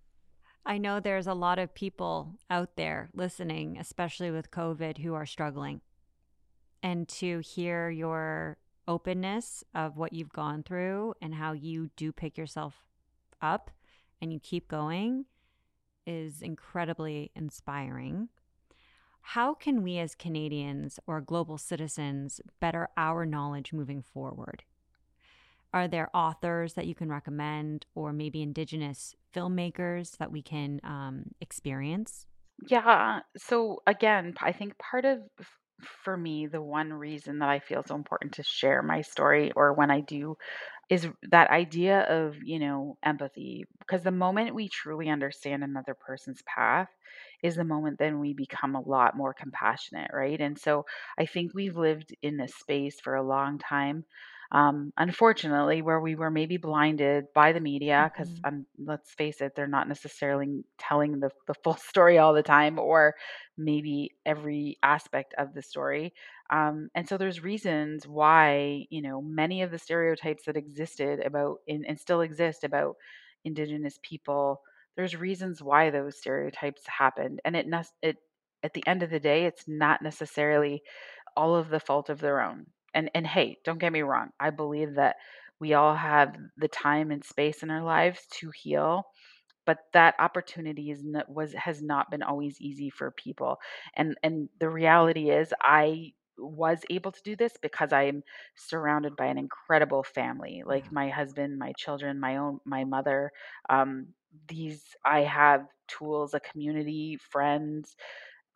I 0.65 0.79
know 0.79 1.01
there's 1.01 1.27
a 1.27 1.35
lot 1.35 1.59
of 1.59 1.75
people 1.75 2.39
out 2.49 2.77
there 2.77 3.11
listening 3.15 3.77
especially 3.79 4.31
with 4.31 4.51
covid 4.51 4.99
who 4.99 5.15
are 5.15 5.27
struggling 5.27 5.81
and 6.83 7.07
to 7.09 7.41
hear 7.41 7.91
your 7.91 8.57
openness 8.91 9.63
of 9.73 9.97
what 9.97 10.13
you've 10.13 10.33
gone 10.33 10.65
through 10.65 11.15
and 11.23 11.33
how 11.33 11.53
you 11.53 11.91
do 11.97 12.11
pick 12.11 12.37
yourself 12.37 12.75
up 13.41 13.71
and 14.21 14.33
you 14.33 14.41
keep 14.41 14.67
going 14.67 15.27
is 16.07 16.43
incredibly 16.43 17.31
inspiring. 17.37 18.29
How 19.21 19.55
can 19.55 19.85
we 19.85 19.99
as 19.99 20.17
Canadians 20.17 20.99
or 21.07 21.21
global 21.21 21.57
citizens 21.57 22.41
better 22.59 22.89
our 22.97 23.25
knowledge 23.25 23.73
moving 23.73 24.03
forward? 24.03 24.65
Are 25.73 25.87
there 25.87 26.11
authors 26.13 26.75
that 26.75 26.87
you 26.87 26.97
can 26.97 27.09
recommend, 27.09 27.87
or 27.95 28.13
maybe 28.13 28.43
Indigenous 28.43 29.15
filmmakers 29.33 30.17
that 30.19 30.33
we 30.33 30.43
can 30.43 30.81
um, 30.83 31.27
experience? 31.41 32.27
Yeah. 32.67 33.21
So, 33.37 33.83
again, 33.87 34.35
I 34.41 34.51
think 34.51 34.77
part 34.79 35.05
of 35.05 35.21
for 36.05 36.17
me, 36.17 36.47
the 36.47 36.63
one 36.63 36.93
reason 36.93 37.39
that 37.41 37.49
I 37.49 37.59
feel 37.61 37.83
so 37.87 37.95
important 37.95 38.35
to 38.35 38.43
share 38.43 38.83
my 38.83 39.03
story, 39.03 39.53
or 39.57 39.73
when 39.73 39.91
I 39.91 40.01
do, 40.01 40.37
is 40.91 41.09
that 41.31 41.51
idea 41.51 42.01
of, 42.03 42.37
you 42.43 42.59
know, 42.59 42.99
empathy. 43.05 43.67
Because 43.81 44.03
the 44.05 44.11
moment 44.11 44.55
we 44.55 44.69
truly 44.69 45.09
understand 45.09 45.65
another 45.65 45.95
person's 45.95 46.43
path 46.43 46.89
is 47.43 47.57
the 47.57 47.65
moment 47.65 47.99
then 47.99 48.19
we 48.21 48.35
become 48.35 48.75
a 48.75 48.81
lot 48.81 49.17
more 49.17 49.35
compassionate, 49.35 50.11
right? 50.13 50.41
And 50.41 50.59
so 50.59 50.85
I 51.19 51.27
think 51.27 51.55
we've 51.55 51.77
lived 51.77 52.15
in 52.23 52.37
this 52.37 52.55
space 52.57 53.01
for 53.01 53.15
a 53.15 53.23
long 53.27 53.59
time 53.59 54.05
um, 54.53 54.93
unfortunately, 54.97 55.83
where 55.83 56.01
we 56.01 56.15
were 56.17 56.31
maybe 56.31 56.57
blinded 56.57 57.27
by 57.35 57.53
the 57.53 57.61
media, 57.61 58.11
because 58.13 58.33
Mhm. 58.33 58.45
um, 58.45 58.67
let's 58.79 59.13
face 59.15 59.41
it, 59.41 59.53
they're 59.55 59.67
not 59.69 59.89
necessarily 59.89 60.65
telling 60.79 61.21
the, 61.21 61.31
the 61.47 61.55
full 61.65 61.77
story 61.79 62.19
all 62.19 62.35
the 62.35 62.43
time, 62.43 62.79
or 62.79 63.15
maybe 63.57 64.17
every 64.27 64.79
aspect 64.83 65.35
of 65.39 65.55
the 65.55 65.63
story. 65.63 66.13
Um, 66.51 66.89
and 66.95 67.09
so 67.09 67.17
there's 67.17 67.43
reasons 67.43 68.07
why, 68.07 68.87
you 68.91 69.03
know, 69.03 69.21
many 69.23 69.63
of 69.63 69.71
the 69.71 69.79
stereotypes 69.79 70.45
that 70.47 70.57
existed 70.57 71.21
about 71.21 71.59
in, 71.67 71.85
and 71.85 71.99
still 71.99 72.21
exist 72.21 72.65
about 72.65 72.97
Indigenous 73.45 73.99
people, 74.03 74.61
there's 74.97 75.17
reasons 75.17 75.63
why 75.63 75.91
those 75.91 76.19
stereotypes 76.19 76.87
happened. 76.87 77.41
And 77.45 77.57
it, 77.57 77.67
it 78.03 78.17
at 78.63 78.75
the 78.75 78.87
end 78.87 79.03
of 79.03 79.11
the 79.11 79.21
day, 79.21 79.47
it's 79.47 79.67
not 79.69 80.03
necessarily 80.03 80.83
all 81.37 81.57
of 81.57 81.69
the 81.71 81.81
fault 81.81 82.09
of 82.11 82.21
their 82.21 82.41
own. 82.41 82.67
And 82.95 83.11
and 83.15 83.27
hey, 83.27 83.59
don't 83.65 83.79
get 83.79 83.93
me 83.93 84.03
wrong. 84.03 84.31
I 84.41 84.51
believe 84.51 84.95
that 84.95 85.17
we 85.61 85.75
all 85.75 85.95
have 85.95 86.37
the 86.57 86.69
time 86.69 87.11
and 87.11 87.25
space 87.25 87.63
in 87.63 87.71
our 87.71 87.83
lives 87.83 88.27
to 88.41 88.51
heal, 88.51 89.05
but 89.67 89.79
that 89.93 90.15
opportunity 90.19 90.91
is 90.91 91.05
not, 91.05 91.29
was 91.29 91.53
has 91.55 91.83
not 91.83 92.11
been 92.11 92.23
always 92.23 92.61
easy 92.61 92.91
for 92.91 93.11
people. 93.13 93.59
And 93.97 94.17
and 94.23 94.49
the 94.61 94.69
reality 94.71 95.31
is 95.31 95.53
I 95.63 96.13
was 96.39 96.81
able 96.91 97.13
to 97.13 97.23
do 97.23 97.37
this 97.37 97.55
because 97.61 97.93
I'm 97.93 98.23
surrounded 98.57 99.17
by 99.17 99.27
an 99.27 99.39
incredible 99.39 100.03
family. 100.03 100.63
Like 100.65 100.87
my 100.91 101.09
husband, 101.11 101.59
my 101.59 101.73
children, 101.77 102.19
my 102.21 102.37
own 102.39 102.61
my 102.65 102.85
mother. 102.85 103.33
Um 103.69 104.09
these 104.49 104.83
I 105.05 105.21
have 105.23 105.67
tools, 105.89 106.35
a 106.35 106.41
community, 106.41 107.19
friends, 107.31 107.97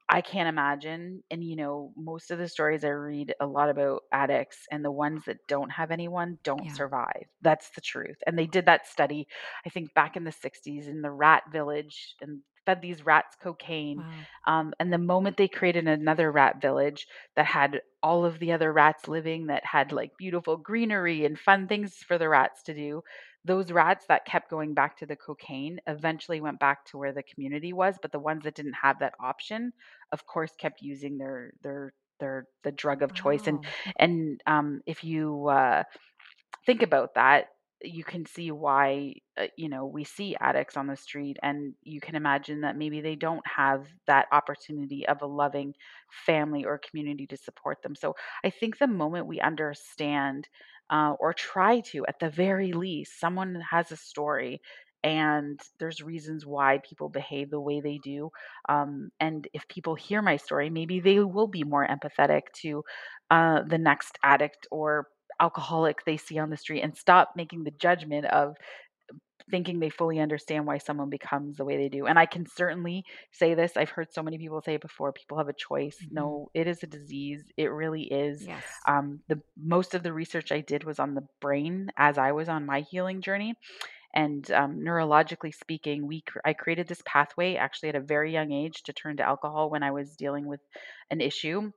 I 0.09 0.20
can't 0.20 0.48
imagine. 0.48 1.22
And, 1.30 1.42
you 1.42 1.57
know, 1.57 1.92
most 1.96 2.30
of 2.30 2.38
the 2.38 2.48
stories 2.48 2.84
I 2.84 2.88
read 2.88 3.34
a 3.40 3.46
lot 3.46 3.70
about 3.70 4.02
addicts 4.12 4.66
and 4.70 4.84
the 4.84 4.90
ones 4.92 5.24
that 5.26 5.38
don't 5.48 5.70
have 5.70 5.90
anyone 5.90 6.38
don't 6.44 6.70
Yeah. 6.70 6.76
survive. 6.76 7.24
That's 7.40 7.70
the 7.70 7.80
truth. 7.80 8.18
And 8.26 8.38
they 8.38 8.46
did 8.46 8.66
that 8.66 8.86
study, 8.86 9.26
I 9.64 9.70
think, 9.70 9.94
back 9.94 10.16
in 10.16 10.24
the 10.24 10.32
60s 10.32 10.88
in 10.88 11.00
the 11.00 11.11
rat 11.11 11.44
village 11.50 12.14
and 12.20 12.42
fed 12.66 12.82
these 12.82 13.05
rats 13.05 13.36
cocaine. 13.42 14.05
Wow. 14.05 14.26
Um, 14.46 14.74
and 14.78 14.92
the 14.92 14.98
moment 14.98 15.36
they 15.36 15.48
created 15.48 15.88
another 15.88 16.30
rat 16.30 16.61
village 16.61 17.07
that 17.36 17.46
had 17.46 17.80
all 18.02 18.24
of 18.26 18.38
the 18.38 18.52
other 18.52 18.72
rats 18.72 19.09
living, 19.09 19.46
that 19.46 19.64
had 19.64 19.90
like 19.92 20.12
beautiful 20.18 20.57
greenery 20.59 21.24
and 21.24 21.38
fun 21.38 21.66
things 21.66 21.96
for 21.96 22.18
the 22.18 22.28
rats 22.28 22.62
to 22.64 22.74
do, 22.74 23.02
those 23.45 23.72
rats 23.72 24.07
that 24.09 24.24
kept 24.26 24.51
going 24.51 24.74
back 24.74 24.97
to 24.99 25.07
the 25.07 25.16
cocaine 25.16 25.80
eventually 25.86 26.40
went 26.40 26.59
back 26.61 26.84
to 26.86 26.99
where 26.99 27.12
the 27.12 27.22
community 27.22 27.72
was. 27.72 27.97
But 28.01 28.12
the 28.12 28.18
ones 28.18 28.45
that 28.45 28.55
didn't 28.55 28.74
have 28.74 28.99
that 29.01 29.14
option, 29.20 29.72
of 30.12 30.26
course, 30.26 30.53
kept 30.59 30.82
using 30.82 31.18
their 31.18 31.53
their 31.62 31.95
their 32.20 32.47
the 32.64 32.72
drug 32.72 33.03
of 33.03 33.14
choice. 33.14 33.47
And 33.47 33.61
Oh. 33.61 33.95
and 33.99 34.40
um, 34.47 34.80
if 34.86 35.05
you 35.05 35.49
uh, 35.49 35.84
think 36.66 36.82
about 36.82 37.14
that, 37.14 37.49
you 37.82 38.05
can 38.05 38.24
see 38.24 38.51
why 38.51 39.14
uh, 39.36 39.47
you 39.57 39.68
know 39.68 39.84
we 39.86 40.05
see 40.05 40.36
addicts 40.40 40.76
on 40.76 40.86
the 40.86 40.97
street, 40.97 41.36
and 41.42 41.74
you 41.82 42.01
can 42.01 42.14
imagine 42.14 42.62
that 42.62 42.76
maybe 42.76 43.01
they 43.01 43.16
don't 43.16 43.47
have 43.47 43.86
that 44.07 44.26
opportunity 44.32 45.07
of 45.07 45.20
a 45.22 45.26
loving 45.26 45.74
family 46.26 46.64
or 46.64 46.78
community 46.78 47.26
to 47.26 47.36
support 47.36 47.82
them. 47.82 47.95
So 47.95 48.14
I 48.45 48.51
think 48.51 48.78
the 48.78 48.86
moment 48.86 49.26
we 49.26 49.40
understand. 49.40 50.49
Uh, 50.91 51.14
or 51.18 51.32
try 51.32 51.80
to, 51.80 52.05
at 52.07 52.18
the 52.20 52.28
very 52.30 52.72
least, 52.72 53.18
someone 53.18 53.61
has 53.70 53.91
a 53.91 53.97
story 53.97 54.61
and 55.03 55.61
there's 55.78 56.03
reasons 56.03 56.47
why 56.47 56.78
people 56.89 57.09
behave 57.09 57.51
the 57.51 57.61
way 57.61 57.80
they 57.80 57.99
do 57.99 58.30
um, 58.68 59.11
and 59.20 59.47
if 59.53 59.68
people 59.68 59.95
hear 59.95 60.22
my 60.22 60.37
story, 60.37 60.70
maybe 60.70 61.01
they 61.01 61.18
will 61.20 61.47
be 61.47 61.62
more 61.64 61.87
empathetic 61.87 62.43
to 62.55 62.82
uh, 63.30 63.62
the 63.62 63.78
next 63.78 64.18
addict 64.22 64.66
or 64.70 65.09
alcoholic 65.41 66.05
they 66.05 66.16
see 66.16 66.39
on 66.39 66.49
the 66.51 66.57
street 66.57 66.80
and 66.80 66.97
stop 66.97 67.30
making 67.37 67.64
the 67.64 67.70
judgment 67.72 68.24
of 68.26 68.55
thinking 69.51 69.78
they 69.78 69.91
fully 69.91 70.20
understand 70.20 70.66
why 70.66 70.78
someone 70.78 71.11
becomes 71.11 71.57
the 71.57 71.64
way 71.64 71.76
they 71.76 71.89
do. 71.89 72.07
And 72.07 72.18
I 72.18 72.26
can 72.26 72.47
certainly 72.47 73.05
say 73.32 73.55
this. 73.55 73.76
I've 73.76 73.91
heard 73.91 74.12
so 74.12 74.22
many 74.22 74.39
people 74.39 74.62
say 74.62 74.74
it 74.74 74.80
before 74.80 75.12
people 75.12 75.39
have 75.39 75.49
a 75.49 75.53
choice. 75.53 75.99
Mhm. 76.03 76.12
No, 76.12 76.51
it 76.55 76.66
is 76.66 76.82
a 76.82 76.87
disease. 76.87 77.45
It 77.57 77.70
really 77.70 78.05
is. 78.05 78.47
Yes. 78.47 78.64
Um, 78.87 79.20
the 79.28 79.41
most 79.57 79.95
of 79.95 80.03
the 80.03 80.12
research 80.12 80.51
I 80.53 80.61
did 80.61 80.85
was 80.85 80.99
on 80.99 81.14
the 81.14 81.26
brain 81.41 81.91
as 81.97 82.16
I 82.18 82.32
was 82.32 82.49
on 82.49 82.64
my 82.66 82.80
healing 82.80 83.20
journey. 83.20 83.55
And 84.14 84.49
um, 84.53 84.80
neurologically 84.80 85.53
speaking, 85.55 86.07
we 86.07 86.22
cr- 86.22 86.39
I 86.45 86.53
created 86.53 86.87
this 86.89 87.03
pathway 87.05 87.57
actually 87.57 87.91
at 87.91 87.97
a 87.97 88.01
very 88.01 88.32
young 88.32 88.53
age 88.53 88.82
to 88.85 88.93
turn 88.93 89.16
to 89.16 89.24
alcohol 89.24 89.70
when 89.70 89.82
I 89.82 89.91
was 89.91 90.16
dealing 90.16 90.47
with 90.47 90.61
an 91.11 91.20
issue 91.20 91.72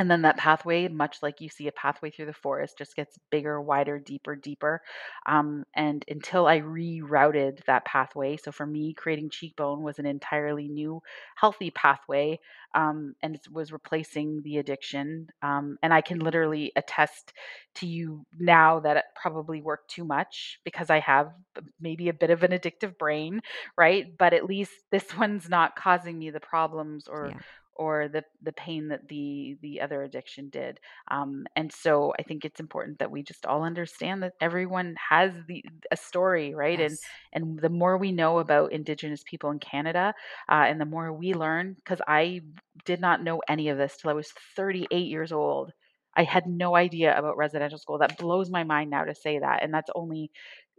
and 0.00 0.10
then 0.10 0.22
that 0.22 0.38
pathway, 0.38 0.88
much 0.88 1.18
like 1.20 1.42
you 1.42 1.50
see 1.50 1.68
a 1.68 1.72
pathway 1.72 2.10
through 2.10 2.24
the 2.24 2.32
forest, 2.32 2.78
just 2.78 2.96
gets 2.96 3.18
bigger, 3.30 3.60
wider, 3.60 3.98
deeper, 3.98 4.34
deeper. 4.34 4.80
Um, 5.26 5.64
and 5.74 6.02
until 6.08 6.46
I 6.46 6.60
rerouted 6.60 7.62
that 7.66 7.84
pathway, 7.84 8.38
so 8.38 8.50
for 8.50 8.64
me, 8.64 8.94
creating 8.94 9.28
Cheekbone 9.28 9.82
was 9.82 9.98
an 9.98 10.06
entirely 10.06 10.68
new, 10.68 11.02
healthy 11.36 11.70
pathway, 11.70 12.40
um, 12.74 13.14
and 13.22 13.34
it 13.34 13.46
was 13.52 13.72
replacing 13.72 14.40
the 14.42 14.56
addiction. 14.56 15.28
Um, 15.42 15.76
and 15.82 15.92
I 15.92 16.00
can 16.00 16.20
literally 16.20 16.72
attest 16.76 17.34
to 17.74 17.86
you 17.86 18.24
now 18.38 18.80
that 18.80 18.96
it 18.96 19.04
probably 19.20 19.60
worked 19.60 19.90
too 19.90 20.06
much 20.06 20.60
because 20.64 20.88
I 20.88 21.00
have 21.00 21.30
maybe 21.78 22.08
a 22.08 22.14
bit 22.14 22.30
of 22.30 22.42
an 22.42 22.52
addictive 22.52 22.96
brain, 22.96 23.42
right? 23.76 24.16
But 24.16 24.32
at 24.32 24.46
least 24.46 24.72
this 24.90 25.14
one's 25.18 25.50
not 25.50 25.76
causing 25.76 26.18
me 26.18 26.30
the 26.30 26.40
problems 26.40 27.06
or 27.06 27.28
Yeah. 27.28 27.40
Or 27.80 28.08
the 28.08 28.22
the 28.42 28.52
pain 28.52 28.88
that 28.88 29.08
the 29.08 29.56
the 29.62 29.80
other 29.80 30.02
addiction 30.02 30.50
did. 30.50 30.78
Um, 31.10 31.46
and 31.56 31.72
so 31.72 32.12
I 32.18 32.22
think 32.22 32.44
it's 32.44 32.60
important 32.60 32.98
that 32.98 33.10
we 33.10 33.22
just 33.22 33.46
all 33.46 33.62
understand 33.64 34.22
that 34.22 34.34
everyone 34.38 34.96
has 35.08 35.32
the 35.48 35.64
a 35.90 35.96
story, 35.96 36.54
right? 36.54 36.78
And 36.78 36.98
and 37.32 37.58
the 37.58 37.70
more 37.70 37.96
we 37.96 38.12
know 38.12 38.38
about 38.38 38.72
Indigenous 38.72 39.22
people 39.24 39.50
in 39.50 39.58
Canada, 39.60 40.12
uh, 40.50 40.64
and 40.68 40.78
the 40.78 40.84
more 40.84 41.10
we 41.10 41.32
learn, 41.32 41.72
because 41.74 42.02
I 42.06 42.42
did 42.84 43.00
not 43.00 43.22
know 43.24 43.40
any 43.48 43.70
of 43.70 43.78
this 43.78 43.96
till 43.96 44.10
I 44.10 44.14
was 44.14 44.30
38 44.56 45.08
years 45.08 45.32
old. 45.32 45.72
I 46.14 46.24
had 46.24 46.46
no 46.46 46.76
idea 46.76 47.16
about 47.18 47.38
residential 47.38 47.78
school. 47.78 47.98
That 47.98 48.18
blows 48.18 48.50
my 48.50 48.64
mind 48.64 48.90
now 48.90 49.04
to 49.04 49.14
say 49.14 49.38
that, 49.38 49.62
and 49.62 49.72
that's 49.72 49.90
only 49.94 50.30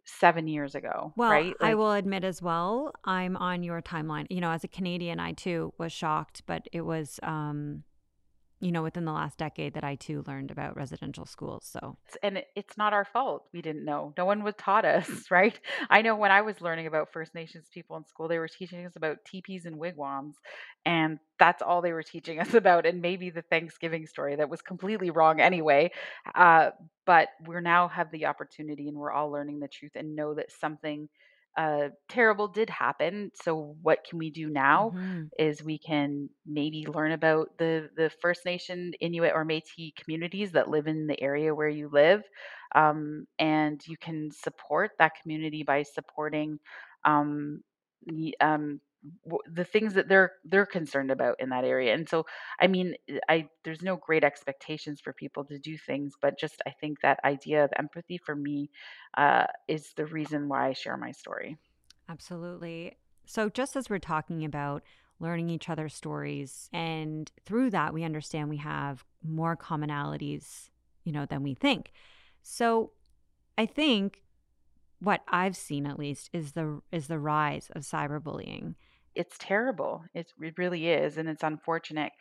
seven 0.06 0.48
years 0.48 0.76
ago, 0.76 1.14
Well, 1.16 1.32
right? 1.32 1.56
I 1.62 1.76
will 1.76 1.94
admit 1.94 2.24
as 2.24 2.42
well, 2.42 2.94
I'm 3.06 3.38
on 3.38 3.64
your 3.64 3.82
timeline. 3.82 4.28
You 4.30 4.42
know, 4.42 4.52
as 4.52 4.64
a 4.64 4.68
Canadian, 4.68 5.20
I 5.20 5.34
too 5.34 5.74
was 5.78 5.92
shocked, 5.92 6.44
but 6.46 6.68
it 6.72 6.82
was, 6.82 7.20
um, 7.24 7.84
you 8.62 8.72
know, 8.72 8.84
within 8.84 9.06
the 9.06 9.12
last 9.12 9.40
decade 9.40 9.74
that 9.74 9.84
I 9.84 9.96
too 9.96 10.24
learned 10.28 10.52
about 10.52 10.78
residential 10.78 11.26
schools. 11.26 11.66
So, 11.66 11.98
and 12.22 12.44
it's 12.56 12.78
not 12.78 12.94
our 12.94 13.04
fault. 13.04 13.46
We 13.52 13.62
didn't 13.62 13.84
know. 13.84 14.14
No 14.18 14.26
one 14.26 14.44
was 14.44 14.54
taught 14.56 14.86
us, 14.86 15.10
right? 15.32 15.60
I 15.90 16.04
know 16.04 16.16
when 16.16 16.32
I 16.32 16.42
was 16.42 16.62
learning 16.62 16.86
about 16.86 17.12
First 17.12 17.34
Nations 17.34 17.66
people 17.74 17.98
in 17.98 18.06
school, 18.06 18.28
they 18.28 18.38
were 18.38 18.48
teaching 18.48 18.86
us 18.86 18.96
about 18.96 19.18
teepees 19.26 19.66
and 19.66 19.80
wigwams, 19.80 20.36
and 20.86 21.18
that's 21.40 21.64
all 21.64 21.82
they 21.82 21.92
were 21.92 22.04
teaching 22.04 22.40
us 22.40 22.54
about. 22.54 22.86
And 22.86 23.02
maybe 23.02 23.32
the 23.32 23.42
Thanksgiving 23.42 24.06
story 24.06 24.36
that 24.36 24.50
was 24.50 24.62
completely 24.62 25.10
wrong 25.10 25.42
anyway. 25.42 25.92
Uh, 26.36 26.70
but 27.08 27.30
we're 27.48 27.62
now 27.62 27.88
have 27.88 28.12
the 28.12 28.28
opportunity, 28.28 28.88
and 28.88 28.96
we're 28.96 29.12
all 29.12 29.32
learning 29.32 29.60
the 29.60 29.68
truth 29.68 29.94
and 29.96 30.16
know 30.16 30.36
that 30.36 30.52
something 30.52 31.10
uh, 31.58 31.90
terrible 32.10 32.48
did 32.48 32.70
happen. 32.70 33.32
So 33.36 33.76
what 33.82 34.04
can 34.08 34.18
we 34.20 34.30
do 34.32 34.50
now? 34.50 34.92
hmm 34.92 35.32
is 35.40 35.64
we 35.64 35.78
can 35.80 36.30
maybe 36.46 36.86
learn 36.88 37.12
about 37.12 37.50
the 37.58 37.90
the 37.96 38.10
First 38.22 38.46
Nation, 38.46 38.94
Inuit, 39.00 39.32
or 39.34 39.46
Métis 39.46 39.96
communities 39.96 40.52
that 40.52 40.70
live 40.70 40.88
in 40.88 41.08
the 41.08 41.20
area 41.22 41.54
where 41.56 41.70
you 41.70 41.90
live, 41.92 42.24
um, 42.76 43.26
and 43.40 43.82
you 43.88 43.98
can 43.98 44.30
support 44.32 44.92
that 45.00 45.14
community 45.22 45.64
by 45.64 45.84
supporting 45.84 46.60
um, 47.06 47.62
the 48.06 48.36
um, 48.42 48.80
the 49.48 49.66
things 49.66 49.94
that 49.96 50.08
they're 50.08 50.34
they're 50.44 50.66
concerned 50.66 51.12
about 51.12 51.40
in 51.40 51.50
that 51.50 51.64
area. 51.64 51.94
And 51.94 52.08
so, 52.08 52.26
I 52.60 52.68
mean, 52.68 52.96
I 53.30 53.50
there's 53.64 53.82
no 53.82 53.96
great 53.98 54.24
expectations 54.24 55.02
for 55.02 55.14
people 55.14 55.46
to 55.46 55.58
do 55.60 55.78
things, 55.78 56.14
but 56.22 56.40
just 56.40 56.62
I 56.66 56.72
think 56.72 57.02
that 57.02 57.20
idea 57.26 57.64
of 57.64 57.72
empathy 57.78 58.18
for 58.18 58.36
me 58.36 58.70
uh, 59.18 59.46
is 59.68 59.94
the 59.96 60.06
reason 60.06 60.48
why 60.48 60.68
I 60.70 60.74
share 60.74 60.98
my 60.98 61.12
story. 61.12 61.58
absolutely. 62.10 62.98
So, 63.26 63.50
just 63.50 63.76
as 63.76 63.90
we're 63.90 64.00
talking 64.00 64.44
about 64.46 64.84
learning 65.20 65.50
each 65.50 65.70
other's 65.70 65.94
stories, 65.94 66.70
and 66.74 67.32
through 67.46 67.70
that, 67.72 67.94
we 67.94 68.04
understand 68.04 68.50
we 68.50 68.58
have 68.58 69.06
more 69.24 69.56
commonalities, 69.56 70.70
you 71.04 71.12
know, 71.12 71.26
than 71.26 71.44
we 71.44 71.54
think. 71.54 71.92
So, 72.42 72.92
I 73.58 73.66
think 73.66 74.24
what 75.00 75.22
I've 75.28 75.56
seen 75.58 75.86
at 75.86 76.00
least 76.00 76.30
is 76.34 76.54
the 76.54 76.82
is 76.92 77.08
the 77.08 77.20
rise 77.20 77.70
of 77.76 77.84
cyberbullying. 77.84 78.76
It's 79.16 79.38
terrible. 79.40 80.04
It's, 80.14 80.34
it 80.42 80.58
really 80.58 80.88
is, 80.88 81.18
and 81.18 81.28
it's 81.30 81.44
unfortunate 81.44 82.12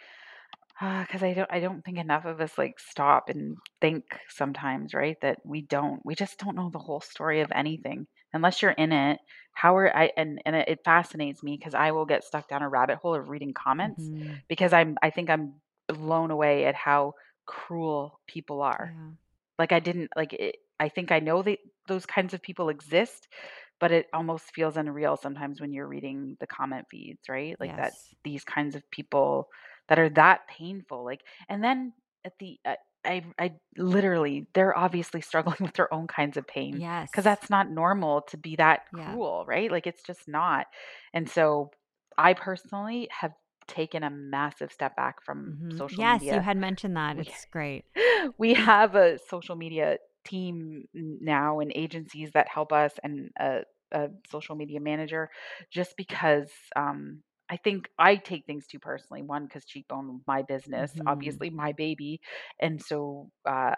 because 0.80 1.22
I 1.22 1.34
don't 1.34 1.50
I 1.52 1.60
don't 1.60 1.84
think 1.84 1.98
enough 1.98 2.24
of 2.24 2.40
us 2.40 2.56
like 2.56 2.80
stop 2.80 3.28
and 3.28 3.56
think 3.80 4.04
sometimes, 4.28 4.94
right? 4.94 5.16
That 5.22 5.38
we 5.44 5.62
don't 5.62 6.00
we 6.04 6.14
just 6.14 6.38
don't 6.38 6.56
know 6.56 6.70
the 6.70 6.78
whole 6.78 7.00
story 7.00 7.40
of 7.40 7.52
anything 7.54 8.06
unless 8.32 8.62
you're 8.62 8.70
in 8.72 8.92
it. 8.92 9.18
How 9.52 9.76
are 9.76 9.94
I 9.94 10.10
and 10.16 10.40
and 10.46 10.56
it, 10.56 10.80
fascinates 10.84 11.42
me 11.42 11.56
because 11.58 11.74
I 11.74 11.92
will 11.92 12.06
get 12.06 12.24
stuck 12.24 12.48
down 12.48 12.62
a 12.62 12.68
rabbit 12.68 12.98
hole 12.98 13.14
of 13.14 13.28
reading 13.28 13.52
comments 13.52 14.08
hmm 14.08 14.40
because 14.48 14.72
I'm 14.72 14.96
I 15.02 15.10
think 15.10 15.28
I'm 15.30 15.54
blown 15.88 16.30
away 16.30 16.64
at 16.64 16.74
how 16.74 17.14
cruel 17.46 18.20
people 18.26 18.62
are. 18.62 18.94
Yeah. 18.94 19.10
Like 19.58 19.72
I 19.72 19.80
didn't 19.80 20.10
like 20.16 20.32
it, 20.32 20.56
I 20.78 20.88
think 20.88 21.12
I 21.12 21.20
know 21.20 21.42
that 21.42 21.58
those 21.88 22.06
kinds 22.06 22.32
of 22.34 22.42
people 22.42 22.70
exist, 22.70 23.28
but 23.80 23.92
it 23.92 24.06
almost 24.12 24.54
feels 24.54 24.76
unreal 24.76 25.16
sometimes 25.16 25.60
when 25.60 25.72
you're 25.72 25.88
reading 25.88 26.36
the 26.40 26.46
comment 26.46 26.86
feeds, 26.90 27.28
right? 27.28 27.56
Like 27.58 27.76
that 27.76 27.94
these 28.24 28.44
kinds 28.44 28.76
of 28.76 28.88
people 28.90 29.48
that 29.88 29.98
are 29.98 30.10
that 30.10 30.46
painful. 30.48 31.04
Like 31.04 31.22
and 31.48 31.62
then 31.64 31.92
at 32.24 32.32
the 32.38 32.58
uh, 32.64 32.74
I 33.04 33.24
I 33.38 33.52
literally 33.76 34.46
they're 34.54 34.76
obviously 34.76 35.20
struggling 35.22 35.56
with 35.60 35.74
their 35.74 35.92
own 35.92 36.06
kinds 36.06 36.36
of 36.36 36.46
pain 36.46 36.78
Yes. 36.80 37.10
because 37.10 37.24
that's 37.24 37.50
not 37.50 37.70
normal 37.70 38.22
to 38.28 38.36
be 38.36 38.56
that 38.56 38.80
Yeah. 38.96 39.04
cruel, 39.06 39.44
right? 39.46 39.70
Like 39.70 39.86
it's 39.86 40.02
just 40.02 40.28
not. 40.28 40.66
And 41.14 41.28
so 41.28 41.70
I 42.18 42.34
personally 42.34 43.08
have 43.18 43.32
taken 43.66 44.02
a 44.02 44.10
massive 44.10 44.72
step 44.72 44.96
back 44.96 45.22
from 45.24 45.56
hmm 45.60 45.76
social 45.78 46.04
Yes, 46.04 46.22
you 46.22 46.40
had 46.40 46.56
mentioned 46.56 46.96
that. 46.96 47.16
We 47.16 47.22
It's 47.22 47.46
great. 47.50 47.84
we 48.38 48.54
have 48.54 48.94
a 48.94 49.18
social 49.28 49.56
media 49.56 49.98
team 50.24 50.84
now 50.94 51.60
and 51.60 51.72
agencies 51.74 52.30
that 52.34 52.48
help 52.48 52.72
us 52.72 52.92
and 53.02 53.30
a, 53.38 53.60
a 53.92 54.08
social 54.30 54.54
media 54.56 54.80
manager 54.80 55.30
just 55.70 55.96
because 55.96 56.50
um, 56.76 57.22
I 57.50 57.56
think 57.56 57.88
I 57.98 58.16
take 58.16 58.46
things 58.46 58.66
too 58.66 58.78
personally. 58.78 59.22
One, 59.22 59.44
because 59.44 59.64
Cheekbone, 59.64 60.20
my 60.26 60.42
business, 60.42 60.92
hmm 60.92 61.06
obviously 61.06 61.50
my 61.50 61.72
baby. 61.72 62.20
And 62.60 62.80
so 62.82 63.30
uh, 63.48 63.74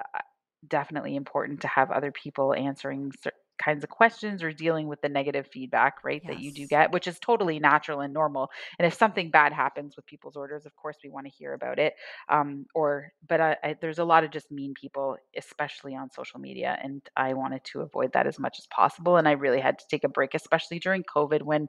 definitely 0.66 1.16
important 1.16 1.60
to 1.62 1.68
have 1.68 1.90
other 1.90 2.12
people 2.12 2.54
answering 2.54 3.12
cer- 3.22 3.32
kinds 3.62 3.84
of 3.84 3.90
questions 3.90 4.42
or 4.42 4.52
dealing 4.52 4.88
with 4.88 5.00
the 5.00 5.08
negative 5.08 5.46
feedback, 5.52 6.04
right, 6.04 6.22
that 6.26 6.40
you 6.40 6.52
do 6.52 6.66
get, 6.66 6.92
which 6.92 7.06
is 7.06 7.18
totally 7.18 7.58
natural 7.58 8.00
and 8.00 8.12
normal. 8.12 8.50
And 8.78 8.86
if 8.86 8.94
something 8.94 9.30
bad 9.30 9.52
happens 9.52 9.96
with 9.96 10.06
people's 10.06 10.36
orders, 10.36 10.66
of 10.66 10.74
course, 10.76 10.96
we 11.04 11.10
want 11.10 11.26
to 11.26 11.32
hear 11.32 11.54
about 11.54 11.78
it. 11.78 11.94
Um, 12.28 12.66
or, 12.74 13.12
but 13.28 13.40
I, 13.40 13.56
I, 13.62 13.76
there's 13.80 13.98
a 13.98 14.04
lot 14.04 14.24
of 14.24 14.30
just 14.30 14.50
mean 14.50 14.74
people, 14.74 15.16
especially 15.36 15.94
on 15.94 16.10
social 16.10 16.40
media, 16.40 16.78
and 16.82 17.02
I 17.16 17.34
wanted 17.34 17.64
to 17.72 17.80
avoid 17.80 18.12
that 18.12 18.26
as 18.26 18.38
much 18.38 18.58
as 18.58 18.66
possible. 18.66 19.16
And 19.16 19.28
I 19.28 19.32
really 19.32 19.60
had 19.60 19.78
to 19.78 19.84
take 19.90 20.04
a 20.04 20.08
break, 20.08 20.34
especially 20.34 20.78
during 20.78 21.04
COVID 21.04 21.42
when 21.42 21.68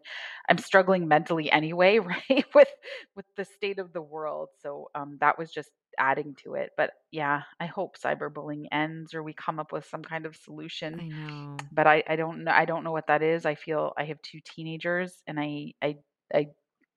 I'm 0.49 0.57
struggling 0.57 1.07
mentally 1.07 1.51
anyway, 1.51 1.99
right, 2.29 2.45
with 2.53 2.69
with 3.15 3.25
the 3.37 3.45
state 3.45 3.79
of 3.79 3.93
the 3.93 4.01
world. 4.01 4.49
So 4.61 4.89
um, 4.95 5.17
that 5.19 5.37
was 5.37 5.51
just 5.51 5.71
adding 5.97 6.35
to 6.43 6.55
it. 6.55 6.71
But 6.77 6.91
yeah, 7.11 7.43
I 7.59 7.65
hope 7.67 7.97
cyberbullying 7.97 8.65
ends 8.71 9.13
or 9.13 9.23
we 9.23 9.33
come 9.33 9.59
up 9.59 9.71
with 9.71 9.85
some 9.85 10.03
kind 10.03 10.25
of 10.25 10.35
solution. 10.35 11.01
I 11.01 11.09
know. 11.09 11.69
But 11.71 11.87
I, 11.87 12.03
I 12.07 12.15
don't 12.15 12.43
know 12.45 12.51
I 12.51 12.65
don't 12.65 12.83
know 12.83 12.91
what 12.91 13.07
that 13.07 13.23
is. 13.23 13.45
I 13.45 13.55
feel 13.55 13.93
I 13.97 14.05
have 14.05 14.21
two 14.21 14.39
teenagers 14.45 15.23
and 15.27 15.39
I 15.39 15.73
I 15.81 15.97
I 16.33 16.47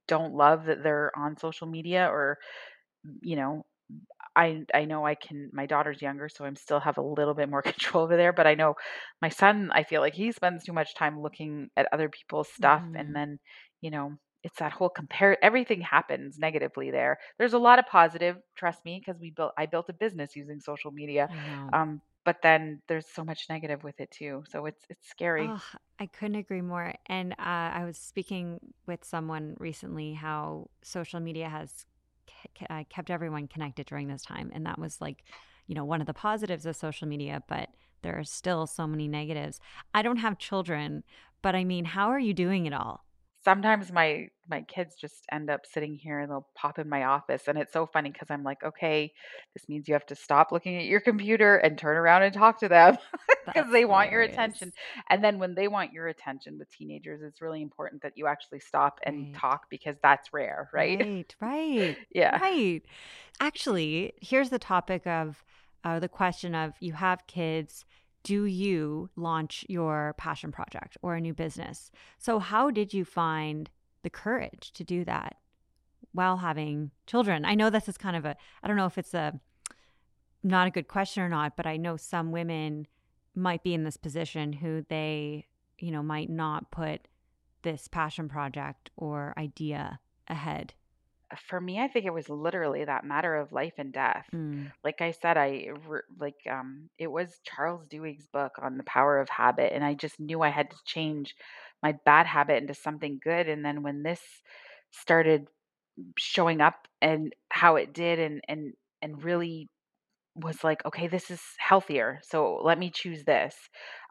don't 0.09 0.35
love 0.35 0.67
that 0.67 0.83
they're 0.85 1.13
on 1.19 1.37
social 1.39 1.67
media 1.69 2.09
or 2.09 2.39
you 3.23 3.37
know 3.37 3.67
I 4.37 4.65
I 4.75 4.85
know 4.87 5.07
I 5.07 5.15
can 5.15 5.51
my 5.53 5.67
daughter's 5.67 6.03
younger, 6.03 6.29
so 6.29 6.45
I'm 6.45 6.57
still 6.57 6.81
have 6.81 6.99
a 6.99 7.03
little 7.03 7.35
bit 7.35 7.49
more 7.51 7.63
control 7.65 8.05
over 8.05 8.17
there, 8.17 8.33
but 8.33 8.47
I 8.47 8.55
know 8.55 8.75
my 9.23 9.29
son, 9.31 9.71
I 9.73 9.85
feel 9.85 10.01
like 10.03 10.15
he 10.15 10.33
spends 10.33 10.65
too 10.65 10.73
much 10.73 10.95
time 10.97 11.21
looking 11.23 11.71
at 11.77 11.89
other 11.93 12.09
people's 12.11 12.51
stuff 12.51 12.85
and 12.95 13.15
hmm 13.15 13.17
then, 13.17 13.39
you 13.81 13.91
know, 13.91 14.17
it's 14.47 14.59
that 14.61 14.73
whole 14.73 14.89
compare 14.89 15.33
everything 15.45 15.81
happens 15.81 16.39
negatively 16.39 16.91
there. 16.91 17.19
There's 17.39 17.53
a 17.53 17.59
lot 17.59 17.79
of 17.81 17.87
positive, 17.87 18.37
trust 18.55 18.85
me, 18.85 19.03
because 19.05 19.21
we 19.21 19.31
built 19.31 19.53
I 19.59 19.67
built 19.67 19.89
a 19.89 19.93
business 19.93 20.37
using 20.37 20.61
social 20.61 20.93
media. 20.93 21.29
Um, 21.73 22.01
but 22.25 22.43
then 22.43 22.81
there's 22.89 23.07
so 23.09 23.25
much 23.25 23.47
negative 23.49 23.85
with 23.85 23.99
it 24.01 24.11
too. 24.11 24.45
So 24.49 24.67
it's 24.67 24.83
it's 24.89 25.09
scary. 25.09 25.47
Oh, 25.49 25.63
I 25.99 26.07
couldn't 26.07 26.37
agree 26.37 26.61
more. 26.61 26.95
And 27.07 27.33
uh, 27.33 27.71
I 27.81 27.85
was 27.85 27.97
speaking 27.99 28.61
with 28.87 29.05
someone 29.05 29.57
recently 29.59 30.15
how 30.15 30.71
social 30.83 31.21
media 31.21 31.49
has 31.49 31.87
ke- 32.27 32.71
uh, 32.71 32.85
kept 32.89 33.11
everyone 33.11 33.49
connected 33.49 33.87
during 33.87 34.09
this 34.09 34.23
time. 34.23 34.51
And 34.55 34.65
that 34.67 34.79
was 34.79 35.01
like, 35.01 35.25
you 35.67 35.75
know, 35.75 35.85
one 35.85 36.01
of 36.01 36.07
the 36.07 36.15
positives 36.15 36.67
of 36.67 36.77
social 36.77 37.09
media, 37.09 37.43
but 37.49 37.71
there 38.03 38.19
are 38.19 38.25
still 38.25 38.67
so 38.67 38.87
many 38.87 39.09
negatives. 39.09 39.61
I 39.95 40.03
don't 40.03 40.19
have 40.19 40.39
children, 40.39 41.03
but 41.43 41.55
I 41.55 41.65
mean, 41.65 41.85
how 41.85 42.11
are 42.11 42.21
you 42.21 42.35
doing 42.35 42.67
it 42.67 42.73
all? 42.73 43.06
Sometimes 43.47 43.93
my 43.93 44.29
my 44.49 44.63
kids 44.63 44.97
just 44.97 45.25
end 45.33 45.51
up 45.51 45.67
sitting 45.67 45.95
here 45.97 46.21
and 46.21 46.31
they'll 46.31 46.49
pop 46.57 46.79
in 46.81 46.89
my 46.89 47.05
office 47.05 47.45
and 47.49 47.59
it's 47.59 47.73
so 47.73 47.87
funny 47.87 48.11
because 48.11 48.31
I'm 48.31 48.45
like, 48.45 48.63
okay, 48.65 49.13
this 49.55 49.69
means 49.69 49.89
you 49.89 49.95
have 49.95 50.07
to 50.07 50.17
stop 50.17 50.53
looking 50.53 50.77
at 50.79 50.87
your 50.87 51.01
computer 51.01 51.57
and 51.57 51.79
turn 51.79 51.97
around 51.97 52.25
and 52.25 52.35
talk 52.35 52.61
to 52.61 52.69
them 52.69 52.99
because 53.55 53.73
they 53.73 53.85
want 53.87 54.13
your 54.13 54.23
attention. 54.23 54.73
And 55.11 55.25
then 55.25 55.39
when 55.39 55.55
they 55.55 55.69
want 55.69 55.93
your 55.93 56.09
attention 56.09 56.59
with 56.59 56.71
teenagers, 56.71 57.23
it's 57.23 57.43
really 57.43 57.63
important 57.63 58.03
that 58.03 58.15
you 58.17 58.27
actually 58.29 58.61
stop 58.61 59.01
and 59.05 59.29
Right. 59.29 59.35
talk 59.35 59.63
because 59.71 59.97
that's 60.03 60.33
rare, 60.33 60.71
right? 60.75 60.99
Right, 61.01 61.35
right, 61.41 61.97
yeah. 62.15 62.41
right. 62.41 62.83
Actually, 63.41 64.15
here's 64.21 64.51
the 64.51 64.59
topic 64.59 65.07
of 65.07 65.45
uh, 65.85 66.01
the 66.01 66.09
question 66.09 66.55
of 66.55 66.75
you 66.81 66.95
have 66.95 67.27
kids. 67.27 67.85
Do 68.27 68.45
you 68.45 69.09
launch 69.15 69.65
your 69.69 70.17
passion 70.19 70.51
project 70.51 70.97
or 71.01 71.15
a 71.15 71.21
new 71.21 71.33
business? 71.33 71.93
So, 72.19 72.41
how 72.41 72.73
did 72.73 72.93
you 72.93 73.05
find 73.05 73.71
the 74.03 74.11
courage 74.11 74.73
to 74.73 74.83
do 74.83 75.05
that 75.05 75.37
while 76.11 76.39
having 76.39 76.91
children? 77.07 77.45
I 77.45 77.55
know 77.55 77.71
this 77.71 77.89
is 77.89 77.97
kind 77.97 78.17
of 78.17 78.25
a, 78.25 78.37
I 78.65 78.67
don't 78.67 78.77
know 78.77 78.87
if 78.87 78.99
it's 78.99 79.15
a 79.15 79.39
not 80.43 80.67
a 80.67 80.73
good 80.73 80.89
question 80.89 81.23
or 81.23 81.29
not, 81.29 81.57
but 81.57 81.69
I 81.69 81.77
know 81.77 81.97
some 81.97 82.33
women 82.33 82.89
might 83.37 83.63
be 83.63 83.75
in 83.75 83.85
this 83.85 83.97
position 83.97 84.55
who 84.55 84.85
they, 84.89 85.47
you 85.79 85.93
know, 85.93 86.03
might 86.03 86.29
not 86.29 86.73
put 86.73 87.07
this 87.63 87.87
passion 87.87 88.29
project 88.29 88.91
or 88.97 89.35
idea 89.39 90.01
ahead. 90.27 90.75
For 91.49 91.61
me, 91.61 91.81
I 91.81 91.89
think 91.89 92.07
it 92.07 92.13
was 92.13 92.29
literally 92.29 92.85
that 92.85 93.05
matter 93.05 93.35
of 93.37 93.53
life 93.53 93.75
and 93.79 93.93
death. 93.93 94.29
Mm. 94.33 94.73
Like 94.85 95.01
I 95.01 95.11
said, 95.11 95.37
I 95.37 95.69
re- 95.87 96.03
like 96.19 96.37
um 96.49 96.89
it 96.99 97.09
was 97.09 97.41
Charles 97.45 97.89
Duhigg's 97.89 98.27
book 98.29 98.53
on 98.61 98.77
the 98.77 98.85
power 98.85 99.19
of 99.19 99.29
habit 99.29 99.73
and 99.73 99.85
I 99.85 99.95
just 99.95 100.21
knew 100.21 100.43
I 100.43 100.51
had 100.51 100.71
to 100.71 100.77
change 100.85 101.35
my 101.83 101.93
bad 102.05 102.27
habit 102.27 102.63
into 102.63 102.75
something 102.75 103.19
good 103.23 103.49
and 103.49 103.65
then 103.65 103.83
when 103.83 104.03
this 104.03 104.23
started 104.91 105.49
showing 106.19 106.61
up 106.61 106.89
and 107.03 107.35
how 107.51 107.77
it 107.77 107.93
did 107.93 108.19
and 108.19 108.41
and 108.49 108.75
and 109.03 109.23
really 109.25 109.71
was 110.35 110.63
like, 110.63 110.85
okay, 110.85 111.09
this 111.09 111.31
is 111.31 111.43
healthier. 111.59 112.21
So 112.23 112.61
let 112.63 112.79
me 112.79 112.91
choose 112.91 113.25
this. 113.25 113.57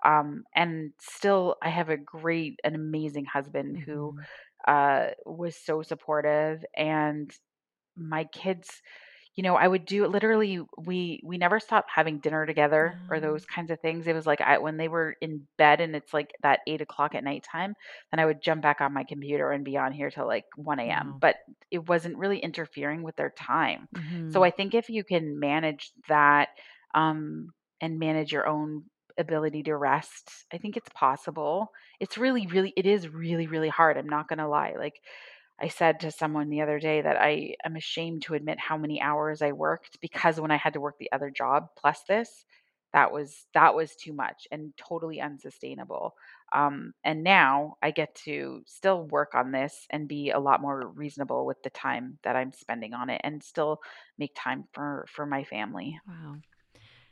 Um, 0.04 0.44
and 0.56 0.92
still, 1.00 1.56
I 1.62 1.70
have 1.70 1.90
a 1.90 1.98
great, 1.98 2.60
an 2.64 2.74
amazing 2.76 3.26
husband 3.26 3.78
who 3.86 4.14
hmm 4.14 4.26
uh, 4.68 5.12
was 5.26 5.56
so 5.56 5.82
supportive. 5.84 6.66
And 6.76 7.32
my 7.96 8.26
kids, 8.26 8.82
you 9.36 9.44
know, 9.44 9.56
I 9.56 9.68
would 9.68 9.86
do 9.86 10.08
literally 10.08 10.62
we 10.78 11.22
we 11.24 11.38
never 11.38 11.60
stopped 11.60 11.92
having 11.94 12.20
dinner 12.20 12.46
together 12.46 13.00
or 13.10 13.20
Um, 13.20 13.22
those 13.22 13.46
kinds 13.46 13.72
of 13.72 13.80
things. 13.82 14.08
It 14.08 14.14
was 14.16 14.26
like 14.28 14.42
I 14.42 14.60
when 14.60 14.78
they 14.78 14.88
were 14.88 15.16
in 15.22 15.48
bed 15.58 15.82
and 15.82 15.96
it's 15.96 16.14
like 16.14 16.32
that 16.44 16.62
eight 16.68 16.82
o'clock 16.82 17.16
at 17.16 17.24
nighttime, 17.24 17.76
then 18.12 18.20
I 18.20 18.26
would 18.26 18.42
jump 18.42 18.62
back 18.64 18.82
on 18.82 18.94
my 18.94 19.04
computer 19.04 19.52
and 19.52 19.66
be 19.66 19.78
on 19.78 19.92
here 19.92 20.10
till 20.10 20.28
like 20.28 20.46
1 20.56 20.90
a.m. 20.90 21.16
wow. 21.16 21.22
But 21.22 21.38
it 21.72 21.88
wasn't 21.90 22.18
really 22.18 22.40
interfering 22.40 23.04
with 23.04 23.16
their 23.18 23.32
time. 23.32 23.90
So 24.30 24.42
hmm 24.42 24.46
I 24.46 24.52
think 24.52 24.74
if 24.74 24.90
you 24.90 25.04
can 25.04 25.40
manage 25.40 25.92
that 26.08 26.50
um 26.94 27.50
and 27.82 28.00
manage 28.00 28.32
your 28.32 28.48
own 28.48 28.86
ability 29.18 29.64
to 29.64 29.76
rest, 29.78 30.46
I 30.54 30.58
think 30.58 30.78
it's 30.78 30.90
possible. 30.90 31.72
It's 32.00 32.18
really, 32.18 32.48
really, 32.48 32.74
it 32.78 32.86
is 32.86 33.10
really, 33.10 33.48
really 33.48 33.70
hard. 33.70 33.98
I'm 33.98 34.10
not 34.10 34.28
gonna 34.28 34.48
lie. 34.50 34.74
Like 34.78 35.02
I 35.60 35.70
said 35.70 36.02
to 36.02 36.12
someone 36.12 36.50
the 36.50 36.62
other 36.62 36.80
day 36.80 37.02
that 37.02 37.18
I 37.18 37.56
am 37.66 37.76
ashamed 37.76 38.24
to 38.24 38.34
admit 38.34 38.60
how 38.60 38.78
many 38.78 39.02
hours 39.02 39.42
I 39.42 39.54
worked 39.54 40.00
because 40.02 40.40
when 40.40 40.52
I 40.52 40.58
had 40.58 40.74
to 40.74 40.82
work 40.82 40.96
the 41.00 41.12
other 41.14 41.30
job 41.30 41.68
plus 41.78 42.02
this, 42.08 42.46
that 42.94 43.12
was 43.12 43.46
that 43.54 43.76
was 43.76 43.96
too 43.96 44.14
much 44.14 44.48
and 44.52 44.74
totally 44.78 45.20
unsustainable. 45.22 46.14
Um, 46.54 46.94
and 47.04 47.24
now 47.24 47.76
I 47.82 47.92
get 47.92 48.16
to 48.26 48.64
still 48.68 49.04
work 49.04 49.36
on 49.36 49.52
this 49.52 49.86
and 49.90 50.08
be 50.08 50.32
a 50.32 50.40
lot 50.40 50.62
more 50.62 50.88
reasonable 50.90 51.46
with 51.46 51.62
the 51.64 51.70
time 51.70 52.20
that 52.24 52.36
I'm 52.36 52.54
spending 52.54 52.94
on 52.94 53.10
it, 53.10 53.22
and 53.24 53.44
still 53.44 53.80
make 54.18 54.32
time 54.36 54.66
for 54.74 55.06
for 55.10 55.26
my 55.26 55.44
family. 55.44 56.00
Wow. 56.08 56.42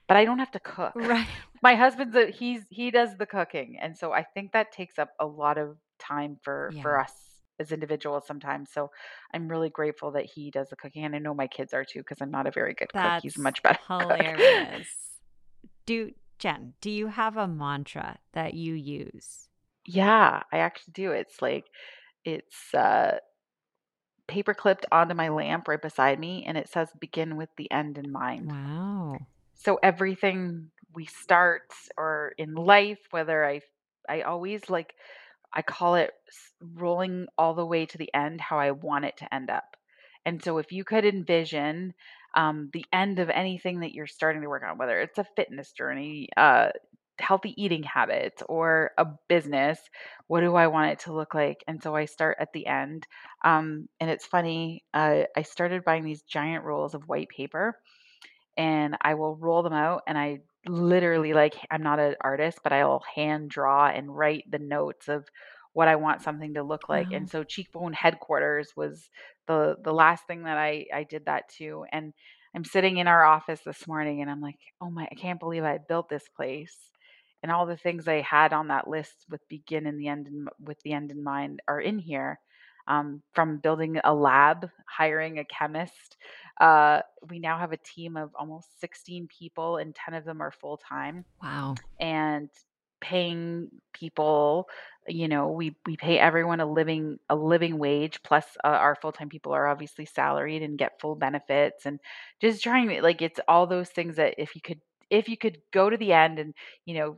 But 0.08 0.18
I 0.18 0.26
don't 0.26 0.40
have 0.40 0.52
to 0.52 0.60
cook. 0.60 0.94
Right. 0.96 1.28
My 1.62 1.76
husband's 1.76 2.16
a, 2.16 2.30
he's 2.30 2.62
he 2.70 2.92
does 2.92 3.16
the 3.18 3.26
cooking, 3.26 3.78
and 3.82 3.98
so 3.98 4.12
I 4.12 4.24
think 4.24 4.52
that 4.52 4.72
takes 4.74 5.00
up 5.00 5.12
a 5.20 5.26
lot 5.26 5.58
of 5.58 5.78
time 5.98 6.38
for 6.44 6.74
for 6.82 7.00
us 7.00 7.14
as 7.60 7.72
individuals 7.72 8.26
sometimes. 8.28 8.70
So 8.72 8.92
I'm 9.34 9.48
really 9.48 9.70
grateful 9.70 10.12
that 10.12 10.26
he 10.26 10.52
does 10.52 10.70
the 10.70 10.76
cooking, 10.76 11.06
and 11.06 11.16
I 11.16 11.20
know 11.20 11.34
my 11.34 11.48
kids 11.48 11.74
are 11.74 11.86
too 11.86 12.00
because 12.00 12.22
I'm 12.22 12.32
not 12.32 12.48
a 12.48 12.52
very 12.52 12.74
good 12.74 12.92
cook. 12.92 13.22
He's 13.22 13.38
much 13.38 13.64
better 13.64 13.80
hilarious. 13.88 14.90
Do 15.86 16.12
Jenn, 16.38 16.74
do 16.82 16.90
you 16.90 17.08
have 17.08 17.38
a 17.38 17.48
mantra 17.48 18.18
that 18.34 18.54
you 18.56 18.74
use? 18.74 19.48
yeah, 19.86 20.44
I 20.52 20.60
actually 20.60 20.94
do. 20.94 21.12
It's 21.12 21.42
like 21.42 21.66
it's 22.26 22.74
uh 22.74 23.18
paper 24.28 24.54
clipped 24.54 24.86
onto 24.92 25.14
my 25.14 25.30
lamp 25.30 25.68
right 25.68 25.82
beside 25.82 26.20
me, 26.20 26.44
and 26.46 26.58
it 26.58 26.70
says 26.70 26.90
begin 27.00 27.36
with 27.36 27.50
the 27.58 27.70
end 27.72 27.98
in 27.98 28.12
mind. 28.12 28.48
Wow. 28.48 29.20
So 29.56 29.80
everything 29.82 30.70
we 30.94 31.06
start 31.06 31.74
or 31.98 32.34
in 32.38 32.56
life, 32.56 33.00
whether 33.12 33.46
I 33.46 33.62
I 34.08 34.22
always 34.22 34.70
like 34.70 34.94
I 35.54 35.62
call 35.62 35.96
it 35.96 36.12
rolling 36.62 37.28
all 37.38 37.54
the 37.54 37.66
way 37.66 37.86
to 37.86 37.98
the 37.98 38.14
end 38.14 38.42
how 38.42 38.60
I 38.60 38.72
want 38.72 39.06
it 39.06 39.18
to 39.18 39.34
end 39.34 39.50
up. 39.50 39.78
And 40.26 40.44
so 40.44 40.58
if 40.58 40.72
you 40.72 40.84
could 40.84 41.06
envision 41.06 41.94
um, 42.36 42.70
the 42.74 42.86
end 42.92 43.20
of 43.20 43.30
anything 43.30 43.82
that 43.82 43.94
you're 43.94 44.08
starting 44.08 44.42
to 44.42 44.50
work 44.50 44.64
on, 44.68 44.78
whether 44.78 45.00
it's 45.00 45.20
a 45.20 45.26
fitness 45.36 45.72
journey, 45.72 46.30
uh, 46.36 46.70
healthy 47.20 47.54
eating 47.62 47.84
habits, 47.84 48.42
or 48.50 48.92
a 48.98 49.06
business, 49.30 49.80
what 50.28 50.42
do 50.42 50.56
I 50.56 50.68
want 50.68 50.92
it 50.92 51.00
to 51.02 51.14
look 51.14 51.36
like? 51.36 51.64
And 51.68 51.84
so 51.84 51.96
I 51.96 52.06
start 52.06 52.38
at 52.40 52.54
the 52.54 52.66
end. 52.66 53.06
Um, 53.46 53.88
and 54.00 54.10
it's 54.10 54.26
funny, 54.26 54.84
uh, 54.94 55.24
I 55.36 55.44
started 55.44 55.84
buying 55.84 56.04
these 56.04 56.24
giant 56.24 56.64
rolls 56.64 56.96
of 56.96 57.08
white 57.08 57.30
paper 57.30 57.78
and 58.58 58.98
I 59.02 59.16
will 59.16 59.36
roll 59.36 59.64
them 59.64 59.74
out 59.74 60.04
and 60.08 60.18
I 60.18 60.40
literally 60.68 61.34
like 61.34 61.56
I'm 61.72 61.84
not 61.84 62.00
an 62.00 62.16
artist, 62.22 62.60
but 62.64 62.74
I'll 62.74 63.04
hand 63.16 63.50
draw 63.50 63.88
and 63.88 64.16
write 64.16 64.46
the 64.50 64.60
notes 64.60 65.08
of 65.10 65.28
what 65.74 65.88
I 65.88 65.96
want 65.96 66.22
something 66.22 66.54
to 66.54 66.64
look 66.64 66.88
like. 66.90 67.08
And 67.12 67.30
so 67.30 67.44
cheekbone 67.44 67.94
headquarters 67.94 68.74
was 68.76 69.10
the 69.48 69.76
the 69.84 69.94
last 69.94 70.28
thing 70.28 70.44
that 70.44 70.58
I 70.58 70.86
I 70.94 71.04
did 71.04 71.26
that 71.26 71.50
to. 71.58 71.86
And 71.92 72.14
I'm 72.56 72.66
sitting 72.66 72.98
in 72.98 73.08
our 73.08 73.24
office 73.26 73.62
this 73.66 73.88
morning 73.88 74.22
and 74.22 74.30
I'm 74.30 74.42
like, 74.42 74.60
"Oh 74.82 74.90
my, 74.92 75.08
I 75.12 75.16
can't 75.16 75.40
believe 75.40 75.64
I 75.64 75.80
built 75.80 76.10
this 76.10 76.28
place." 76.36 76.78
And 77.42 77.52
all 77.52 77.66
the 77.66 77.78
things 77.78 78.08
I 78.08 78.22
had 78.22 78.54
on 78.54 78.70
that 78.70 78.88
list 78.88 79.26
with 79.30 79.42
begin 79.50 79.86
and 79.86 80.00
the 80.00 80.08
end 80.08 80.28
in, 80.28 80.48
with 80.60 80.80
the 80.84 80.94
end 80.94 81.12
in 81.12 81.24
mind 81.24 81.62
are 81.68 81.80
in 81.82 82.00
here. 82.00 82.40
Um, 82.88 83.22
from 83.34 83.58
building 83.58 84.00
a 84.04 84.14
lab, 84.14 84.70
hiring 84.86 85.40
a 85.40 85.46
chemist, 85.46 86.18
uh, 86.60 87.02
we 87.30 87.40
now 87.40 87.58
have 87.58 87.72
a 87.72 87.78
team 87.78 88.18
of 88.18 88.32
almost 88.36 88.80
16 88.82 89.28
people, 89.28 89.78
and 89.78 89.96
10 89.96 90.14
of 90.14 90.26
them 90.26 90.42
are 90.42 90.52
full 90.52 90.78
time. 90.78 91.26
Wow. 91.42 91.76
And 92.00 92.50
paying 93.04 93.70
people, 93.94 94.70
you 95.08 95.28
know, 95.28 95.52
we 95.52 95.76
we 95.86 95.98
pay 95.98 96.18
everyone 96.18 96.62
a 96.62 96.66
living 96.66 97.20
a 97.30 97.36
living 97.36 97.78
wage. 97.78 98.22
Plus, 98.24 98.46
uh, 98.64 98.68
our 98.68 98.96
full 98.96 99.12
time 99.12 99.30
people 99.30 99.52
are 99.52 99.68
obviously 99.68 100.06
salaried 100.06 100.62
and 100.64 100.78
get 100.78 101.00
full 101.02 101.16
benefits. 101.16 101.86
And 101.86 102.00
just 102.42 102.64
trying 102.64 102.88
to 102.90 103.02
like 103.02 103.22
it's 103.22 103.40
all 103.48 103.68
those 103.68 103.90
things 103.90 104.16
that 104.16 104.36
if 104.38 104.56
you 104.56 104.62
could 104.62 104.80
if 105.10 105.28
you 105.28 105.38
could 105.38 105.58
go 105.72 105.90
to 105.90 105.98
the 105.98 106.14
end 106.14 106.40
and 106.40 106.54
you 106.86 106.96
know 106.96 107.18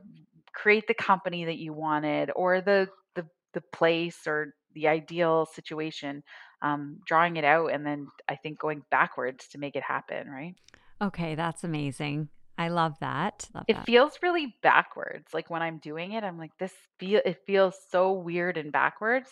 create 0.52 0.88
the 0.88 0.94
company 0.94 1.44
that 1.44 1.58
you 1.58 1.72
wanted 1.72 2.30
or 2.34 2.60
the 2.60 2.88
the 3.14 3.26
the 3.52 3.60
place 3.72 4.26
or 4.26 4.54
the 4.76 4.88
ideal 4.88 5.46
situation 5.46 6.22
um, 6.62 7.00
drawing 7.06 7.36
it 7.36 7.44
out 7.44 7.72
and 7.72 7.84
then 7.86 8.12
I 8.28 8.36
think 8.36 8.60
going 8.60 8.84
backwards 8.92 9.48
to 9.48 9.58
make 9.58 9.76
it 9.76 9.82
happen, 9.82 10.28
right? 10.30 10.54
Okay, 11.00 11.34
that's 11.34 11.64
amazing. 11.64 12.28
I 12.58 12.68
love 12.68 12.98
that. 13.00 13.48
Love 13.54 13.66
It 13.68 13.74
that. 13.74 13.84
feels 13.84 14.18
really 14.22 14.56
backwards. 14.62 15.34
Like 15.34 15.50
when 15.50 15.62
I'm 15.62 15.78
doing 15.78 16.12
it, 16.12 16.24
I'm 16.24 16.38
like, 16.38 16.52
this 16.58 16.72
feel 16.98 17.20
it 17.24 17.42
feels 17.46 17.76
so 17.90 18.12
weird 18.12 18.56
and 18.56 18.72
backwards, 18.72 19.28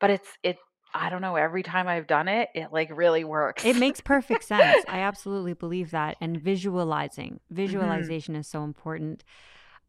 but 0.00 0.10
it's 0.10 0.28
it 0.42 0.56
I 0.94 1.10
don't 1.10 1.22
know, 1.22 1.36
every 1.36 1.62
time 1.64 1.88
I've 1.88 2.06
done 2.06 2.28
it, 2.28 2.48
it 2.54 2.72
like 2.72 2.90
really 2.96 3.24
works. 3.24 3.64
It 3.64 3.76
makes 3.76 4.00
perfect 4.00 4.44
sense. 4.44 4.84
I 4.88 5.00
absolutely 5.00 5.54
believe 5.54 5.90
that. 5.90 6.16
And 6.20 6.40
visualizing, 6.40 7.40
hmm 7.66 8.08
visualization 8.12 8.36
is 8.36 8.46
so 8.46 8.62
important. 8.64 9.24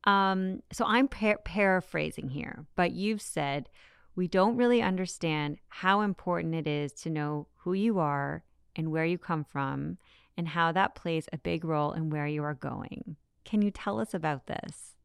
Um, 0.05 0.61
so 0.71 0.85
I'm 0.85 1.07
par- 1.07 1.39
paraphrasing 1.45 2.29
here, 2.29 2.65
but 2.75 2.91
you've 2.91 3.21
said 3.21 3.69
we 4.15 4.27
don't 4.27 4.57
really 4.57 4.81
understand 4.81 5.57
how 5.67 6.01
important 6.01 6.55
it 6.55 6.67
is 6.67 6.91
to 6.93 7.09
know 7.09 7.47
who 7.57 7.73
you 7.73 7.99
are 7.99 8.43
and 8.75 8.91
where 8.91 9.05
you 9.05 9.17
come 9.17 9.43
from 9.43 9.97
and 10.37 10.47
how 10.49 10.71
that 10.71 10.95
plays 10.95 11.27
a 11.31 11.37
big 11.37 11.63
role 11.63 11.93
in 11.93 12.09
where 12.09 12.27
you 12.27 12.43
are 12.43 12.53
going. 12.53 13.15
Can 13.43 13.61
you 13.61 13.71
tell 13.71 13.99
us 13.99 14.13
about 14.13 14.47
this? 14.47 14.95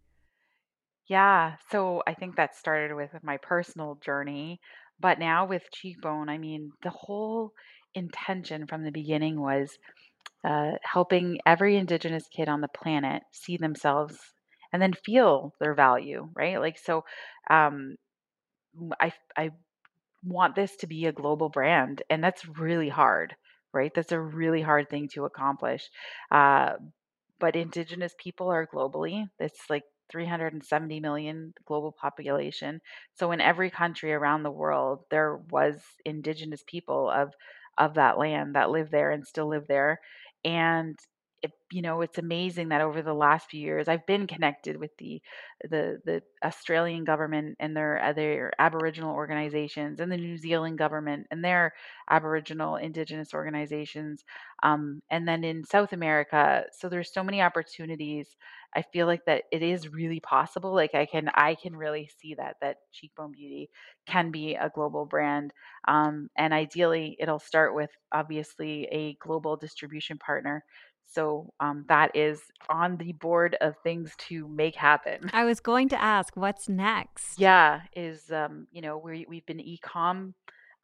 Yeah. 1.09 1.55
So 1.71 2.03
I 2.07 2.15
think 2.15 2.37
that 2.37 2.55
started 2.55 2.95
with 2.95 3.11
my 3.23 3.37
personal 3.39 3.99
journey, 4.05 4.61
but 5.01 5.19
now 5.19 5.47
with 5.47 5.63
Cheekbone, 5.73 6.29
I 6.29 6.39
mean, 6.39 6.71
the 6.83 6.91
whole 6.91 7.53
intention 7.95 8.67
from 8.67 8.85
the 8.85 8.93
beginning 8.93 9.41
was 9.41 9.77
uh, 10.45 10.73
helping 10.83 11.39
every 11.45 11.77
Indigenous 11.77 12.29
kid 12.29 12.49
on 12.49 12.61
the 12.61 12.69
planet 12.69 13.23
see 13.33 13.57
themselves 13.57 14.17
and 14.73 14.81
then 14.81 14.93
feel 14.93 15.53
their 15.61 15.75
value, 15.75 16.29
right? 16.35 16.61
Like, 16.61 16.79
so 16.79 17.05
um, 17.51 17.97
I, 19.01 19.13
I 19.37 19.51
want 20.25 20.55
this 20.55 20.77
to 20.79 20.87
be 20.87 21.07
a 21.07 21.13
global 21.13 21.49
brand, 21.49 22.03
and 22.11 22.23
that's 22.23 22.47
really 22.47 22.89
hard, 22.89 23.37
right? 23.73 23.93
That's 23.95 24.13
a 24.13 24.21
really 24.21 24.63
hard 24.63 24.91
thing 24.91 25.09
to 25.15 25.25
accomplish. 25.25 25.89
Uh, 26.31 26.75
but 27.39 27.57
indigenous 27.57 28.15
people 28.19 28.49
are 28.51 28.67
globally. 28.67 29.29
It's 29.39 29.71
like 29.71 29.85
370 30.11 31.01
million 31.01 31.55
global 31.67 31.93
population. 31.93 32.81
So 33.15 33.33
in 33.33 33.41
every 33.41 33.71
country 33.71 34.13
around 34.13 34.43
the 34.43 34.51
world, 34.51 35.05
there 35.11 35.37
was 35.51 35.77
indigenous 36.05 36.63
people 36.67 37.11
of 37.11 37.33
of 37.79 37.95
that 37.95 38.19
land 38.19 38.57
that 38.57 38.71
live 38.71 38.91
there 38.91 39.11
and 39.11 39.27
still 39.27 39.49
live 39.49 39.67
there. 39.69 40.01
And 40.45 40.99
it, 41.43 41.53
you 41.73 41.83
know, 41.83 42.03
it's 42.03 42.19
amazing 42.19 42.69
that 42.69 42.81
over 42.83 43.03
the 43.03 43.15
last 43.15 43.49
few 43.51 43.61
years, 43.61 43.89
I've 43.89 44.07
been 44.07 44.27
connected 44.27 44.77
with 44.79 44.91
the 44.99 45.23
the 45.63 45.99
the 46.05 46.23
Australian 46.45 47.05
government 47.05 47.57
and 47.61 47.77
their 47.77 48.03
other 48.03 48.53
Aboriginal 48.59 49.15
organizations, 49.15 50.01
and 50.01 50.11
the 50.11 50.17
New 50.17 50.37
Zealand 50.37 50.79
government 50.79 51.27
and 51.31 51.45
their 51.45 51.73
Aboriginal 52.11 52.77
Indigenous 52.77 53.33
organizations 53.35 54.25
um, 54.63 55.01
and 55.11 55.27
then 55.27 55.45
in 55.45 55.65
South 55.65 55.93
America. 55.93 56.65
So 56.73 56.89
there's 56.89 57.13
so 57.13 57.23
many 57.23 57.41
opportunities. 57.43 58.37
I 58.75 58.83
feel 58.93 59.07
like 59.07 59.25
that 59.27 59.45
it 59.51 59.63
is 59.63 59.89
really 59.89 60.21
possible. 60.21 60.73
Like 60.75 60.95
I 60.95 61.07
can 61.07 61.29
I 61.35 61.57
can 61.57 61.75
really 61.77 62.09
see 62.21 62.35
that 62.35 62.57
that 62.61 62.77
Cheekbone 62.93 63.33
Beauty 63.33 63.69
can 64.07 64.31
be 64.31 64.55
a 64.55 64.71
global 64.75 65.07
brand. 65.07 65.53
Um, 65.89 66.29
and 66.37 66.55
ideally, 66.55 67.17
it'll 67.19 67.39
start 67.41 67.75
with 67.75 67.91
obviously 68.13 68.85
a 68.93 69.15
global 69.21 69.57
distribution 69.57 70.19
partner. 70.19 70.65
So 71.11 71.53
um, 71.61 71.85
that 71.89 72.15
is 72.15 72.41
on 72.69 72.97
the 72.97 73.13
board 73.13 73.57
of 73.61 73.75
things 73.83 74.15
to 74.29 74.47
make 74.49 74.77
happen. 74.77 75.31
I 75.33 75.45
was 75.45 75.61
going 75.61 75.89
to 75.91 76.01
ask, 76.01 76.37
what's 76.37 76.69
next? 76.69 77.39
Yeah, 77.39 77.83
is 77.95 78.31
um, 78.31 78.67
you 78.73 78.83
know, 78.83 78.99
we 78.99 79.27
we've 79.29 79.47
been 79.47 79.61
e-com 79.61 80.35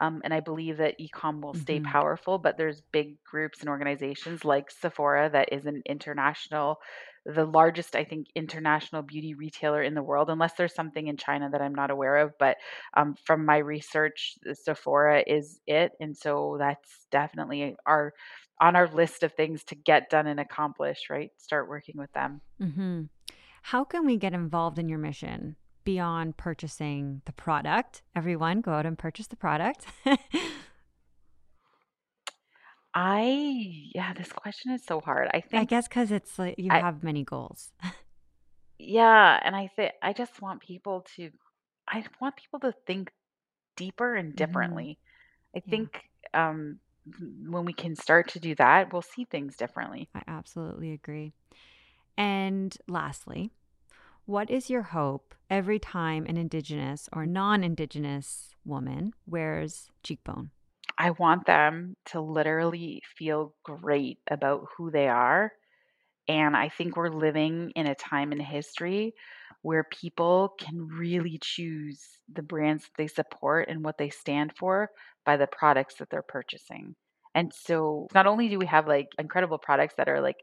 um, 0.01 0.21
and 0.25 0.35
I 0.35 0.41
believe 0.41 0.77
that 0.77 0.97
e-com 0.99 1.41
will 1.41 1.55
stay 1.55 1.79
hmm 1.79 1.85
powerful, 1.87 2.39
but 2.39 2.59
there's 2.59 2.83
big 2.93 3.23
groups 3.25 3.61
and 3.61 3.69
organizations 3.69 4.45
like 4.45 4.71
Sephora 4.71 5.31
that 5.31 5.53
is 5.53 5.65
an 5.65 5.83
international, 5.87 6.81
the 7.25 7.47
largest, 7.47 7.97
I 7.97 8.05
think, 8.05 8.27
international 8.35 9.03
beauty 9.03 9.35
retailer 9.35 9.83
in 9.83 9.95
the 9.95 10.03
world, 10.03 10.29
unless 10.29 10.53
there's 10.55 10.75
something 10.75 11.07
in 11.07 11.17
China 11.17 11.49
that 11.51 11.63
I'm 11.63 11.75
not 11.75 11.91
aware 11.91 12.17
of. 12.19 12.33
But 12.39 12.59
um, 12.95 13.15
from 13.25 13.47
my 13.47 13.59
research, 13.59 14.37
Sephora 14.53 15.25
is 15.27 15.61
it, 15.67 15.93
and 15.99 16.15
so 16.17 16.57
that's 16.59 17.07
definitely 17.11 17.77
our 17.87 18.13
on 18.61 18.77
our 18.77 18.89
list 18.89 19.23
of 19.23 19.33
things 19.35 19.65
to 19.65 19.75
get 19.75 20.11
done 20.11 20.27
and 20.27 20.41
accomplish. 20.41 21.09
Right, 21.11 21.31
start 21.39 21.69
working 21.69 21.97
with 21.99 22.13
them. 22.13 22.43
hmm 22.61 23.03
How 23.63 23.85
can 23.85 24.07
we 24.07 24.17
get 24.17 24.35
involved 24.35 24.79
in 24.79 24.89
your 24.89 24.99
mission 24.99 25.57
beyond 25.85 26.37
purchasing 26.37 27.23
the 27.27 27.33
product? 27.33 28.03
Everyone, 28.15 28.61
go 28.61 28.73
out 28.73 28.87
and 28.87 28.99
purchase 28.99 29.27
the 29.29 29.37
product. 29.37 29.87
I 32.95 33.91
yeah, 33.95 34.13
this 34.15 34.33
question 34.33 34.73
is 34.73 34.85
so 34.85 35.01
hard. 35.01 35.29
I 35.35 35.41
think, 35.41 35.53
I 35.55 35.65
guess 35.65 35.89
because 35.89 36.13
it's 36.13 36.39
like 36.39 36.59
you 36.59 36.71
I 36.71 36.85
have 36.85 37.03
many 37.03 37.25
goals. 37.25 37.73
yeah, 38.79 39.39
and 39.43 39.57
I 39.57 39.69
think 39.75 39.93
I 40.03 40.13
just 40.13 40.41
want 40.43 40.61
people 40.63 41.05
to 41.17 41.31
I 41.89 42.05
want 42.21 42.37
people 42.37 42.61
to 42.61 42.75
think 42.87 43.11
deeper 43.77 44.15
and 44.17 44.37
hmm 44.37 44.37
differently. 44.37 44.99
I 45.57 45.61
Yeah, 45.65 45.71
think 45.71 46.03
um 46.35 46.81
when 47.49 47.65
we 47.65 47.73
can 47.73 47.97
start 47.97 48.29
to 48.31 48.41
do 48.41 48.55
that, 48.57 48.93
we'll 48.93 49.03
see 49.03 49.25
things 49.25 49.57
differently. 49.57 50.11
I 50.15 50.23
absolutely 50.27 50.93
agree. 50.93 51.33
And 52.17 52.77
lastly, 52.89 53.51
what 54.27 54.51
is 54.51 54.71
your 54.71 54.83
hope 54.83 55.35
every 55.51 55.79
time 55.79 56.27
an 56.27 56.37
Indigenous 56.37 57.09
or 57.13 57.27
non 57.27 57.65
Indigenous 57.65 58.55
woman 58.65 59.15
wears 59.27 59.91
cheekbone? 60.03 60.51
I 60.99 61.11
want 61.11 61.47
them 61.47 61.97
to 62.07 62.21
literally 62.21 63.03
feel 63.19 63.55
great 63.65 64.19
about 64.31 64.67
who 64.77 64.91
they 64.91 65.09
are 65.09 65.53
And 66.29 66.57
I 66.57 66.71
think 66.71 66.97
we're 66.97 67.11
living 67.11 67.73
in 67.77 67.87
a 67.87 67.95
time 67.97 68.33
in 68.33 68.41
history 68.41 69.15
where 69.67 69.83
people 69.83 70.55
can 70.61 70.87
really 70.87 71.41
choose 71.43 72.01
the 72.33 72.41
brands 72.41 72.85
that 72.85 72.93
they 72.97 73.09
support 73.09 73.69
and 73.69 73.85
what 73.85 73.99
they 73.99 74.09
stand 74.09 74.53
for 74.57 74.89
by 75.25 75.37
the 75.37 75.49
products 75.49 75.97
that 75.97 76.09
they're 76.09 76.23
purchasing. 76.23 76.95
And 77.35 77.53
so 77.53 78.07
not 78.15 78.29
only 78.29 78.49
do 78.49 78.61
we 78.61 78.67
have 78.67 78.87
like 78.87 79.09
incredible 79.19 79.59
products 79.59 79.95
that 79.97 80.09
are 80.09 80.21
like 80.21 80.37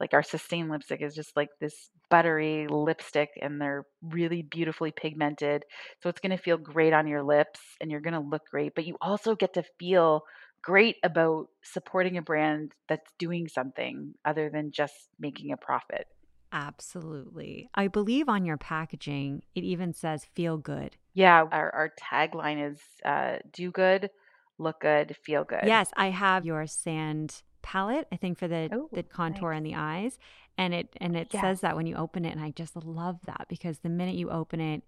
like 0.00 0.14
our 0.14 0.22
sustain 0.22 0.70
lipstick 0.70 1.02
is 1.02 1.14
just 1.14 1.36
like 1.36 1.50
this 1.60 1.90
buttery 2.08 2.68
lipstick 2.70 3.28
and 3.42 3.60
they're 3.60 3.84
really 4.00 4.40
beautifully 4.40 4.92
pigmented. 4.92 5.64
So 6.02 6.08
it's 6.08 6.20
going 6.20 6.34
to 6.34 6.42
feel 6.42 6.56
great 6.56 6.94
on 6.94 7.06
your 7.06 7.22
lips 7.22 7.60
and 7.82 7.90
you're 7.90 8.00
going 8.00 8.14
to 8.14 8.30
look 8.30 8.46
great, 8.50 8.74
but 8.74 8.86
you 8.86 8.96
also 9.02 9.34
get 9.34 9.52
to 9.54 9.62
feel 9.78 10.22
great 10.62 10.96
about 11.04 11.48
supporting 11.62 12.16
a 12.16 12.22
brand 12.22 12.72
that's 12.88 13.12
doing 13.18 13.46
something 13.46 14.14
other 14.24 14.48
than 14.48 14.72
just 14.72 14.94
making 15.18 15.52
a 15.52 15.58
profit. 15.58 16.06
Absolutely. 16.52 17.70
I 17.74 17.88
believe 17.88 18.28
on 18.28 18.44
your 18.44 18.56
packaging, 18.56 19.42
it 19.54 19.64
even 19.64 19.92
says 19.92 20.24
feel 20.34 20.56
good. 20.56 20.96
Yeah, 21.14 21.44
our, 21.50 21.70
our 21.74 21.92
tagline 22.00 22.72
is 22.72 22.78
uh, 23.04 23.38
do 23.52 23.70
good, 23.70 24.10
look 24.58 24.80
good, 24.80 25.16
feel 25.24 25.44
good. 25.44 25.64
Yes, 25.64 25.90
I 25.96 26.10
have 26.10 26.44
your 26.44 26.66
sand 26.66 27.42
palette, 27.62 28.08
I 28.12 28.16
think 28.16 28.38
for 28.38 28.48
the 28.48 28.70
Oh, 28.72 28.88
the 28.92 29.02
contour 29.02 29.50
nice. 29.52 29.56
and 29.58 29.66
the 29.66 29.74
eyes. 29.74 30.18
And 30.58 30.74
it 30.74 30.88
and 31.00 31.16
it 31.16 31.30
Yeah. 31.32 31.40
says 31.40 31.60
that 31.60 31.76
when 31.76 31.86
you 31.86 31.94
open 31.96 32.24
it 32.24 32.32
and 32.34 32.40
I 32.40 32.50
just 32.50 32.76
love 32.76 33.18
that 33.26 33.46
because 33.48 33.78
the 33.78 33.88
minute 33.88 34.14
you 34.16 34.30
open 34.30 34.60
it, 34.60 34.82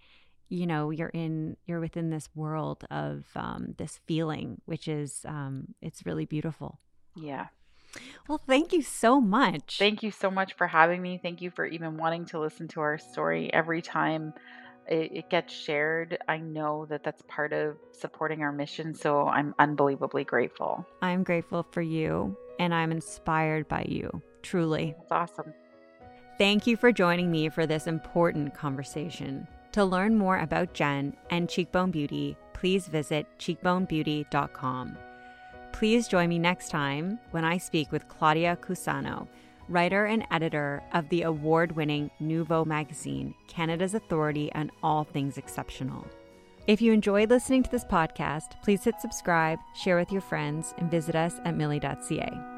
you 0.49 0.67
know, 0.67 0.91
you're 0.91 1.09
in 1.09 1.57
you're 1.67 1.81
within 1.81 2.11
this 2.11 2.29
world 2.35 2.85
of 2.91 3.25
um, 3.35 3.75
this 3.79 4.01
feeling, 4.07 4.61
which 4.67 4.89
is 4.89 5.25
um, 5.27 5.75
it's 5.81 6.05
really 6.07 6.25
beautiful. 6.27 6.79
Yeah. 7.17 7.47
Well, 8.29 8.41
thank 8.47 8.73
you 8.73 8.83
so 8.83 9.21
much. 9.21 9.77
Thank 9.79 10.03
you 10.03 10.11
so 10.11 10.31
much 10.31 10.55
for 10.55 10.67
having 10.67 11.03
me. 11.03 11.19
Thank 11.23 11.43
you 11.43 11.51
for 11.51 11.67
even 11.67 11.97
wanting 11.97 12.25
to 12.27 12.41
listen 12.41 12.69
to 12.69 12.81
our 12.81 12.99
story 12.99 13.53
every 13.53 13.83
time 13.83 14.33
it, 14.87 15.13
it 15.13 15.31
gets 15.31 15.53
shared. 15.53 16.19
I 16.29 16.39
know 16.39 16.87
that 16.87 17.05
that's 17.05 17.23
part 17.29 17.53
of 17.53 17.77
supporting 17.93 18.43
our 18.43 18.53
mission. 18.53 18.95
So 18.95 19.27
I'm 19.27 19.55
unbelievably 19.59 20.25
grateful. 20.25 20.87
I'm 21.01 21.23
grateful 21.23 21.67
for 21.71 21.83
you 21.83 22.37
and 22.59 22.75
I'm 22.75 22.93
inspired 22.93 23.69
by 23.69 23.85
you, 23.89 24.23
truly. 24.43 24.95
That's 24.99 25.13
awesome. 25.13 25.53
Thank 26.39 26.67
you 26.67 26.77
for 26.77 26.93
joining 26.93 27.31
me 27.31 27.49
for 27.49 27.67
this 27.67 27.87
important 27.87 28.55
conversation. 28.55 29.47
To 29.73 29.85
learn 29.85 30.17
more 30.17 30.39
about 30.39 30.75
Jenn 30.75 31.17
and 31.31 31.49
Cheekbone 31.49 31.91
Beauty, 31.91 32.37
please 32.53 32.89
visit 32.89 33.27
cheekbonebeauty.com. 33.39 34.97
Please 35.73 36.07
join 36.07 36.29
me 36.29 36.39
next 36.39 36.69
time 36.69 37.19
when 37.33 37.45
I 37.45 37.59
speak 37.59 37.91
with 37.91 38.09
Claudia 38.09 38.57
Cusano, 38.61 39.27
writer 39.69 40.05
and 40.05 40.25
editor 40.31 40.83
of 40.93 41.09
the 41.09 41.23
award 41.23 41.73
winning 41.73 42.11
Nouveau 42.21 42.65
magazine, 42.65 43.35
Canada's 43.49 43.95
authority 43.95 44.53
on 44.53 44.71
all 44.83 45.05
things 45.05 45.39
exceptional. 45.39 46.07
If 46.69 46.81
you 46.81 46.93
enjoyed 46.93 47.31
listening 47.31 47.65
to 47.65 47.71
this 47.71 47.85
podcast, 47.85 48.63
please 48.63 48.85
hit 48.85 49.01
subscribe, 49.01 49.59
share 49.75 49.97
with 49.97 50.13
your 50.13 50.21
friends, 50.21 50.75
and 50.79 50.91
visit 50.91 51.17
us 51.17 51.41
at 51.45 51.57
millie.ca. 51.57 52.52